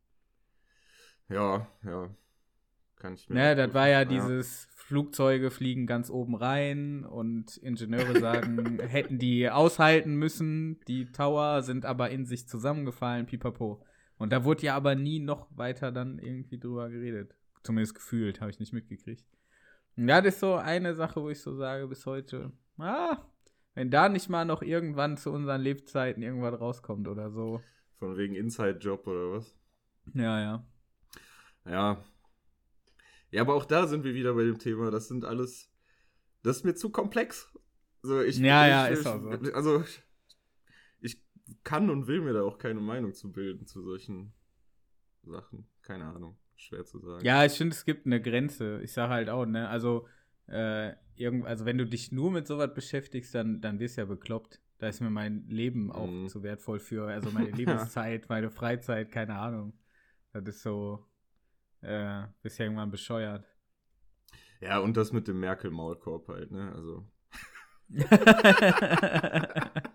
Ja, 1.30 1.68
ja. 1.84 2.10
Kann 3.02 3.16
ich 3.16 3.28
mir. 3.28 3.36
Ne, 3.36 3.56
das 3.56 3.74
war 3.74 3.88
ja 3.90 4.06
dieses 4.06 4.68
Flugzeuge 4.76 5.50
fliegen 5.50 5.88
ganz 5.88 6.12
oben 6.12 6.36
rein 6.36 7.04
und 7.04 7.58
Ingenieure 7.58 8.20
sagen, 8.20 8.78
hätten 8.88 9.18
die 9.18 9.50
aushalten 9.50 10.14
müssen, 10.14 10.80
die 10.88 11.12
Tower 11.12 11.64
sind 11.64 11.84
aber 11.84 12.12
in 12.12 12.26
sich 12.26 12.48
zusammengefallen, 12.48 13.26
pipapo. 13.26 13.84
Und 14.18 14.32
da 14.32 14.44
wurde 14.44 14.68
ja 14.68 14.76
aber 14.76 14.94
nie 14.94 15.20
noch 15.20 15.48
weiter 15.50 15.92
dann 15.92 16.20
irgendwie 16.20 16.60
drüber 16.60 16.90
geredet. 16.90 17.36
Zumindest 17.64 17.96
gefühlt, 17.96 18.40
habe 18.40 18.52
ich 18.52 18.60
nicht 18.60 18.72
mitgekriegt. 18.72 19.26
Und 19.98 20.08
ja, 20.08 20.22
das 20.22 20.36
ist 20.36 20.42
so 20.42 20.54
eine 20.54 20.94
Sache, 20.94 21.24
wo 21.24 21.30
ich 21.32 21.42
so 21.42 21.56
sage, 21.56 21.88
bis 21.88 22.06
heute, 22.06 22.52
ah, 22.78 23.18
wenn 23.74 23.90
da 23.90 24.10
nicht 24.10 24.30
mal 24.30 24.46
noch 24.46 24.62
irgendwann 24.62 25.18
zu 25.18 25.32
unseren 25.32 25.62
Lebzeiten 25.62 26.22
irgendwas 26.22 26.60
rauskommt 26.60 27.08
oder 27.08 27.32
so. 27.32 27.62
Von 27.98 28.16
wegen 28.16 28.36
Inside-Job 28.36 29.08
oder 29.08 29.32
was? 29.32 29.56
Ja, 30.14 30.40
ja. 30.40 30.66
Ja. 31.66 32.04
Ja, 33.32 33.42
aber 33.42 33.56
auch 33.56 33.66
da 33.66 33.88
sind 33.88 34.04
wir 34.04 34.14
wieder 34.14 34.34
bei 34.34 34.44
dem 34.44 34.60
Thema. 34.60 34.92
Das 34.92 35.08
sind 35.08 35.26
alles. 35.26 35.72
Das 36.44 36.58
ist 36.58 36.64
mir 36.66 36.76
zu 36.76 36.90
komplex. 36.90 37.52
So, 38.04 38.22
ich, 38.22 38.38
Ja, 38.38 38.66
ich, 38.66 38.70
ja, 38.72 38.88
ich, 38.92 39.00
ist 39.00 39.08
auch 39.08 39.22
so. 39.22 39.30
Also, 39.54 39.84
ich 41.00 41.22
kann 41.64 41.90
und 41.90 42.08
will 42.08 42.22
mir 42.22 42.34
da 42.34 42.44
auch 42.44 42.58
keine 42.58 42.80
Meinung 42.82 43.14
zu 43.14 43.32
bilden 43.32 43.66
zu 43.68 43.82
solchen 43.82 44.34
Sachen. 45.24 45.68
Keine 45.82 46.06
Ahnung. 46.06 46.38
Schwer 46.56 46.86
zu 46.86 47.00
sagen. 47.00 47.26
Ja, 47.26 47.44
ich 47.46 47.54
finde, 47.54 47.74
es 47.76 47.86
gibt 47.86 48.06
eine 48.06 48.22
Grenze. 48.22 48.82
Ich 48.84 48.94
sage 48.94 49.12
halt 49.14 49.30
auch, 49.30 49.46
ne, 49.46 49.68
also, 49.70 50.08
äh, 50.48 50.94
irgend, 51.16 51.46
also 51.46 51.66
wenn 51.66 51.78
du 51.78 51.86
dich 51.86 52.12
nur 52.12 52.32
mit 52.32 52.46
sowas 52.48 52.74
beschäftigst, 52.74 53.34
dann, 53.34 53.62
dann 53.62 53.80
wirst 53.80 53.98
du 53.98 54.02
ja 54.02 54.06
bekloppt. 54.06 54.62
Da 54.78 54.88
ist 54.88 55.00
mir 55.02 55.10
mein 55.10 55.48
Leben 55.48 55.92
auch 55.92 56.08
Mhm. 56.10 56.28
zu 56.28 56.44
wertvoll 56.44 56.80
für, 56.80 57.08
also 57.08 57.32
meine 57.32 57.52
Lebenszeit, 57.96 58.30
meine 58.30 58.50
Freizeit, 58.50 59.12
keine 59.12 59.36
Ahnung. 59.38 59.74
Das 60.34 60.44
ist 60.48 60.62
so, 60.64 61.06
äh, 61.82 62.24
bist 62.42 62.60
ja 62.60 62.66
irgendwann 62.66 62.92
bescheuert. 62.92 63.46
Ja, 64.60 64.80
und 64.80 64.96
das 64.96 65.12
mit 65.12 65.28
dem 65.28 65.40
Merkel-Maulkorb 65.40 66.28
halt, 66.28 66.52
ne? 66.52 66.72
Also. 66.76 67.08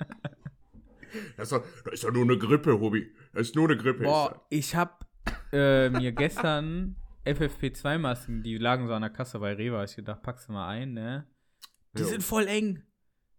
Das 1.37 1.51
ist, 1.51 1.53
doch, 1.53 1.65
das 1.85 1.95
ist 1.95 2.05
doch 2.05 2.13
nur 2.13 2.25
eine 2.25 2.39
Grippe, 2.39 2.79
Hobby. 2.79 3.11
Das 3.33 3.49
ist 3.49 3.57
nur 3.57 3.69
eine 3.69 3.77
Grippe. 3.77 4.05
Boah, 4.05 4.45
ich 4.51 4.75
hab 4.75 5.07
äh, 5.53 5.89
mir 5.89 6.13
gestern 6.13 6.97
FFP2-Masken, 7.25 8.43
die 8.43 8.59
lagen 8.59 8.87
so 8.87 8.93
an 8.93 9.03
der 9.03 9.11
Kasse 9.11 9.39
bei 9.39 9.55
Rewe, 9.55 9.79
hab 9.79 9.89
ich 9.89 9.97
gedacht, 9.97 10.23
packst 10.23 10.49
du 10.49 10.53
mal 10.53 10.69
ein, 10.69 10.93
ne? 10.93 11.27
Die 11.97 12.03
Jo. 12.03 12.09
sind 12.09 12.23
voll 12.23 12.47
eng. 12.47 12.83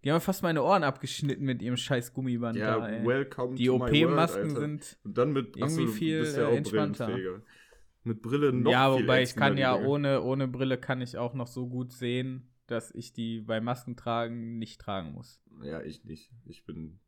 Die 0.04 0.12
haben 0.12 0.22
fast 0.22 0.44
meine 0.44 0.64
Ohren 0.64 0.84
abgeschnitten 0.84 1.44
mit 1.44 1.62
ihrem 1.62 1.78
scheiß 1.78 2.14
Gummiband 2.14 2.58
Ja, 2.58 2.80
da, 2.80 3.06
welcome 3.06 3.56
Die 3.56 3.70
OP-Masken 3.70 4.56
sind. 4.56 4.98
Und 5.04 5.18
dann 5.18 5.34
mit 5.34 5.58
irgendwie 5.58 5.86
du 5.86 5.92
viel, 5.92 6.24
ja 6.24 6.50
entspannter. 6.50 7.10
Mit 8.08 8.22
Brille 8.22 8.54
noch 8.54 8.72
ja, 8.72 8.92
wobei 8.92 9.22
ich 9.22 9.36
kann 9.36 9.58
ja 9.58 9.76
ohne, 9.76 10.22
ohne 10.22 10.48
Brille 10.48 10.78
kann 10.78 11.02
ich 11.02 11.18
auch 11.18 11.34
noch 11.34 11.48
so 11.48 11.68
gut 11.68 11.92
sehen, 11.92 12.50
dass 12.68 12.92
ich 12.92 13.12
die 13.14 13.42
bei 13.42 13.60
Maskentragen 13.60 14.58
nicht 14.58 14.80
tragen 14.80 15.12
muss. 15.12 15.42
Ja, 15.62 15.82
ich 15.82 16.06
nicht. 16.06 16.32
Ich 16.46 16.66
bin. 16.66 17.00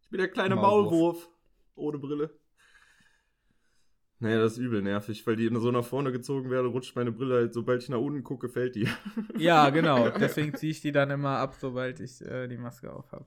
Ich 0.00 0.10
bin 0.10 0.18
der 0.18 0.28
kleine 0.28 0.56
Maulwurf. 0.56 0.90
Maulwurf. 0.90 1.30
Ohne 1.74 1.98
Brille. 1.98 2.30
Naja, 4.20 4.38
das 4.38 4.52
ist 4.52 4.58
übel 4.58 4.80
nervig, 4.80 5.26
weil 5.26 5.36
die 5.36 5.48
so 5.52 5.70
nach 5.70 5.84
vorne 5.84 6.10
gezogen 6.10 6.48
werden, 6.50 6.70
rutscht 6.70 6.96
meine 6.96 7.12
Brille 7.12 7.34
halt, 7.34 7.52
sobald 7.52 7.82
ich 7.82 7.88
nach 7.90 7.98
unten 7.98 8.22
gucke, 8.22 8.48
fällt 8.48 8.74
die. 8.76 8.88
Ja, 9.36 9.68
genau. 9.70 10.08
Deswegen 10.08 10.54
ziehe 10.54 10.70
ich 10.70 10.80
die 10.80 10.92
dann 10.92 11.10
immer 11.10 11.38
ab, 11.38 11.54
sobald 11.58 12.00
ich 12.00 12.22
äh, 12.22 12.48
die 12.48 12.56
Maske 12.56 12.90
auf 12.90 13.12
habe. 13.12 13.26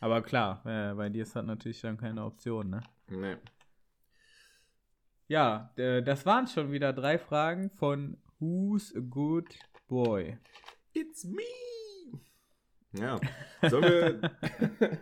Aber 0.00 0.22
klar, 0.22 0.62
äh, 0.64 0.94
bei 0.94 1.10
dir 1.10 1.22
ist 1.22 1.36
das 1.36 1.44
natürlich 1.44 1.80
dann 1.80 1.96
keine 1.96 2.24
Option, 2.24 2.70
ne? 2.70 2.80
nee. 3.08 3.36
Ja, 5.28 5.72
das 5.76 6.24
waren 6.24 6.46
schon 6.46 6.70
wieder 6.70 6.92
drei 6.92 7.18
Fragen 7.18 7.70
von 7.70 8.16
Who's 8.38 8.94
a 8.94 9.00
Good 9.00 9.58
Boy? 9.88 10.38
It's 10.92 11.24
me! 11.24 11.42
Ja. 12.92 13.18
Sollen 13.68 13.82
wir. 13.82 14.20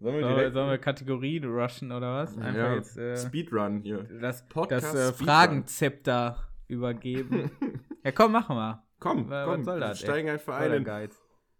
Sollen 0.00 0.14
wir 0.18 0.28
direkt. 0.28 0.54
sollen 0.54 0.70
wir 0.70 0.78
Kategorien 0.78 1.44
rushen 1.44 1.92
oder 1.92 2.14
was? 2.14 2.38
Einfach 2.38 2.54
ja, 2.54 2.74
jetzt 2.74 2.96
äh, 2.96 3.18
Speedrun 3.18 3.82
hier. 3.82 4.04
das, 4.04 4.48
Podcast 4.48 4.94
das 4.94 5.20
äh. 5.20 5.24
Fragenzepter 5.24 6.38
übergeben. 6.68 7.50
ja, 8.02 8.12
komm, 8.12 8.32
machen 8.32 8.56
wir. 8.56 8.82
komm, 8.98 9.28
Was 9.28 9.44
komm, 9.44 9.64
soll 9.64 9.76
wir 9.76 9.80
das, 9.88 10.00
ey? 10.00 10.06
steigen 10.06 10.30
einfach 10.30 10.58
Voll 10.58 10.72
ein. 10.72 11.10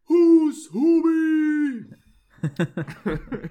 Who's 0.06 0.70
Hubi? 0.72 1.94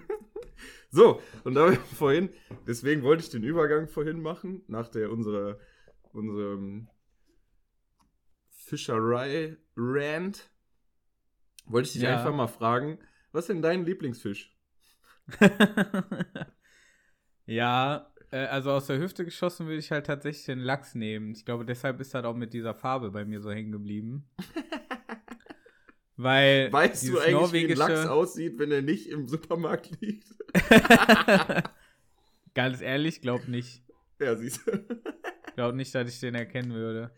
so, 0.92 1.22
und 1.44 1.56
da 1.56 1.72
vorhin, 1.96 2.30
deswegen 2.68 3.04
wollte 3.04 3.24
ich 3.24 3.30
den 3.30 3.44
Übergang 3.44 3.88
vorhin 3.88 4.22
machen, 4.22 4.64
nach 4.68 4.88
der 4.90 5.12
unserer, 5.12 5.60
unserem 6.14 6.88
Fischerei-Rant, 8.50 10.50
wollte 11.66 11.88
ich 11.88 11.94
dich 11.94 12.02
Ja. 12.04 12.14
einfach 12.14 12.34
mal 12.34 12.48
fragen, 12.48 13.00
was 13.32 13.44
ist 13.44 13.50
denn 13.50 13.62
dein 13.62 13.86
Lieblingsfisch? 13.86 14.56
ja, 17.46 18.12
äh, 18.32 18.46
also 18.46 18.72
aus 18.72 18.88
der 18.88 19.00
Hüfte 19.00 19.26
geschossen 19.26 19.68
würde 19.68 19.80
ich 19.80 19.92
halt 19.92 20.06
tatsächlich 20.08 20.46
den 20.46 20.60
Lachs 20.60 20.96
nehmen. 20.96 21.32
Ich 21.32 21.46
glaube, 21.46 21.66
deshalb 21.66 22.00
ist 22.00 22.14
das 22.14 22.26
auch 22.26 22.36
mit 22.36 22.54
dieser 22.54 22.74
Farbe 22.74 23.12
bei 23.12 23.26
mir 23.26 23.42
so 23.42 23.52
hängen 23.52 23.72
geblieben. 23.72 24.30
Weil 26.22 26.70
Weißt 26.74 27.08
du 27.08 27.18
eigentlich, 27.18 27.54
wie 27.54 27.72
ein 27.72 27.78
Lachs 27.78 27.92
norwegische- 27.94 28.12
aussieht, 28.12 28.60
wenn 28.60 28.72
er 28.72 28.82
nicht 28.82 29.08
im 29.08 29.26
Supermarkt 29.30 30.02
liegt? 30.02 30.28
Ganz 32.54 32.82
ehrlich, 32.82 33.22
glaub 33.22 33.48
nicht. 33.48 33.82
ja, 34.20 34.36
siehst 34.36 34.68
du. 34.68 34.72
Glaub 35.56 35.76
nicht, 35.76 35.94
dass 35.96 36.10
ich 36.10 36.20
den 36.20 36.36
erkennen 36.36 36.74
würde. 36.74 37.12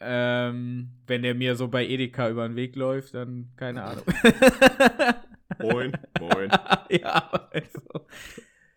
Ähm, 0.00 0.90
wenn 1.06 1.22
der 1.22 1.34
mir 1.34 1.54
so 1.54 1.68
bei 1.68 1.86
Edeka 1.86 2.28
über 2.30 2.46
den 2.48 2.56
Weg 2.56 2.76
läuft, 2.76 3.14
dann 3.14 3.50
keine 3.56 3.82
Ahnung. 3.82 4.04
Moin, 5.60 5.92
moin. 6.18 6.50
ja, 6.90 7.48
also. 7.52 8.06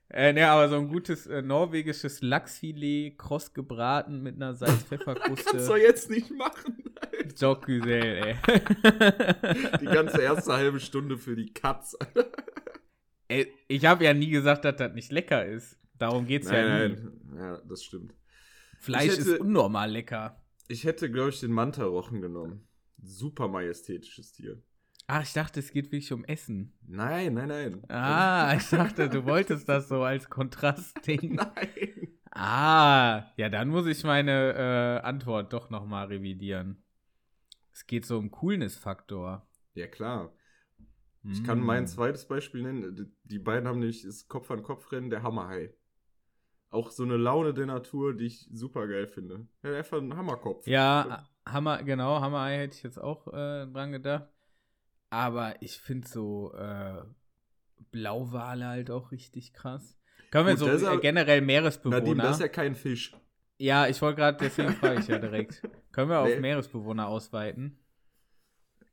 Äh, 0.09 0.33
ne, 0.33 0.47
aber 0.49 0.67
so 0.69 0.75
ein 0.77 0.87
gutes 0.89 1.25
äh, 1.27 1.41
norwegisches 1.41 2.21
Lachsfilet, 2.21 3.17
kross 3.17 3.53
gebraten 3.53 4.21
mit 4.23 4.35
einer 4.35 4.47
Kannst 4.47 4.61
du 4.61 4.65
Salz-Pfefferkruste. 4.65 5.77
jetzt 5.77 6.09
nicht 6.09 6.31
machen, 6.31 6.83
Jock 7.37 7.65
Güzel, 7.65 8.03
ey. 8.03 8.35
Die 9.81 9.85
ganze 9.85 10.21
erste 10.21 10.53
halbe 10.53 10.79
Stunde 10.79 11.17
für 11.17 11.35
die 11.35 11.53
Katz. 11.53 11.97
ey 13.27 13.53
ich 13.67 13.85
habe 13.85 14.03
ja 14.05 14.13
nie 14.13 14.29
gesagt, 14.29 14.65
dass 14.65 14.75
das 14.77 14.93
nicht 14.93 15.11
lecker 15.11 15.45
ist. 15.45 15.77
Darum 15.97 16.25
geht's 16.25 16.47
nein, 16.49 16.65
ja 16.67 16.87
nie. 16.87 16.95
nein, 16.95 17.37
ja, 17.37 17.61
das 17.67 17.83
stimmt. 17.83 18.13
Fleisch 18.79 19.11
hätte- 19.11 19.21
ist 19.31 19.39
unnormal 19.39 19.91
lecker. 19.91 20.41
Ich 20.67 20.83
hätte, 20.83 21.11
glaube 21.11 21.29
ich, 21.29 21.39
den 21.39 21.51
Manta-Rochen 21.51 22.21
genommen. 22.21 22.67
Super 23.01 23.47
majestätisches 23.47 24.31
Tier. 24.33 24.61
Ach, 25.07 25.23
ich 25.23 25.33
dachte, 25.33 25.59
es 25.59 25.71
geht 25.71 25.85
wirklich 25.91 26.13
um 26.13 26.23
Essen. 26.25 26.77
Nein, 26.87 27.33
nein, 27.33 27.47
nein. 27.47 27.81
Ah, 27.89 28.53
ich 28.57 28.69
dachte, 28.69 29.09
du 29.09 29.25
wolltest 29.25 29.67
das 29.67 29.87
so 29.89 30.03
als 30.03 30.29
Kontrastding. 30.29 31.33
Nein. 31.35 32.07
Ah, 32.31 33.25
ja, 33.35 33.49
dann 33.49 33.69
muss 33.69 33.87
ich 33.87 34.03
meine 34.03 34.53
äh, 35.01 35.05
Antwort 35.05 35.51
doch 35.51 35.71
nochmal 35.71 36.07
revidieren. 36.07 36.83
Es 37.79 37.87
geht 37.87 38.05
so 38.05 38.17
um 38.17 38.29
Coolness-Faktor. 38.29 39.47
Ja, 39.73 39.87
klar. 39.87 40.33
Ich 41.23 41.45
kann 41.45 41.61
Mm. 41.61 41.65
mein 41.65 41.87
zweites 41.87 42.27
Beispiel 42.27 42.61
nennen. 42.61 43.15
Die- 43.23 43.39
beiden 43.39 43.69
haben 43.69 43.79
nämlich 43.79 44.03
das 44.03 44.27
Kopf-an-Kopf-Rennen, 44.27 45.09
der 45.09 45.23
Hammerhai. 45.23 45.73
Auch 46.71 46.91
so 46.91 47.03
eine 47.03 47.15
Laune 47.15 47.53
der 47.53 47.67
Natur, 47.67 48.13
die 48.17 48.25
ich 48.25 48.49
super 48.51 48.85
geil 48.85 49.07
finde. 49.07 49.47
Ja, 49.63 49.77
einfach 49.77 49.97
ein 49.97 50.13
Hammerkopf. 50.13 50.67
Ja, 50.67 51.25
Hammer, 51.45 51.81
genau, 51.83 52.19
Hammerei 52.19 52.57
hätte 52.57 52.75
ich 52.75 52.83
jetzt 52.83 52.99
auch 52.99 53.27
äh, 53.27 53.65
dran 53.67 53.93
gedacht. 53.93 54.27
Aber 55.09 55.61
ich 55.61 55.77
finde 55.79 56.05
so 56.05 56.53
äh, 56.55 57.01
Blauwale 57.91 58.67
halt 58.67 58.91
auch 58.91 59.11
richtig 59.13 59.53
krass. 59.53 59.97
Können 60.31 60.47
wir 60.47 60.55
Gut, 60.57 60.81
so 60.81 60.87
äh, 60.91 60.99
generell 60.99 61.39
Meeresbewohner. 61.41 61.99
Nadine, 62.01 62.23
das 62.23 62.35
ist 62.35 62.41
ja 62.41 62.49
kein 62.49 62.75
Fisch. 62.75 63.15
Ja, 63.59 63.87
ich 63.87 64.01
wollte 64.01 64.17
gerade, 64.17 64.37
deswegen 64.39 64.73
frage 64.73 65.01
ich 65.01 65.07
ja 65.07 65.19
direkt. 65.19 65.61
Können 65.91 66.09
wir 66.09 66.19
auf 66.19 66.27
Nee. 66.27 66.39
Meeresbewohner 66.39 67.07
ausweiten? 67.07 67.77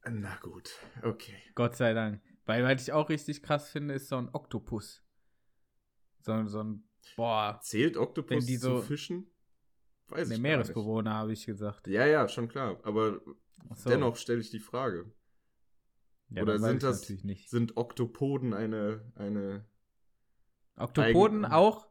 Na 0.09 0.37
gut, 0.37 0.71
okay. 1.03 1.35
Gott 1.55 1.75
sei 1.77 1.93
Dank. 1.95 2.21
Weil, 2.45 2.63
was 2.63 2.83
ich 2.83 2.93
auch 2.93 3.09
richtig 3.09 3.43
krass 3.43 3.71
finde, 3.71 3.95
ist 3.95 4.09
so 4.09 4.17
ein 4.19 4.29
Oktopus. 4.33 5.03
So, 6.21 6.47
so 6.47 6.63
ein, 6.63 6.89
boah, 7.17 7.59
Zählt 7.63 7.97
Oktopus 7.97 8.47
die 8.47 8.57
so- 8.57 8.81
zu 8.81 8.87
Fischen? 8.87 9.31
Weiß 10.09 10.29
der 10.29 10.37
ich 10.37 10.43
Meeresbewohner, 10.43 11.15
habe 11.15 11.33
ich 11.33 11.47
gesagt. 11.47 11.89
Ja, 11.89 12.07
ja, 12.07 12.29
schon 12.29 12.47
klar. 12.47 12.79
Aber 12.85 13.21
so. 13.75 13.91
dennoch 13.91 14.15
stelle 14.17 14.41
ich 14.41 14.51
die 14.51 14.61
Frage. 14.61 15.13
ja, 16.29 16.43
oder 16.43 16.61
sind 16.61 16.85
das-. 16.85 17.01
Sind 17.07 17.77
Oktopoden 17.77 18.55
eine, 18.55 19.13
eine 19.17 19.65
Oktopoden 20.77 21.45
auch, 21.45 21.86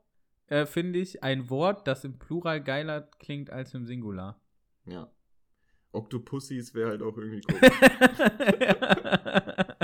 äh, 0.47 0.65
finde 0.65 0.99
ich, 0.99 1.23
ein 1.23 1.49
Wort, 1.49 1.87
das 1.87 2.03
im 2.03 2.17
Plural 2.19 2.61
geiler 2.63 3.01
klingt 3.19 3.49
als 3.49 3.73
im 3.73 3.85
Singular. 3.85 4.39
ja. 4.85 5.09
Oktopussys 5.91 6.73
wäre 6.73 6.89
halt 6.89 7.01
auch 7.01 7.17
irgendwie 7.17 7.41
cool. 7.49 7.57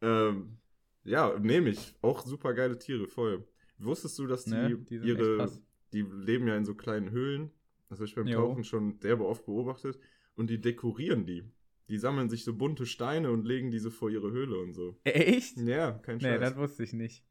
ähm, 0.00 0.58
ja, 1.04 1.38
nehme 1.38 1.70
ich. 1.70 1.94
Auch 2.02 2.24
super 2.24 2.54
geile 2.54 2.78
Tiere, 2.78 3.06
voll. 3.08 3.46
Wusstest 3.78 4.18
du, 4.18 4.26
dass 4.26 4.44
die, 4.44 4.50
Ne, 4.52 4.76
die 4.78 4.96
ihre, 4.96 5.50
die 5.92 6.02
leben 6.02 6.48
ja 6.48 6.56
in 6.56 6.64
so 6.64 6.74
kleinen 6.74 7.10
Höhlen? 7.10 7.50
Das 7.88 7.98
habe 7.98 8.06
ich 8.06 8.14
beim 8.14 8.26
Jo. 8.26 8.40
Tauchen 8.40 8.64
schon 8.64 8.98
derbe 9.00 9.26
oft 9.26 9.46
beobachtet. 9.46 9.98
Und 10.34 10.50
die 10.50 10.60
dekorieren 10.60 11.26
die. 11.26 11.44
Die 11.88 11.98
sammeln 11.98 12.28
sich 12.28 12.44
so 12.44 12.54
bunte 12.54 12.84
Steine 12.86 13.30
und 13.30 13.46
legen 13.46 13.70
diese 13.70 13.90
vor 13.90 14.10
ihre 14.10 14.30
Höhle 14.30 14.58
und 14.60 14.74
so. 14.74 14.98
Echt? 15.04 15.56
Ja, 15.58 15.92
kein 15.92 16.18
Nee, 16.18 16.24
Scheiß. 16.24 16.40
das 16.40 16.56
wusste 16.56 16.82
ich 16.84 16.92
nicht. 16.92 17.24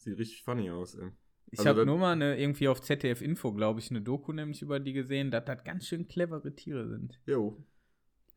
Sieht 0.00 0.18
richtig 0.18 0.42
funny 0.42 0.70
aus, 0.70 0.94
ey. 0.94 1.10
Ich 1.52 1.58
Also 1.58 1.70
habe 1.70 1.84
nur 1.86 1.98
mal 1.98 2.12
eine, 2.12 2.38
irgendwie 2.38 2.68
auf 2.68 2.80
ZDF 2.80 3.20
Info, 3.22 3.52
glaube 3.52 3.80
ich, 3.80 3.90
eine 3.90 4.00
Doku 4.00 4.32
nämlich 4.32 4.62
über 4.62 4.78
die 4.80 4.92
gesehen, 4.92 5.30
dass 5.30 5.44
das 5.44 5.62
ganz 5.64 5.86
schön 5.86 6.06
clevere 6.08 6.54
Tiere 6.54 6.88
sind. 6.88 7.20
Jo. 7.26 7.62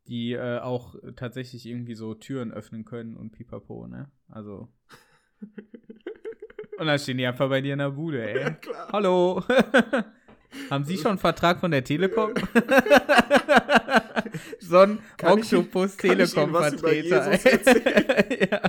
Die 0.06 0.32
äh, 0.32 0.58
auch 0.58 0.96
tatsächlich 1.16 1.64
irgendwie 1.64 1.94
so 1.94 2.14
Türen 2.14 2.52
öffnen 2.52 2.84
können 2.84 3.16
und 3.16 3.30
pipapo, 3.32 3.86
ne? 3.86 4.10
Also. 4.28 4.68
und 6.78 6.86
dann 6.86 6.98
stehen 6.98 7.16
die 7.18 7.26
einfach 7.26 7.48
bei 7.48 7.60
dir 7.62 7.72
in 7.74 7.78
der 7.78 7.90
Bude, 7.90 8.18
Ja, 8.18 8.26
ey. 8.48 8.54
klar. 8.56 8.88
Hallo. 8.92 9.42
Haben 10.70 10.84
Sie 10.84 10.96
schon 10.98 11.12
einen 11.12 11.18
Vertrag 11.18 11.58
von 11.60 11.70
der 11.70 11.82
Telekom? 11.82 12.34
so 14.60 14.78
ein 14.78 14.98
Kann 15.16 15.38
ich- 15.38 15.44
Octopus 15.54 15.96
kann 15.96 16.20
ich 16.20 16.36
Ihnen 16.36 16.52
was 16.52 16.74
über 16.74 16.90
Telekom-Vertreter. 16.90 17.32
Jesus 17.32 17.44
erzählen? 17.46 18.48
ja. 18.50 18.60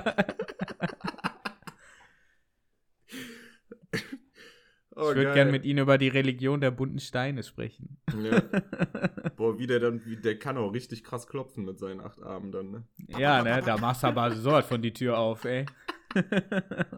Oh, 4.96 5.10
Ich 5.10 5.16
würde 5.16 5.24
geil. 5.24 5.34
gern 5.34 5.50
mit 5.50 5.66
Ihnen 5.66 5.80
über 5.80 5.98
die 5.98 6.08
Religion 6.08 6.62
der 6.62 6.70
bunten 6.70 7.00
Steine 7.00 7.42
sprechen. 7.42 7.98
Ja. 8.18 8.40
Boah, 9.36 9.58
wie 9.58 9.66
der 9.66 9.78
dann, 9.78 10.02
wie, 10.06 10.16
der 10.16 10.38
kann 10.38 10.56
auch 10.56 10.72
richtig 10.72 11.04
krass 11.04 11.26
klopfen 11.26 11.66
mit 11.66 11.78
seinen 11.78 12.00
acht 12.00 12.22
Armen 12.22 12.50
dann, 12.50 12.70
ne? 12.70 12.84
ja, 13.08 13.42
ne, 13.42 13.60
da 13.64 13.76
machst 13.76 14.02
du 14.02 14.06
aber 14.06 14.34
so 14.34 14.62
von 14.62 14.80
die 14.80 14.94
Tür 14.94 15.18
auf, 15.18 15.44
ey. 15.44 15.66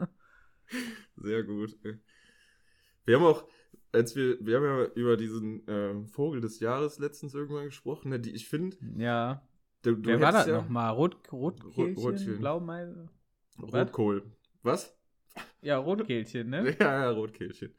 Sehr 1.17 1.43
gut. 1.43 1.77
ey. 1.83 1.99
Wir 3.05 3.17
haben 3.17 3.25
auch, 3.25 3.45
als 3.91 4.15
wir, 4.15 4.39
wir 4.47 4.57
haben 4.59 4.65
ja 4.65 4.85
über 4.95 5.17
diesen 5.17 5.65
ähm, 5.67 6.07
Vogel 6.07 6.41
des 6.41 6.61
Jahres 6.61 7.01
letztens 7.01 7.35
irgendwann 7.35 7.65
gesprochen, 7.65 8.11
ne? 8.11 8.21
Die, 8.21 8.31
ich 8.31 8.49
finde, 8.49 8.77
ja. 8.97 9.43
du, 9.83 9.97
du 9.97 10.09
Wer 10.09 10.21
war 10.21 10.31
das 10.31 10.47
ja 10.47 10.59
nochmal? 10.59 10.93
Rot, 10.93 11.17
Rotkehlchen? 11.33 11.97
Rotkehlchen. 11.97 12.39
Blaumeise? 12.39 13.09
Rotkohl. 13.61 14.23
Was? 14.63 14.97
Ja, 15.61 15.79
Rotkehlchen, 15.79 16.51
ne? 16.51 16.77
Ja, 16.81 17.03
ja, 17.03 17.11
Rotkehlchen. 17.11 17.75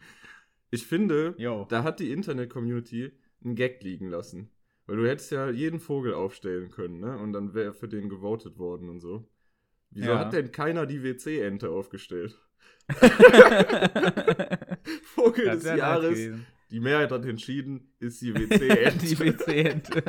Ich 0.71 0.86
finde, 0.86 1.34
Jo. 1.38 1.65
da 1.69 1.84
hat 1.84 1.99
die 1.99 2.11
Internet-Community 2.11 3.11
einen 3.43 3.55
Gag 3.55 3.82
liegen 3.84 4.09
lassen. 4.09 4.49
Weil 4.86 4.97
du 4.97 5.07
hättest 5.07 5.32
ja 5.32 5.49
jeden 5.49 5.80
Vogel 5.80 6.13
aufstellen 6.13 6.69
können, 6.71 6.99
ne? 6.99 7.17
Und 7.17 7.32
dann 7.34 7.53
wäre 7.53 7.73
für 7.73 7.88
den 7.88 8.09
gewotet 8.09 8.57
worden 8.57 8.89
und 8.89 8.99
so. 8.99 9.30
Wieso 9.91 10.11
Ja. 10.11 10.19
hat 10.19 10.34
denn 10.34 10.51
keiner 10.51 10.86
die 10.86 11.03
WC-Ente 11.03 11.69
aufgestellt? 11.69 12.38
Vogel 15.03 15.45
Das 15.45 15.63
des 15.63 15.77
Jahres. 15.77 16.19
Die 16.71 16.80
Mehrheit 16.80 17.11
hat 17.11 17.25
entschieden, 17.25 17.93
ist 17.99 18.21
die 18.21 18.34
WC-Ente. 18.36 19.05
die 19.05 19.19
WC-Ente. 19.19 20.03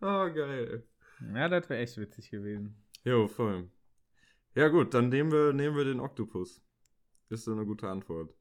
oh, 0.00 0.30
geil. 0.32 0.84
ja, 1.34 1.48
das 1.48 1.68
wäre 1.68 1.80
echt 1.82 1.96
witzig 1.98 2.30
gewesen. 2.30 2.76
Jo, 3.04 3.28
voll. 3.28 3.68
Ja, 4.54 4.68
gut, 4.68 4.92
dann 4.92 5.08
nehmen 5.08 5.32
wir, 5.32 5.52
nehmen 5.52 5.76
wir 5.76 5.84
den 5.84 6.00
Oktopus. 6.00 6.62
Ist 7.30 7.44
so 7.44 7.52
eine 7.52 7.64
gute 7.64 7.88
Antwort. 7.88 8.34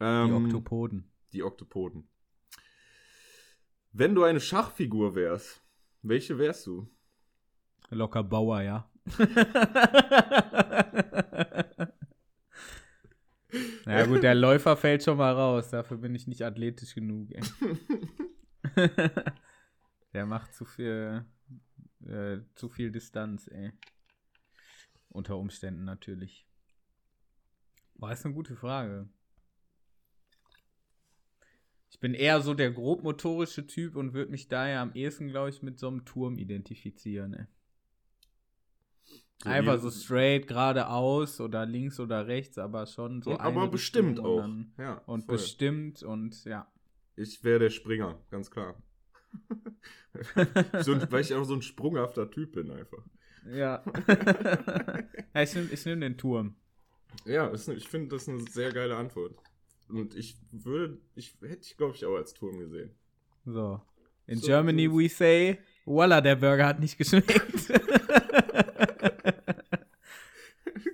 Die 0.00 0.04
Ähm, 0.04 0.46
Oktopoden. 0.46 1.10
Die 1.32 1.42
Oktopoden. 1.42 2.08
Wenn 3.92 4.14
du 4.14 4.22
eine 4.22 4.40
Schachfigur 4.40 5.14
wärst, 5.14 5.62
welche 6.02 6.38
wärst 6.38 6.66
du? 6.66 6.88
Locker 7.90 8.22
Bauer, 8.22 8.62
ja. 8.62 8.90
Na 13.86 14.06
gut, 14.06 14.22
der 14.22 14.34
Läufer 14.34 14.76
fällt 14.76 15.02
schon 15.02 15.18
mal 15.18 15.32
raus. 15.32 15.70
Dafür 15.70 15.96
bin 15.98 16.14
ich 16.14 16.26
nicht 16.26 16.42
athletisch 16.42 16.94
genug. 16.94 17.30
Ey. 17.32 17.42
der 20.12 20.26
macht 20.26 20.54
zu 20.54 20.64
viel, 20.64 21.24
äh, 22.06 22.38
zu 22.54 22.68
viel 22.68 22.90
Distanz, 22.90 23.48
ey. 23.48 23.72
Unter 25.14 25.36
Umständen 25.38 25.84
natürlich. 25.84 26.44
Boah, 27.94 28.10
ist 28.10 28.24
eine 28.24 28.34
gute 28.34 28.56
Frage. 28.56 29.08
Ich 31.88 32.00
bin 32.00 32.14
eher 32.14 32.40
so 32.42 32.52
der 32.52 32.72
grobmotorische 32.72 33.64
Typ 33.68 33.94
und 33.94 34.12
würde 34.12 34.32
mich 34.32 34.48
daher 34.48 34.80
am 34.80 34.92
ehesten, 34.94 35.28
glaube 35.28 35.50
ich, 35.50 35.62
mit 35.62 35.78
so 35.78 35.86
einem 35.86 36.04
Turm 36.04 36.36
identifizieren, 36.36 37.32
ey. 37.34 37.46
So 39.44 39.48
Einfach 39.50 39.78
so 39.78 39.90
straight 39.92 40.48
geradeaus 40.48 41.40
oder 41.40 41.64
links 41.64 42.00
oder 42.00 42.26
rechts, 42.26 42.58
aber 42.58 42.84
schon 42.86 43.22
so. 43.22 43.30
Und 43.32 43.40
aber 43.40 43.68
bestimmt 43.68 44.18
und 44.18 44.26
auch. 44.26 44.36
dann- 44.38 44.72
ja, 44.78 44.94
Und 45.06 45.26
voll. 45.26 45.36
bestimmt 45.36 46.02
und 46.02 46.44
ja. 46.44 46.66
Ich 47.14 47.44
wäre 47.44 47.60
der 47.60 47.70
Springer, 47.70 48.20
ganz 48.30 48.50
klar. 48.50 48.82
so 50.82 50.92
ein, 50.94 51.12
weil 51.12 51.20
ich 51.20 51.32
auch 51.34 51.44
so 51.44 51.54
ein 51.54 51.62
sprunghafter 51.62 52.28
Typ 52.32 52.52
bin 52.52 52.72
einfach. 52.72 53.04
Ja. 53.46 53.82
ja 55.34 55.42
ich 55.42 55.54
nehme 55.54 55.68
ich 55.70 55.84
nehm 55.86 56.00
den 56.00 56.16
Turm. 56.16 56.56
Ja, 57.24 57.46
ist, 57.48 57.68
ne- 57.68 57.74
ich 57.74 57.88
finde 57.88 58.08
das 58.08 58.28
eine 58.28 58.40
sehr 58.50 58.72
geile 58.72 58.96
Antwort. 58.96 59.34
Und 59.88 60.14
ich 60.16 60.36
würde, 60.50 60.98
ich 61.14 61.36
hätte 61.42 61.62
ich 61.62 61.76
glaube 61.76 61.94
ich 61.94 62.04
auch 62.04 62.16
als 62.16 62.34
Turm 62.34 62.58
gesehen. 62.58 62.90
So. 63.44 63.80
In 64.26 64.38
So- 64.38 64.46
Germany 64.46 64.86
so- 64.86 64.98
we 64.98 65.08
say, 65.08 65.58
voila, 65.84 66.20
der 66.20 66.36
Burger 66.36 66.66
hat 66.66 66.80
nicht 66.80 66.96
geschmeckt. 66.98 67.40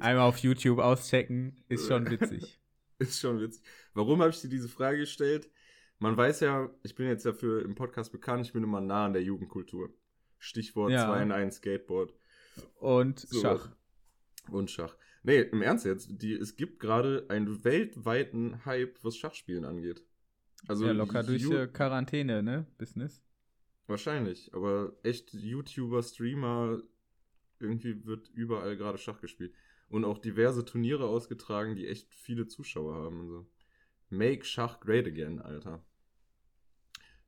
Einmal 0.00 0.26
auf 0.26 0.38
YouTube 0.38 0.78
auschecken, 0.78 1.56
ist 1.68 1.86
schon 1.86 2.10
witzig. 2.10 2.58
Ist 2.98 3.18
schon 3.18 3.40
witzig. 3.40 3.62
Warum 3.94 4.20
habe 4.20 4.28
ich 4.28 4.42
dir 4.42 4.48
diese 4.50 4.68
Frage 4.68 4.98
gestellt? 4.98 5.48
Man 6.00 6.18
weiß 6.18 6.40
ja, 6.40 6.68
ich 6.82 6.94
bin 6.94 7.06
jetzt 7.06 7.24
dafür 7.24 7.64
im 7.64 7.74
Podcast 7.74 8.12
bekannt, 8.12 8.44
ich 8.44 8.52
bin 8.52 8.62
immer 8.62 8.82
nah 8.82 9.06
an 9.06 9.14
der 9.14 9.22
Jugendkultur. 9.22 9.88
Stichwort 10.38 10.90
Ja. 10.92 11.06
2 11.06 11.22
in 11.22 11.32
1 11.32 11.56
Skateboard. 11.56 12.12
Und 12.78 13.20
So. 13.20 13.40
Schach. 13.40 13.70
Und 14.50 14.70
Schach. 14.70 14.96
Nee, 15.22 15.42
im 15.42 15.62
Ernst 15.62 15.84
jetzt, 15.84 16.22
die, 16.22 16.34
es 16.34 16.56
gibt 16.56 16.80
gerade 16.80 17.26
einen 17.28 17.62
weltweiten 17.64 18.64
Hype, 18.64 18.98
was 19.02 19.16
Schachspielen 19.16 19.64
angeht. 19.64 20.02
Also 20.66 20.86
ja, 20.86 20.92
locker 20.92 21.22
durch 21.22 21.50
äh, 21.50 21.66
Quarantäne, 21.66 22.42
ne? 22.42 22.66
Business. 22.78 23.22
Wahrscheinlich, 23.86 24.54
aber 24.54 24.92
echt 25.02 25.32
YouTuber, 25.34 26.02
Streamer, 26.02 26.80
irgendwie 27.58 28.06
wird 28.06 28.28
überall 28.30 28.76
gerade 28.76 28.98
Schach 28.98 29.20
gespielt. 29.20 29.52
Und 29.88 30.04
auch 30.04 30.18
diverse 30.18 30.64
Turniere 30.64 31.06
ausgetragen, 31.06 31.74
die 31.74 31.88
echt 31.88 32.14
viele 32.14 32.46
Zuschauer 32.46 32.94
haben 32.94 33.20
und 33.20 33.28
so. 33.28 33.50
Make 34.08 34.44
Schach 34.44 34.80
great 34.80 35.06
again, 35.06 35.40
Alter. 35.40 35.84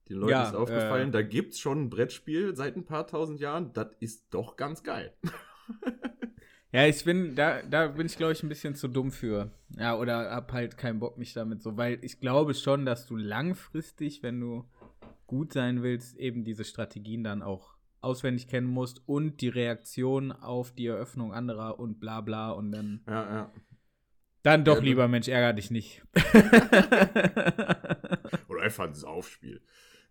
Den 0.09 0.19
Leuten 0.19 0.33
ja, 0.33 0.49
ist 0.49 0.55
aufgefallen, 0.55 1.09
äh, 1.09 1.13
da 1.13 1.23
gibt's 1.23 1.59
schon 1.59 1.83
ein 1.83 1.91
Brettspiel 1.91 2.57
seit 2.57 2.77
ein 2.77 2.85
paar 2.85 3.07
tausend 3.07 3.41
Jahren. 3.41 3.73
Das 3.73 3.89
ist 4.01 4.27
doch 4.31 4.57
ganz 4.57 4.83
geil. 4.83 5.15
ja, 6.73 6.87
ich 6.87 7.05
bin, 7.05 7.35
da, 7.35 7.63
da 7.63 7.89
bin 7.89 8.07
ich, 8.07 8.17
glaube 8.17 8.33
ich, 8.33 8.43
ein 8.43 8.49
bisschen 8.49 8.75
zu 8.75 8.89
dumm 8.89 9.13
für. 9.13 9.51
Ja, 9.79 9.97
oder 9.97 10.31
hab 10.31 10.53
halt 10.53 10.77
keinen 10.77 10.99
Bock, 10.99 11.19
mich 11.19 11.35
damit 11.35 11.63
so, 11.63 11.77
weil 11.77 11.99
ich 12.03 12.21
glaube 12.21 12.55
schon, 12.55 12.85
dass 12.85 13.07
du 13.07 13.17
langfristig, 13.17 14.23
wenn 14.23 14.41
du 14.41 14.69
gut 15.27 15.53
sein 15.53 15.83
willst, 15.83 16.17
eben 16.19 16.45
diese 16.45 16.65
Strategien 16.65 17.25
dann 17.25 17.43
auch 17.43 17.75
auswendig 18.01 18.49
kennen 18.49 18.67
musst 18.67 19.09
und 19.09 19.41
die 19.41 19.49
Reaktion 19.49 20.33
auf 20.33 20.73
die 20.73 20.87
Eröffnung 20.87 21.33
anderer 21.33 21.79
und 21.79 22.01
bla 22.01 22.21
bla 22.21 22.51
und 22.51 22.73
dann. 22.73 23.03
Ja, 23.07 23.35
ja. 23.35 23.53
Dann 24.43 24.65
doch 24.65 24.79
ja, 24.79 24.83
lieber, 24.83 25.07
Mensch, 25.07 25.29
ärger 25.29 25.53
dich 25.53 25.71
nicht. 25.71 26.03
Oder 28.49 28.63
einfach 28.63 28.89
ein 28.89 28.95
Saufspiel. 28.95 29.63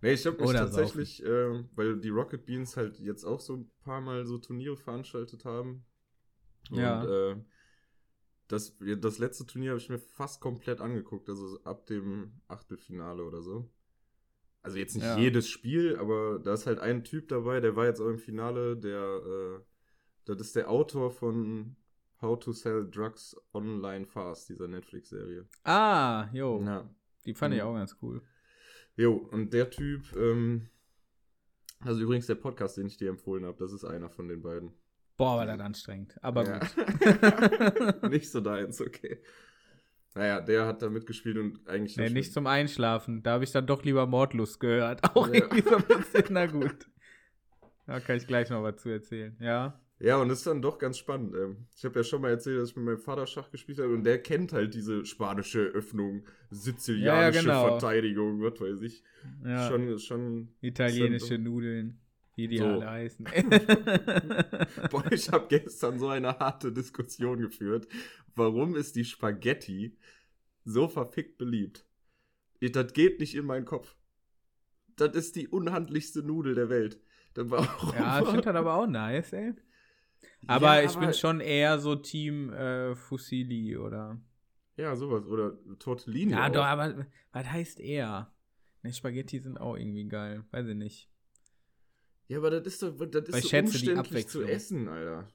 Nee, 0.01 0.13
ich 0.13 0.25
habe 0.25 0.37
mich 0.37 0.49
Oder 0.49 0.59
tatsächlich, 0.59 1.23
äh, 1.23 1.63
weil 1.75 1.99
die 1.99 2.09
Rocket 2.09 2.45
Beans 2.45 2.75
halt 2.75 2.99
jetzt 2.99 3.23
auch 3.23 3.39
so 3.39 3.57
ein 3.57 3.71
paar 3.83 4.01
Mal 4.01 4.25
so 4.25 4.39
Turniere 4.39 4.75
veranstaltet 4.75 5.45
haben. 5.45 5.85
Ja. 6.71 7.01
Und 7.01 7.09
äh, 7.09 7.35
das, 8.47 8.77
das 8.79 9.19
letzte 9.19 9.45
Turnier 9.45 9.71
habe 9.71 9.79
ich 9.79 9.89
mir 9.89 9.99
fast 9.99 10.41
komplett 10.41 10.81
angeguckt, 10.81 11.29
also 11.29 11.59
ab 11.63 11.85
dem 11.85 12.41
Achtelfinale 12.47 13.23
oder 13.23 13.41
so. 13.41 13.69
Also 14.63 14.77
jetzt 14.77 14.95
nicht 14.95 15.05
ja. 15.05 15.17
jedes 15.17 15.47
Spiel, 15.47 15.97
aber 15.97 16.39
da 16.39 16.53
ist 16.53 16.67
halt 16.67 16.79
ein 16.79 17.03
Typ 17.03 17.29
dabei, 17.29 17.59
der 17.59 17.75
war 17.75 17.85
jetzt 17.85 17.99
auch 17.99 18.09
im 18.09 18.19
Finale, 18.19 18.77
der, 18.77 18.99
äh, 18.99 19.59
das 20.25 20.39
ist 20.39 20.55
der 20.55 20.69
Autor 20.69 21.11
von 21.11 21.75
How 22.21 22.37
to 22.37 22.51
Sell 22.51 22.87
Drugs 22.89 23.35
Online 23.53 24.05
Fast, 24.05 24.49
dieser 24.49 24.67
Netflix-Serie. 24.67 25.47
Ah, 25.63 26.29
jo. 26.33 26.61
Ja. 26.63 26.87
Die 27.25 27.33
fand 27.33 27.53
mhm. 27.53 27.57
ich 27.57 27.63
auch 27.63 27.73
ganz 27.73 27.97
cool. 28.01 28.21
Jo, 28.95 29.13
und 29.31 29.53
der 29.53 29.69
Typ, 29.69 30.15
ähm, 30.15 30.67
also 31.79 32.01
übrigens 32.01 32.27
der 32.27 32.35
Podcast, 32.35 32.77
den 32.77 32.87
ich 32.87 32.97
dir 32.97 33.09
empfohlen 33.09 33.45
habe, 33.45 33.57
das 33.57 33.73
ist 33.73 33.83
einer 33.83 34.09
von 34.09 34.27
den 34.27 34.41
beiden. 34.41 34.73
Boah, 35.17 35.37
war 35.37 35.45
das 35.45 35.59
anstrengend. 35.59 36.17
Aber 36.21 36.45
ja. 36.45 36.59
gut. 36.59 38.03
Nicht 38.11 38.31
so 38.31 38.41
deins, 38.41 38.81
okay. 38.81 39.21
Naja, 40.13 40.41
der 40.41 40.65
hat 40.65 40.81
da 40.81 40.89
mitgespielt 40.89 41.37
und 41.37 41.67
eigentlich. 41.67 41.95
Nee, 41.95 42.09
nicht 42.09 42.33
zum 42.33 42.45
Einschlafen. 42.45 43.23
Da 43.23 43.33
habe 43.33 43.45
ich 43.45 43.51
dann 43.51 43.65
doch 43.65 43.83
lieber 43.83 44.05
Mordlust 44.07 44.59
gehört. 44.59 45.03
Auch 45.15 45.27
ja. 45.27 45.35
irgendwie 45.35 45.61
so 45.61 45.77
ein 45.77 45.83
bisschen, 45.83 46.25
na 46.31 46.47
gut. 46.47 46.87
Da 47.87 47.99
kann 47.99 48.17
ich 48.17 48.27
gleich 48.27 48.49
noch 48.49 48.61
was 48.61 48.77
zu 48.81 48.89
erzählen, 48.89 49.37
ja. 49.39 49.79
Ja, 50.01 50.17
und 50.17 50.29
das 50.29 50.39
ist 50.39 50.47
dann 50.47 50.63
doch 50.63 50.79
ganz 50.79 50.97
spannend. 50.97 51.35
Ähm. 51.35 51.67
Ich 51.75 51.85
habe 51.85 51.99
ja 51.99 52.03
schon 52.03 52.21
mal 52.21 52.31
erzählt, 52.31 52.59
dass 52.59 52.71
ich 52.71 52.75
mit 52.75 52.85
meinem 52.85 52.97
Vater 52.97 53.27
Schach 53.27 53.51
gespielt 53.51 53.79
habe 53.79 53.93
und 53.93 54.03
der 54.03 54.21
kennt 54.21 54.51
halt 54.51 54.73
diese 54.73 55.05
spanische 55.05 55.59
Öffnung, 55.59 56.23
sizilianische 56.49 57.47
ja, 57.47 57.63
genau. 57.63 57.79
Verteidigung, 57.79 58.41
was 58.41 58.59
weiß 58.59 58.81
ich. 58.81 59.03
Ja. 59.45 59.69
Schon, 59.69 59.99
schon. 59.99 60.49
Italienische 60.61 61.37
Nudeln, 61.37 61.99
wie 62.35 62.47
die 62.47 62.57
so. 62.57 62.65
alle 62.65 62.89
heißen. 62.89 63.25
Boah, 64.89 65.11
ich 65.11 65.31
habe 65.31 65.45
gestern 65.49 65.99
so 65.99 66.07
eine 66.07 66.39
harte 66.39 66.71
Diskussion 66.71 67.39
geführt. 67.39 67.87
Warum 68.35 68.75
ist 68.75 68.95
die 68.95 69.05
Spaghetti 69.05 69.97
so 70.65 70.87
verfickt 70.87 71.37
beliebt? 71.37 71.85
Das 72.59 72.93
geht 72.93 73.19
nicht 73.19 73.35
in 73.35 73.45
meinen 73.45 73.65
Kopf. 73.65 73.95
Das 74.95 75.15
ist 75.15 75.35
die 75.35 75.47
unhandlichste 75.47 76.23
Nudel 76.23 76.55
der 76.55 76.69
Welt. 76.69 76.99
ja, 77.35 78.19
ich 78.19 78.27
finde 78.27 78.41
das 78.45 78.55
aber 78.55 78.73
auch 78.75 78.87
nice, 78.87 79.33
ey. 79.33 79.53
Aber 80.47 80.79
ja, 80.79 80.83
ich 80.83 80.95
aber 80.95 81.07
bin 81.07 81.13
schon 81.13 81.39
eher 81.39 81.79
so 81.79 81.95
Team 81.95 82.51
äh, 82.53 82.95
Fusilli 82.95 83.77
oder. 83.77 84.19
Ja, 84.77 84.95
sowas. 84.95 85.25
Oder 85.25 85.57
Tortellini. 85.79 86.31
Ja, 86.31 86.47
auch. 86.47 86.51
doch, 86.51 86.65
aber 86.65 87.05
was 87.31 87.45
heißt 87.45 87.79
eher? 87.79 88.33
Ne, 88.83 88.93
Spaghetti 88.93 89.39
sind 89.39 89.59
auch 89.59 89.75
irgendwie 89.75 90.07
geil. 90.07 90.43
Weiß 90.51 90.67
ich 90.67 90.75
nicht. 90.75 91.09
Ja, 92.27 92.37
aber 92.37 92.49
das 92.49 92.65
ist 92.65 92.83
doch 92.83 92.97
das 92.97 93.29
ist 93.29 93.49
so 93.49 93.57
umständlich 93.57 94.27
zu 94.27 94.43
essen, 94.43 94.87
Alter. 94.87 95.27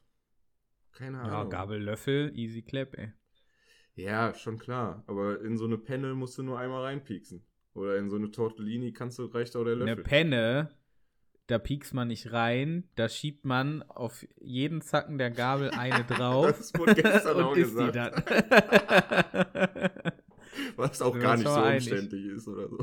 Keine 0.93 1.19
Ahnung. 1.21 1.33
Ja, 1.33 1.45
Gabel, 1.45 1.83
Löffel, 1.83 2.33
easy 2.35 2.63
clap, 2.63 2.97
ey. 2.97 3.13
Ja, 3.95 4.35
schon 4.35 4.59
klar. 4.59 5.05
Aber 5.07 5.41
in 5.43 5.57
so 5.59 5.67
eine 5.67 5.79
Penne 5.79 6.15
musst 6.15 6.39
du 6.39 6.43
nur 6.43 6.59
einmal 6.59 6.83
reinpieksen. 6.83 7.45
Oder 7.75 7.99
in 7.99 8.09
so 8.09 8.17
eine 8.17 8.31
Tortellini 8.31 8.93
kannst 8.93 9.19
du, 9.19 9.27
reicht 9.27 9.55
auch 9.57 9.65
der 9.65 9.77
Löffel. 9.77 9.93
Eine 9.93 10.03
Penne 10.03 10.71
da 11.47 11.59
piekst 11.59 11.95
man 11.95 12.09
nicht 12.09 12.33
rein, 12.33 12.85
da 12.97 13.09
schiebt 13.09 13.45
man 13.45 13.83
auf 13.85 14.27
jeden 14.41 14.81
Zacken 14.83 15.19
der 15.19 15.31
Gabel 15.31 15.71
eine 15.71 16.05
drauf. 16.09 16.47
das 16.49 16.75
wurde 16.75 16.95
gestern 16.95 17.41
auch 17.43 17.55
gesagt. 17.55 18.31
Was 20.77 21.03
auch 21.03 21.19
gar 21.19 21.37
nicht 21.37 21.47
so 21.47 21.53
einig. 21.55 21.91
umständlich 21.91 22.25
ist 22.27 22.49
oder 22.49 22.69
so. 22.69 22.79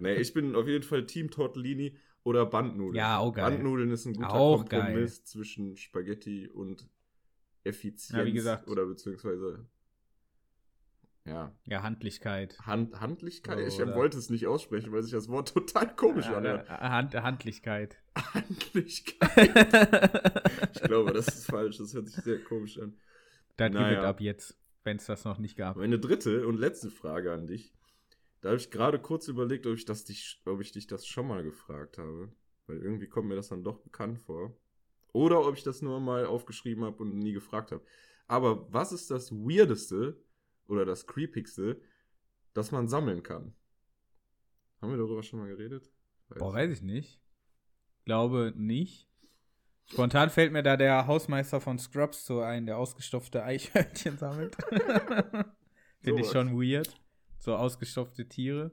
nee, 0.00 0.14
ich 0.14 0.32
bin 0.32 0.54
auf 0.54 0.66
jeden 0.66 0.84
Fall 0.84 1.06
Team 1.06 1.30
Tortellini 1.30 1.96
oder 2.24 2.46
Bandnudeln. 2.46 2.94
Ja, 2.96 3.18
auch 3.18 3.32
geil. 3.32 3.50
Bandnudeln 3.50 3.90
ist 3.90 4.06
ein 4.06 4.14
guter 4.14 4.32
auch 4.32 4.58
Kompromiss 4.68 5.18
geil. 5.18 5.24
zwischen 5.24 5.76
Spaghetti 5.76 6.48
und 6.48 6.88
Effizienz. 7.64 8.18
Ja, 8.18 8.24
wie 8.24 8.32
gesagt. 8.32 8.68
Oder 8.68 8.86
beziehungsweise 8.86 9.66
ja. 11.24 11.54
Ja, 11.66 11.82
Handlichkeit. 11.82 12.58
Hand, 12.66 13.00
Handlichkeit? 13.00 13.70
So, 13.70 13.84
ich 13.84 13.94
wollte 13.94 14.18
es 14.18 14.28
nicht 14.28 14.46
aussprechen, 14.46 14.92
weil 14.92 15.02
sich 15.02 15.12
das 15.12 15.28
Wort 15.28 15.52
total 15.54 15.94
komisch 15.94 16.26
ja, 16.26 16.38
anhört. 16.38 16.68
Hand, 16.68 17.14
Handlichkeit. 17.14 17.96
Handlichkeit. 18.16 19.50
ich 20.74 20.82
glaube, 20.82 21.12
das 21.12 21.28
ist 21.28 21.46
falsch. 21.46 21.78
Das 21.78 21.94
hört 21.94 22.08
sich 22.08 22.22
sehr 22.24 22.42
komisch 22.42 22.78
an. 22.78 22.96
Dann 23.56 23.72
naja. 23.72 23.90
gibt 23.90 24.02
ab 24.02 24.20
jetzt, 24.20 24.58
wenn 24.82 24.96
es 24.96 25.06
das 25.06 25.24
noch 25.24 25.38
nicht 25.38 25.56
gab. 25.56 25.76
Meine 25.76 25.98
dritte 25.98 26.46
und 26.46 26.58
letzte 26.58 26.90
Frage 26.90 27.32
an 27.32 27.46
dich. 27.46 27.72
Da 28.40 28.48
habe 28.48 28.58
ich 28.58 28.70
gerade 28.72 28.98
kurz 28.98 29.28
überlegt, 29.28 29.66
ob 29.68 29.74
ich, 29.74 29.84
das 29.84 30.04
dich, 30.04 30.42
ob 30.44 30.60
ich 30.60 30.72
dich 30.72 30.88
das 30.88 31.06
schon 31.06 31.28
mal 31.28 31.44
gefragt 31.44 31.98
habe. 31.98 32.32
Weil 32.66 32.78
irgendwie 32.78 33.06
kommt 33.06 33.28
mir 33.28 33.36
das 33.36 33.48
dann 33.48 33.62
doch 33.62 33.78
bekannt 33.78 34.18
vor. 34.18 34.56
Oder 35.12 35.46
ob 35.46 35.56
ich 35.56 35.62
das 35.62 35.82
nur 35.82 36.00
mal 36.00 36.26
aufgeschrieben 36.26 36.84
habe 36.84 37.02
und 37.02 37.16
nie 37.16 37.32
gefragt 37.32 37.70
habe. 37.70 37.84
Aber 38.26 38.72
was 38.72 38.92
ist 38.92 39.10
das 39.10 39.30
Weirdeste, 39.30 40.16
oder 40.66 40.84
das 40.84 41.06
Creepigste, 41.06 41.80
das 42.54 42.72
man 42.72 42.88
sammeln 42.88 43.22
kann. 43.22 43.54
Haben 44.80 44.90
wir 44.90 44.98
darüber 44.98 45.22
schon 45.22 45.38
mal 45.38 45.48
geredet? 45.48 45.90
Weiß 46.28 46.38
Boah, 46.38 46.52
weiß 46.52 46.70
ich 46.70 46.82
nicht. 46.82 47.20
Glaube 48.04 48.52
nicht. 48.56 49.08
Spontan 49.86 50.30
fällt 50.30 50.52
mir 50.52 50.62
da 50.62 50.76
der 50.76 51.06
Hausmeister 51.06 51.60
von 51.60 51.78
Scrubs 51.78 52.26
so 52.26 52.40
ein, 52.40 52.66
der 52.66 52.78
ausgestopfte 52.78 53.44
Eichhörnchen 53.44 54.16
sammelt. 54.18 54.56
Finde 56.00 56.22
ich 56.22 56.30
schon 56.30 56.60
weird. 56.60 56.98
So 57.38 57.54
ausgestopfte 57.54 58.28
Tiere. 58.28 58.72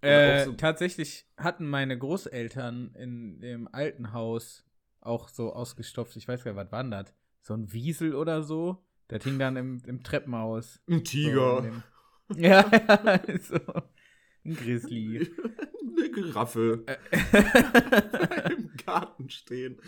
Äh, 0.00 0.44
so 0.44 0.52
tatsächlich 0.52 1.26
hatten 1.36 1.68
meine 1.68 1.98
Großeltern 1.98 2.94
in 2.94 3.40
dem 3.40 3.68
alten 3.72 4.12
Haus 4.12 4.64
auch 5.00 5.28
so 5.28 5.52
ausgestopft, 5.52 6.16
ich 6.16 6.28
weiß 6.28 6.44
gar 6.44 6.52
nicht, 6.52 6.72
was 6.72 6.90
das? 6.90 7.14
So 7.42 7.54
ein 7.54 7.72
Wiesel 7.72 8.14
oder 8.14 8.42
so. 8.42 8.84
Der 9.10 9.20
hing 9.20 9.38
dann 9.38 9.56
im, 9.56 9.82
im 9.86 10.02
Treppenhaus. 10.02 10.80
Ein 10.88 11.04
Tiger. 11.04 11.62
So 12.28 12.34
ja, 12.40 12.64
so. 13.40 13.58
Ein 14.44 14.54
Grizzly. 14.54 15.30
Eine 15.98 16.10
Giraffe. 16.10 16.84
Im 18.50 18.70
Garten 18.84 19.30
stehen. 19.30 19.80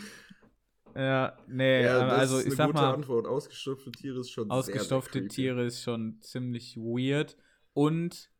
Ja, 0.94 1.36
nee, 1.46 1.84
ja, 1.84 2.08
also 2.08 2.40
ich 2.40 2.54
sag 2.54 2.72
mal. 2.72 2.94
Antwort. 2.94 3.26
Ausgestopfte 3.26 3.92
Tiere 3.92 4.20
ist 4.20 4.30
schon 4.30 4.50
Ausgestopfte 4.50 5.20
sehr, 5.20 5.22
sehr 5.22 5.28
Tiere 5.28 5.64
ist 5.64 5.82
schon 5.82 6.20
ziemlich 6.20 6.76
weird. 6.76 7.36
Und 7.74 8.30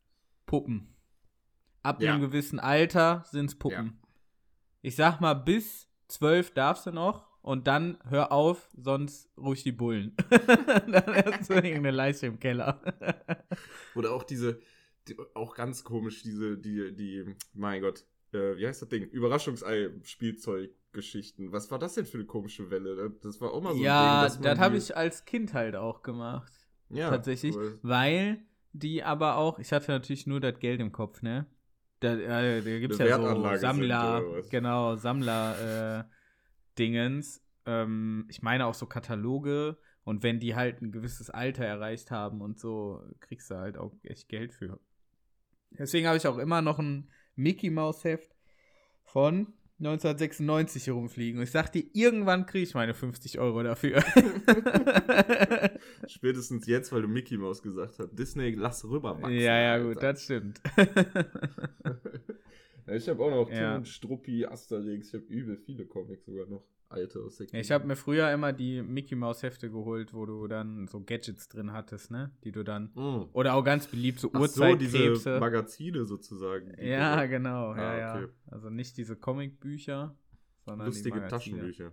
Puppen. 0.47 0.97
Ab 1.83 2.03
ja. 2.03 2.13
einem 2.13 2.23
gewissen 2.23 2.59
Alter 2.59 3.25
sind's 3.31 3.55
Puppen. 3.55 3.87
Ja. 3.87 4.09
Ich 4.83 4.97
sag 4.97 5.21
mal, 5.21 5.35
bis 5.35 5.89
zwölf 6.09 6.53
darfst 6.53 6.87
du 6.87 6.91
noch 6.91 7.30
und 7.43 7.67
dann 7.67 7.99
hör 8.09 8.33
auf, 8.33 8.71
sonst 8.77 9.31
ruhig 9.37 9.63
die 9.63 9.73
Bullen. 9.73 10.17
dann 10.31 11.05
hast 11.07 11.51
du 11.51 11.55
irgendeine 11.55 11.93
Leiche 11.93 12.27
im 12.27 12.39
Keller. 12.39 12.81
Oder 13.95 14.13
auch 14.13 14.25
diese, 14.25 14.61
die, 15.09 15.17
auch 15.35 15.55
ganz 15.55 15.85
komisch, 15.85 16.23
diese, 16.23 16.59
die, 16.59 16.95
die, 16.95 17.25
mein 17.55 17.81
Gott, 17.83 18.05
äh, 18.33 18.57
wie 18.57 18.67
heißt 18.67 18.83
das 18.83 18.89
Ding? 18.89 19.05
Überraschungsei-Spielzeuggeschichten. 19.05 21.53
Was 21.53 21.71
war 21.71 21.79
das 21.79 21.95
denn 21.95 22.07
für 22.07 22.19
eine 22.19 22.27
komische 22.27 22.71
Welle? 22.71 23.13
Das 23.23 23.41
war 23.41 23.53
auch 23.53 23.63
mal 23.63 23.75
so 23.75 23.81
ja, 23.81 24.23
ein 24.23 24.33
Ding. 24.33 24.43
Ja, 24.45 24.55
das 24.55 24.61
habe 24.61 24.77
ich 24.77 24.97
als 24.97 25.25
Kind 25.25 25.55
halt 25.55 25.77
auch 25.77 26.03
gemacht. 26.03 26.53
Ja. 26.91 27.11
Tatsächlich. 27.11 27.57
Cool. 27.57 27.79
Weil 27.83 28.43
die 28.73 29.03
aber 29.03 29.37
auch, 29.37 29.59
ich 29.59 29.73
hatte 29.73 29.91
natürlich 29.91 30.27
nur 30.27 30.41
das 30.41 30.59
Geld 30.59 30.81
im 30.81 30.93
Kopf, 30.93 31.23
ne? 31.23 31.47
Da, 32.01 32.15
äh, 32.15 32.63
da 32.63 32.79
gibt 32.79 32.95
es 32.95 32.99
ja 32.99 33.19
so 33.19 33.57
Sammler, 33.57 34.23
genau, 34.49 34.97
Sammler, 34.97 36.01
äh, 36.01 36.05
Dingens. 36.79 37.43
Ähm, 37.67 38.27
ich 38.29 38.43
meine 38.43 38.67
auch 38.67 38.75
so 38.75 38.87
Kataloge. 38.87 39.79
Und 40.03 40.23
wenn 40.23 40.41
die 40.41 40.55
halt 40.55 40.81
ein 40.83 40.93
gewisses 40.93 41.31
Alter 41.31 41.65
erreicht 41.65 42.11
haben 42.11 42.41
und 42.41 42.59
so, 42.59 43.03
kriegst 43.21 43.51
du 43.51 43.57
halt 43.57 43.77
auch 43.77 43.95
echt 44.03 44.29
Geld 44.29 44.53
für. 44.53 44.81
Deswegen 45.71 46.07
habe 46.07 46.17
ich 46.17 46.27
auch 46.27 46.39
immer 46.39 46.63
noch 46.63 46.79
ein 46.79 47.11
Mickey 47.37 47.71
Mouse 47.71 48.03
Heft 48.05 48.35
von 49.05 49.53
1996 49.79 50.85
hier 50.85 50.93
rumfliegen. 50.95 51.39
Und 51.39 51.45
ich 51.45 51.51
dir, 51.71 51.85
irgendwann 51.95 52.45
kriege 52.47 52.65
ich 52.65 52.75
meine 52.75 52.93
50 52.93 53.39
Euro 53.39 53.63
dafür. 53.63 54.03
Spätestens 56.07 56.67
jetzt, 56.67 56.93
weil 56.93 57.03
du 57.03 57.09
Mickey 57.09 57.39
Mouse 57.39 57.63
gesagt 57.63 57.99
hast. 57.99 58.19
Disney, 58.19 58.51
lass 58.51 58.85
rüber 58.85 59.23
wachsen. 59.23 59.39
Ja, 59.39 59.59
ja, 59.59 59.79
gut, 59.79 60.03
das 60.03 60.25
stimmt. 60.25 60.61
ich 62.95 63.09
habe 63.09 63.25
auch 63.25 63.31
noch 63.31 63.51
ja. 63.51 63.75
Tim 63.75 63.85
Struppi, 63.85 64.47
Asterix. 64.47 65.09
Ich 65.09 65.15
habe 65.15 65.25
übel 65.33 65.57
viele 65.57 65.87
Comics 65.87 66.25
sogar 66.25 66.47
noch 66.47 66.65
alte 66.91 67.21
aus 67.21 67.37
der 67.37 67.47
ja, 67.49 67.61
Ich 67.61 67.71
habe 67.71 67.87
mir 67.87 67.97
früher 67.97 68.31
immer 68.33 68.53
die 68.53 68.83
Mickey 68.83 69.15
Mouse 69.15 69.43
Hefte 69.43 69.71
geholt, 69.71 70.13
wo 70.13 70.27
du 70.27 70.47
dann 70.47 70.87
so 70.89 71.01
Gadgets 71.01 71.49
drin 71.49 71.73
hattest, 71.73 72.11
ne? 72.11 72.31
Die 72.45 72.53
du 72.53 72.65
dann 72.65 72.91
mm. 72.95 73.31
oder 73.33 73.55
auch 73.55 73.65
ganz 73.65 73.87
beliebt 73.87 74.19
so 74.19 74.31
Uhrzeitkrebse. 74.33 74.99
So, 74.99 75.15
diese 75.15 75.41
Magazine 75.41 76.05
sozusagen. 76.05 76.75
Ja, 76.81 77.25
genau, 77.27 77.71
ah, 77.73 77.99
ja, 77.99 78.15
okay. 78.15 78.23
ja. 78.25 78.53
Also 78.53 78.71
nicht 78.71 78.97
diese 78.97 79.17
Comicbücher, 79.17 80.17
sondern 80.65 80.87
lustige 80.87 81.27
Taschenbücher. 81.29 81.93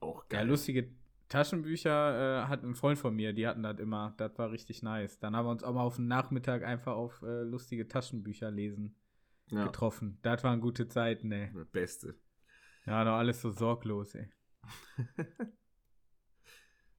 Auch 0.00 0.28
geil. 0.28 0.40
Ja, 0.40 0.46
lustige 0.46 0.90
Taschenbücher 1.28 2.44
äh, 2.44 2.48
hat 2.48 2.62
ein 2.62 2.74
Freund 2.74 2.98
von 2.98 3.14
mir, 3.14 3.32
die 3.32 3.46
hatten 3.46 3.62
das 3.62 3.78
immer. 3.78 4.14
Das 4.16 4.36
war 4.38 4.50
richtig 4.50 4.82
nice. 4.82 5.18
Dann 5.18 5.34
haben 5.34 5.46
wir 5.46 5.50
uns 5.50 5.62
auch 5.62 5.74
mal 5.74 5.82
auf 5.82 5.96
den 5.96 6.08
Nachmittag 6.08 6.64
einfach 6.64 6.94
auf 6.94 7.22
äh, 7.22 7.42
lustige 7.42 7.88
Taschenbücher 7.88 8.50
lesen 8.50 8.94
ja. 9.50 9.64
getroffen. 9.64 10.18
Das 10.22 10.42
waren 10.44 10.60
gute 10.60 10.88
Zeiten, 10.88 11.32
ey. 11.32 11.50
Beste. 11.72 12.14
Ja, 12.86 13.04
noch 13.04 13.14
alles 13.14 13.40
so 13.40 13.50
sorglos, 13.50 14.14
ey. 14.14 14.28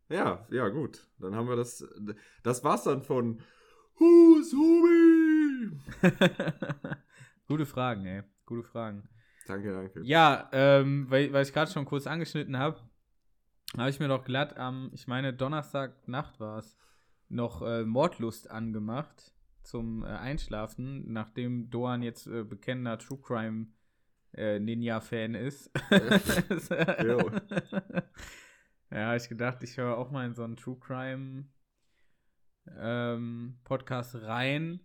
ja, 0.09 0.45
ja, 0.49 0.69
gut. 0.69 1.07
Dann 1.19 1.35
haben 1.35 1.47
wir 1.47 1.55
das. 1.55 1.85
Das 2.43 2.63
war's 2.63 2.83
dann 2.83 3.01
von 3.01 3.41
Who's 3.97 4.53
Hubi? 4.53 5.79
Gute 7.47 7.65
Fragen, 7.65 8.05
ey. 8.05 8.23
Gute 8.45 8.63
Fragen. 8.63 9.09
Danke, 9.47 9.71
danke. 9.71 10.01
Ja, 10.03 10.49
ähm, 10.51 11.09
weil, 11.09 11.31
weil 11.31 11.43
ich 11.43 11.53
gerade 11.53 11.71
schon 11.71 11.85
kurz 11.85 12.05
angeschnitten 12.05 12.57
habe, 12.57 12.81
habe 13.77 13.89
ich 13.89 13.99
mir 13.99 14.07
doch 14.07 14.23
glatt 14.23 14.57
am, 14.57 14.91
ich 14.93 15.07
meine, 15.07 15.33
Donnerstagnacht 15.33 16.39
war 16.39 16.59
es, 16.59 16.77
noch 17.29 17.61
äh, 17.61 17.83
Mordlust 17.83 18.49
angemacht 18.49 19.33
zum 19.67 20.03
äh, 20.03 20.07
Einschlafen, 20.07 21.11
nachdem 21.11 21.69
Doan 21.69 22.01
jetzt 22.01 22.27
äh, 22.27 22.43
bekennender 22.43 22.97
True 22.97 23.19
Crime 23.21 23.67
äh, 24.33 24.59
Ninja-Fan 24.59 25.35
ist. 25.35 25.71
ja, 28.91 29.15
ich 29.15 29.29
gedacht, 29.29 29.63
ich 29.63 29.77
höre 29.77 29.97
auch 29.97 30.11
mal 30.11 30.25
in 30.25 30.33
so 30.33 30.43
einen 30.43 30.55
True 30.55 30.77
Crime 30.79 31.45
ähm, 32.77 33.59
Podcast 33.63 34.15
rein. 34.15 34.79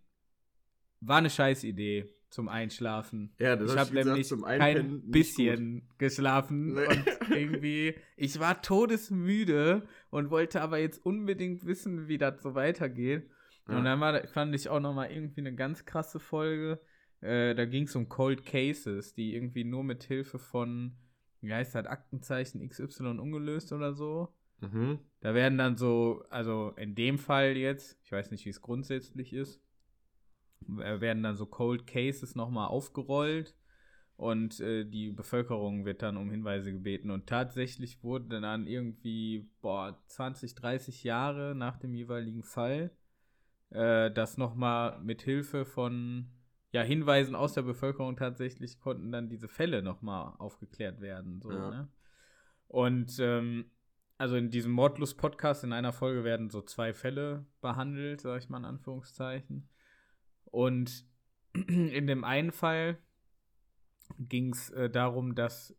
War 1.00 1.18
eine 1.18 1.30
scheiß 1.30 1.64
Idee 1.64 2.06
zum 2.30 2.48
Einschlafen. 2.48 3.34
Ja, 3.38 3.56
das 3.56 3.72
ich 3.72 3.78
habe 3.78 3.94
nämlich 3.94 4.32
kein 4.44 5.10
bisschen 5.10 5.88
geschlafen 5.98 6.74
nee. 6.74 6.86
und 6.86 7.04
irgendwie 7.30 7.94
ich 8.16 8.40
war 8.40 8.62
todesmüde 8.62 9.86
und 10.10 10.30
wollte 10.30 10.62
aber 10.62 10.78
jetzt 10.78 11.04
unbedingt 11.04 11.66
wissen, 11.66 12.08
wie 12.08 12.18
das 12.18 12.42
so 12.42 12.54
weitergeht. 12.54 13.28
Ja. 13.68 13.78
Und 13.78 13.84
dann 13.84 14.00
war, 14.00 14.26
fand 14.28 14.54
ich 14.54 14.68
auch 14.68 14.80
noch 14.80 14.94
mal 14.94 15.10
irgendwie 15.10 15.40
eine 15.40 15.54
ganz 15.54 15.84
krasse 15.84 16.20
Folge 16.20 16.80
äh, 17.22 17.54
da 17.54 17.64
ging 17.64 17.84
es 17.84 17.94
um 17.94 18.08
Cold 18.08 18.44
Cases, 18.44 19.14
die 19.14 19.34
irgendwie 19.34 19.64
nur 19.64 19.84
mit 19.84 20.02
Hilfe 20.02 20.38
von, 20.38 20.96
wie 21.40 21.54
heißt 21.54 21.74
das, 21.74 21.86
Aktenzeichen 21.86 22.68
XY 22.68 23.18
ungelöst 23.18 23.72
oder 23.72 23.94
so. 23.94 24.34
Mhm. 24.60 24.98
Da 25.20 25.32
werden 25.32 25.56
dann 25.56 25.76
so, 25.76 26.24
also 26.30 26.72
in 26.76 26.94
dem 26.94 27.18
Fall 27.18 27.56
jetzt, 27.56 27.98
ich 28.02 28.10
weiß 28.10 28.32
nicht, 28.32 28.44
wie 28.44 28.50
es 28.50 28.60
grundsätzlich 28.60 29.32
ist, 29.32 29.62
werden 30.66 31.22
dann 31.22 31.36
so 31.36 31.46
Cold 31.46 31.86
Cases 31.86 32.34
nochmal 32.34 32.68
aufgerollt 32.68 33.56
und 34.16 34.60
äh, 34.60 34.84
die 34.84 35.10
Bevölkerung 35.10 35.84
wird 35.84 36.02
dann 36.02 36.16
um 36.16 36.30
Hinweise 36.30 36.72
gebeten. 36.72 37.10
Und 37.10 37.28
tatsächlich 37.28 38.02
wurde 38.02 38.40
dann 38.40 38.66
irgendwie, 38.66 39.48
boah, 39.60 40.00
20, 40.06 40.56
30 40.56 41.04
Jahre 41.04 41.54
nach 41.54 41.78
dem 41.78 41.94
jeweiligen 41.94 42.42
Fall 42.42 42.90
äh, 43.72 44.10
das 44.10 44.36
nochmal 44.38 44.98
mit 45.00 45.22
Hilfe 45.22 45.64
von 45.64 46.30
ja, 46.72 46.82
Hinweisen 46.82 47.34
aus 47.34 47.52
der 47.52 47.62
Bevölkerung 47.62 48.16
tatsächlich 48.16 48.80
konnten 48.80 49.12
dann 49.12 49.28
diese 49.28 49.48
Fälle 49.48 49.82
nochmal 49.82 50.34
aufgeklärt 50.38 51.00
werden. 51.00 51.40
So, 51.42 51.52
ja. 51.52 51.70
ne? 51.70 51.88
Und 52.68 53.18
ähm, 53.18 53.70
also 54.16 54.36
in 54.36 54.50
diesem 54.50 54.72
Mordlust-Podcast 54.72 55.64
in 55.64 55.72
einer 55.72 55.92
Folge 55.92 56.24
werden 56.24 56.48
so 56.48 56.62
zwei 56.62 56.94
Fälle 56.94 57.44
behandelt, 57.60 58.22
sag 58.22 58.38
ich 58.38 58.48
mal 58.48 58.58
in 58.58 58.64
Anführungszeichen. 58.64 59.68
Und 60.44 61.04
in 61.52 62.06
dem 62.06 62.24
einen 62.24 62.52
Fall 62.52 62.98
ging 64.18 64.52
es 64.52 64.70
äh, 64.70 64.88
darum, 64.88 65.34
dass 65.34 65.76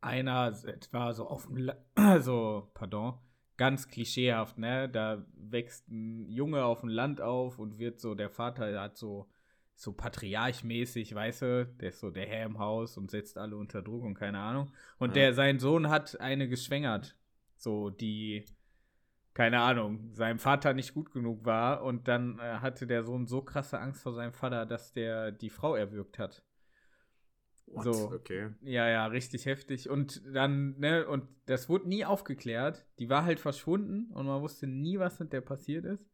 einer 0.00 0.54
etwa 0.64 1.12
so 1.12 1.26
auf 1.26 1.46
dem, 1.46 1.70
also, 1.94 2.70
pardon, 2.72 3.18
ganz 3.56 3.88
klischeehaft, 3.88 4.58
ne? 4.58 4.88
Da 4.88 5.24
wächst 5.34 5.88
ein 5.88 6.28
Junge 6.28 6.64
auf 6.64 6.80
dem 6.80 6.88
Land 6.88 7.20
auf 7.20 7.58
und 7.58 7.78
wird 7.78 8.00
so, 8.00 8.14
der 8.14 8.30
Vater 8.30 8.80
hat 8.80 8.96
so 8.96 9.28
so 9.76 9.92
patriarchmäßig, 9.92 11.14
weißt 11.14 11.42
du, 11.42 11.66
der 11.80 11.90
ist 11.90 12.00
so 12.00 12.10
der 12.10 12.26
Herr 12.26 12.46
im 12.46 12.58
Haus 12.58 12.96
und 12.96 13.10
setzt 13.10 13.36
alle 13.36 13.56
unter 13.56 13.82
Druck 13.82 14.04
und 14.04 14.14
keine 14.14 14.38
Ahnung. 14.38 14.72
Und 14.98 15.10
ja. 15.10 15.14
der, 15.14 15.34
sein 15.34 15.58
Sohn 15.58 15.90
hat 15.90 16.18
eine 16.18 16.48
geschwängert, 16.48 17.14
so 17.56 17.90
die, 17.90 18.46
keine 19.34 19.60
Ahnung, 19.60 20.14
seinem 20.14 20.38
Vater 20.38 20.72
nicht 20.72 20.94
gut 20.94 21.12
genug 21.12 21.44
war 21.44 21.82
und 21.82 22.08
dann 22.08 22.38
äh, 22.38 22.58
hatte 22.60 22.86
der 22.86 23.04
Sohn 23.04 23.26
so 23.26 23.42
krasse 23.42 23.78
Angst 23.78 24.02
vor 24.02 24.14
seinem 24.14 24.32
Vater, 24.32 24.64
dass 24.64 24.94
der 24.94 25.30
die 25.30 25.50
Frau 25.50 25.76
erwürgt 25.76 26.18
hat. 26.18 26.42
What? 27.66 27.84
So, 27.84 28.12
okay. 28.12 28.50
Ja, 28.62 28.88
ja, 28.88 29.06
richtig 29.06 29.46
heftig. 29.46 29.90
Und 29.90 30.22
dann, 30.32 30.78
ne, 30.78 31.06
und 31.06 31.28
das 31.46 31.68
wurde 31.68 31.88
nie 31.88 32.04
aufgeklärt. 32.04 32.86
Die 32.98 33.08
war 33.08 33.24
halt 33.24 33.40
verschwunden 33.40 34.10
und 34.12 34.26
man 34.26 34.40
wusste 34.40 34.66
nie, 34.66 34.98
was 34.98 35.18
mit 35.18 35.32
der 35.32 35.40
passiert 35.40 35.84
ist. 35.84 36.06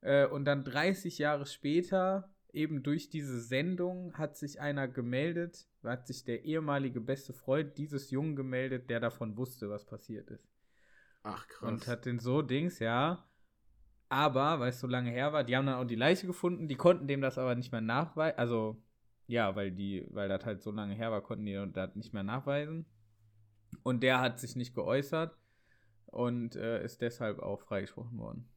Äh, 0.00 0.26
und 0.26 0.44
dann 0.44 0.64
30 0.64 1.18
Jahre 1.18 1.46
später 1.46 2.34
eben 2.52 2.82
durch 2.82 3.10
diese 3.10 3.40
Sendung 3.40 4.14
hat 4.14 4.36
sich 4.36 4.60
einer 4.60 4.88
gemeldet, 4.88 5.68
hat 5.84 6.06
sich 6.06 6.24
der 6.24 6.44
ehemalige 6.44 7.00
beste 7.00 7.32
Freund 7.32 7.78
dieses 7.78 8.10
Jungen 8.10 8.34
gemeldet, 8.34 8.90
der 8.90 9.00
davon 9.00 9.36
wusste, 9.36 9.70
was 9.70 9.84
passiert 9.86 10.30
ist. 10.30 10.48
Ach 11.22 11.46
krass. 11.46 11.68
Und 11.68 11.86
hat 11.86 12.06
den 12.06 12.18
so 12.18 12.42
Dings, 12.42 12.78
ja. 12.78 13.24
Aber, 14.08 14.58
weil 14.58 14.70
es 14.70 14.80
so 14.80 14.88
lange 14.88 15.10
her 15.10 15.32
war, 15.32 15.44
die 15.44 15.56
haben 15.56 15.66
dann 15.66 15.76
auch 15.76 15.84
die 15.84 15.94
Leiche 15.94 16.26
gefunden, 16.26 16.66
die 16.66 16.74
konnten 16.74 17.06
dem 17.06 17.20
das 17.20 17.38
aber 17.38 17.54
nicht 17.54 17.70
mehr 17.70 17.80
nachweisen. 17.80 18.38
Also, 18.38 18.82
ja, 19.30 19.54
weil 19.54 19.70
die, 19.70 20.04
weil 20.10 20.28
das 20.28 20.44
halt 20.44 20.62
so 20.62 20.70
lange 20.70 20.94
her 20.94 21.10
war, 21.10 21.22
konnten 21.22 21.46
die 21.46 21.70
das 21.72 21.94
nicht 21.94 22.12
mehr 22.12 22.22
nachweisen. 22.22 22.86
Und 23.82 24.02
der 24.02 24.20
hat 24.20 24.40
sich 24.40 24.56
nicht 24.56 24.74
geäußert 24.74 25.36
und 26.06 26.56
äh, 26.56 26.84
ist 26.84 27.00
deshalb 27.00 27.38
auch 27.38 27.60
freigesprochen 27.60 28.18
worden. 28.18 28.48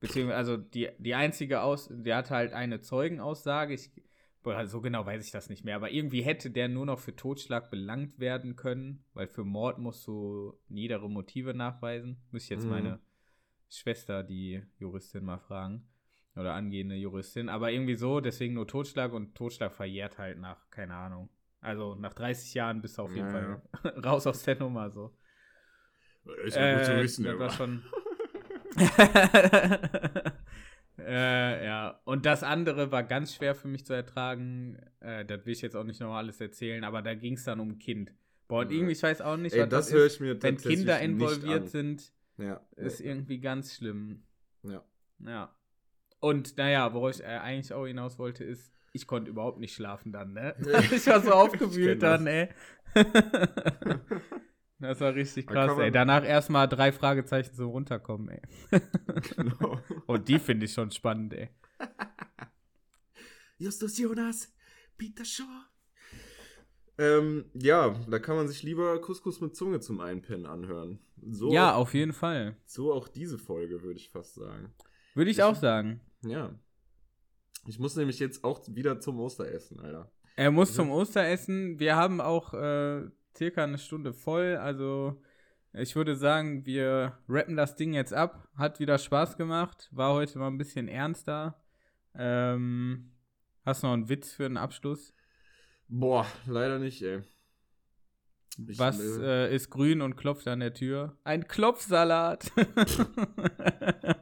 Beziehungsweise, 0.00 0.36
also 0.36 0.56
die, 0.56 0.88
die 0.98 1.14
einzige 1.14 1.60
Aus, 1.60 1.88
der 1.92 2.16
hatte 2.16 2.34
halt 2.34 2.52
eine 2.52 2.80
Zeugenaussage. 2.80 3.74
Ich, 3.74 3.90
so 4.64 4.80
genau 4.80 5.04
weiß 5.04 5.24
ich 5.24 5.32
das 5.32 5.48
nicht 5.48 5.64
mehr, 5.64 5.76
aber 5.76 5.90
irgendwie 5.90 6.22
hätte 6.22 6.50
der 6.50 6.68
nur 6.68 6.86
noch 6.86 7.00
für 7.00 7.16
Totschlag 7.16 7.70
belangt 7.70 8.18
werden 8.18 8.56
können, 8.56 9.04
weil 9.12 9.26
für 9.26 9.44
Mord 9.44 9.78
musst 9.78 10.06
du 10.06 10.54
niedere 10.68 11.10
Motive 11.10 11.52
nachweisen. 11.52 12.22
Müsste 12.30 12.54
ich 12.54 12.58
jetzt 12.58 12.64
mhm. 12.64 12.70
meine 12.70 13.00
Schwester, 13.68 14.22
die 14.22 14.62
Juristin, 14.78 15.24
mal 15.24 15.38
fragen. 15.38 15.86
Oder 16.36 16.54
angehende 16.54 16.94
Juristin. 16.94 17.48
Aber 17.48 17.70
irgendwie 17.72 17.94
so, 17.94 18.20
deswegen 18.20 18.54
nur 18.54 18.68
Totschlag 18.68 19.12
und 19.12 19.34
Totschlag 19.34 19.72
verjährt 19.72 20.18
halt 20.18 20.38
nach, 20.38 20.68
keine 20.70 20.94
Ahnung. 20.94 21.30
Also 21.60 21.94
nach 21.94 22.12
30 22.12 22.54
Jahren 22.54 22.82
bist 22.82 22.98
du 22.98 23.02
auf 23.02 23.14
jeden 23.14 23.26
ja, 23.26 23.32
Fall 23.32 23.62
raus 24.04 24.26
aus 24.26 24.42
der 24.42 24.58
Nummer 24.58 24.90
so. 24.90 25.16
Ist 26.44 26.56
ja 26.56 26.76
gut 26.76 26.84
zu 26.84 26.92
äh, 26.92 27.02
wissen, 27.02 27.24
das 27.24 27.38
war 27.38 27.50
schon. 27.50 27.82
äh, 30.98 31.64
ja, 31.64 32.00
und 32.04 32.26
das 32.26 32.42
andere 32.42 32.92
war 32.92 33.02
ganz 33.04 33.34
schwer 33.34 33.54
für 33.54 33.68
mich 33.68 33.86
zu 33.86 33.94
ertragen. 33.94 34.78
Äh, 35.00 35.24
das 35.24 35.46
will 35.46 35.52
ich 35.54 35.62
jetzt 35.62 35.76
auch 35.76 35.84
nicht 35.84 36.00
nochmal 36.00 36.18
alles 36.18 36.40
erzählen, 36.40 36.84
aber 36.84 37.00
da 37.00 37.14
ging 37.14 37.34
es 37.34 37.44
dann 37.44 37.60
um 37.60 37.70
ein 37.70 37.78
Kind. 37.78 38.12
Boah, 38.48 38.60
und 38.60 38.70
irgendwie, 38.72 38.92
ich 38.92 39.02
weiß 39.02 39.22
auch 39.22 39.36
nicht, 39.36 39.54
Ey, 39.54 39.62
was 39.62 39.68
das, 39.68 39.86
das 39.86 39.94
höre 39.94 40.06
ich 40.06 40.20
mir 40.20 40.40
Wenn 40.42 40.56
Kinder 40.56 41.00
involviert 41.00 41.68
sind, 41.68 42.12
ja. 42.38 42.60
ist 42.76 43.00
irgendwie 43.00 43.40
ganz 43.40 43.74
schlimm. 43.74 44.22
Ja. 44.62 44.84
Ja. 45.24 45.55
Und 46.20 46.56
naja, 46.56 46.92
worauf 46.94 47.16
ich 47.16 47.22
äh, 47.22 47.26
eigentlich 47.26 47.72
auch 47.72 47.86
hinaus 47.86 48.18
wollte, 48.18 48.44
ist, 48.44 48.72
ich 48.92 49.06
konnte 49.06 49.30
überhaupt 49.30 49.58
nicht 49.58 49.74
schlafen 49.74 50.12
dann, 50.12 50.32
ne? 50.32 50.54
ich 50.90 51.06
war 51.06 51.20
so 51.20 51.32
aufgewühlt 51.32 52.02
dann, 52.02 52.26
ey. 52.26 52.48
Das 54.78 55.00
war 55.00 55.14
richtig 55.14 55.46
krass, 55.46 55.78
ey. 55.78 55.90
Danach 55.90 56.22
erstmal 56.24 56.68
drei 56.68 56.92
Fragezeichen 56.92 57.54
so 57.54 57.70
runterkommen, 57.70 58.28
ey. 58.28 58.42
genau. 59.34 59.80
Und 60.06 60.28
die 60.28 60.38
finde 60.38 60.66
ich 60.66 60.72
schon 60.72 60.90
spannend, 60.90 61.32
ey. 61.32 61.48
Justus 63.56 63.96
Jonas, 63.96 64.54
Peter 64.98 65.24
Shaw. 65.24 65.44
Ähm, 66.98 67.46
ja, 67.54 67.98
da 68.08 68.18
kann 68.18 68.36
man 68.36 68.48
sich 68.48 68.62
lieber 68.62 69.00
Couscous 69.00 69.40
mit 69.40 69.56
Zunge 69.56 69.80
zum 69.80 70.00
Einpennen 70.00 70.46
anhören. 70.46 70.98
So 71.22 71.50
ja, 71.52 71.74
auf 71.74 71.94
jeden 71.94 72.12
Fall. 72.12 72.56
So 72.66 72.92
auch 72.92 73.08
diese 73.08 73.38
Folge, 73.38 73.82
würde 73.82 73.98
ich 73.98 74.10
fast 74.10 74.34
sagen. 74.34 74.74
Würde 75.14 75.30
ich, 75.30 75.38
ich 75.38 75.42
auch 75.42 75.54
sagen. 75.54 76.00
Ja. 76.22 76.54
Ich 77.66 77.78
muss 77.78 77.96
nämlich 77.96 78.18
jetzt 78.18 78.44
auch 78.44 78.62
wieder 78.68 79.00
zum 79.00 79.18
Osteressen, 79.18 79.80
Alter. 79.80 80.10
Er 80.36 80.50
muss 80.50 80.74
zum 80.74 80.90
Osteressen. 80.90 81.78
Wir 81.78 81.96
haben 81.96 82.20
auch 82.20 82.54
äh, 82.54 83.08
circa 83.36 83.64
eine 83.64 83.78
Stunde 83.78 84.12
voll. 84.12 84.56
Also 84.56 85.20
ich 85.72 85.96
würde 85.96 86.16
sagen, 86.16 86.64
wir 86.64 87.18
rappen 87.28 87.56
das 87.56 87.74
Ding 87.76 87.92
jetzt 87.94 88.12
ab. 88.12 88.48
Hat 88.56 88.78
wieder 88.78 88.98
Spaß 88.98 89.36
gemacht. 89.36 89.88
War 89.92 90.14
heute 90.14 90.38
mal 90.38 90.48
ein 90.48 90.58
bisschen 90.58 90.88
ernster. 90.88 91.60
Ähm, 92.14 93.12
hast 93.64 93.82
du 93.82 93.88
noch 93.88 93.94
einen 93.94 94.08
Witz 94.08 94.32
für 94.32 94.46
einen 94.46 94.56
Abschluss? 94.56 95.14
Boah, 95.88 96.26
leider 96.46 96.78
nicht, 96.78 97.02
ey. 97.02 97.22
Ich, 98.68 98.78
Was 98.78 98.98
äh, 99.00 99.54
ist 99.54 99.70
grün 99.70 100.00
und 100.00 100.16
klopft 100.16 100.48
an 100.48 100.60
der 100.60 100.72
Tür? 100.72 101.18
Ein 101.24 101.46
Klopfsalat. 101.46 102.50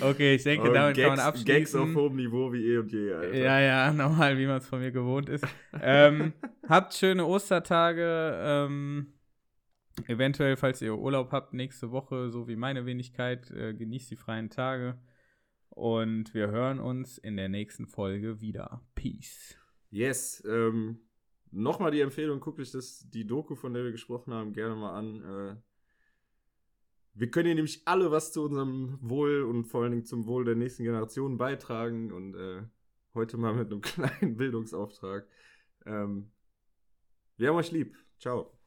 Okay, 0.00 0.34
ich 0.34 0.42
denke, 0.42 0.72
damit 0.72 0.96
Gags, 0.96 1.08
kann 1.08 1.16
man 1.16 1.26
abschließen. 1.26 1.46
Gags 1.46 1.74
auf 1.74 1.94
hohem 1.94 2.16
Niveau 2.16 2.52
wie 2.52 2.64
eh 2.66 2.78
und 2.78 2.92
je, 2.92 3.12
Alter. 3.12 3.36
Ja, 3.36 3.60
ja, 3.60 3.92
normal, 3.92 4.38
wie 4.38 4.46
man 4.46 4.58
es 4.58 4.66
von 4.66 4.80
mir 4.80 4.90
gewohnt 4.90 5.28
ist. 5.28 5.46
ähm, 5.80 6.32
habt 6.68 6.94
schöne 6.94 7.26
Ostertage. 7.26 8.38
Ähm, 8.42 9.14
eventuell, 10.06 10.56
falls 10.56 10.82
ihr 10.82 10.96
Urlaub 10.96 11.32
habt, 11.32 11.54
nächste 11.54 11.90
Woche, 11.90 12.30
so 12.30 12.48
wie 12.48 12.56
meine 12.56 12.86
Wenigkeit, 12.86 13.50
äh, 13.50 13.74
genießt 13.74 14.10
die 14.10 14.16
freien 14.16 14.50
Tage. 14.50 14.98
Und 15.70 16.34
wir 16.34 16.48
hören 16.48 16.78
uns 16.78 17.18
in 17.18 17.36
der 17.36 17.48
nächsten 17.48 17.86
Folge 17.86 18.40
wieder. 18.40 18.80
Peace. 18.94 19.56
Yes. 19.90 20.42
Ähm, 20.46 21.00
Nochmal 21.56 21.92
die 21.92 22.00
Empfehlung, 22.00 22.40
guckt 22.40 22.58
euch 22.58 22.72
das, 22.72 23.08
die 23.10 23.24
Doku, 23.24 23.54
von 23.54 23.72
der 23.72 23.84
wir 23.84 23.92
gesprochen 23.92 24.34
haben, 24.34 24.52
gerne 24.52 24.74
mal 24.74 24.98
an. 24.98 25.22
Äh, 25.22 25.56
wir 27.14 27.30
können 27.30 27.46
hier 27.46 27.54
nämlich 27.54 27.82
alle 27.86 28.10
was 28.10 28.32
zu 28.32 28.42
unserem 28.44 28.98
Wohl 29.00 29.42
und 29.42 29.64
vor 29.64 29.82
allen 29.82 29.92
Dingen 29.92 30.04
zum 30.04 30.26
Wohl 30.26 30.44
der 30.44 30.56
nächsten 30.56 30.84
Generation 30.84 31.38
beitragen 31.38 32.12
und 32.12 32.34
äh, 32.34 32.62
heute 33.14 33.36
mal 33.36 33.54
mit 33.54 33.70
einem 33.70 33.80
kleinen 33.82 34.36
Bildungsauftrag. 34.36 35.26
Ähm, 35.86 36.30
wir 37.36 37.48
haben 37.48 37.56
euch 37.56 37.72
lieb. 37.72 37.96
Ciao. 38.18 38.58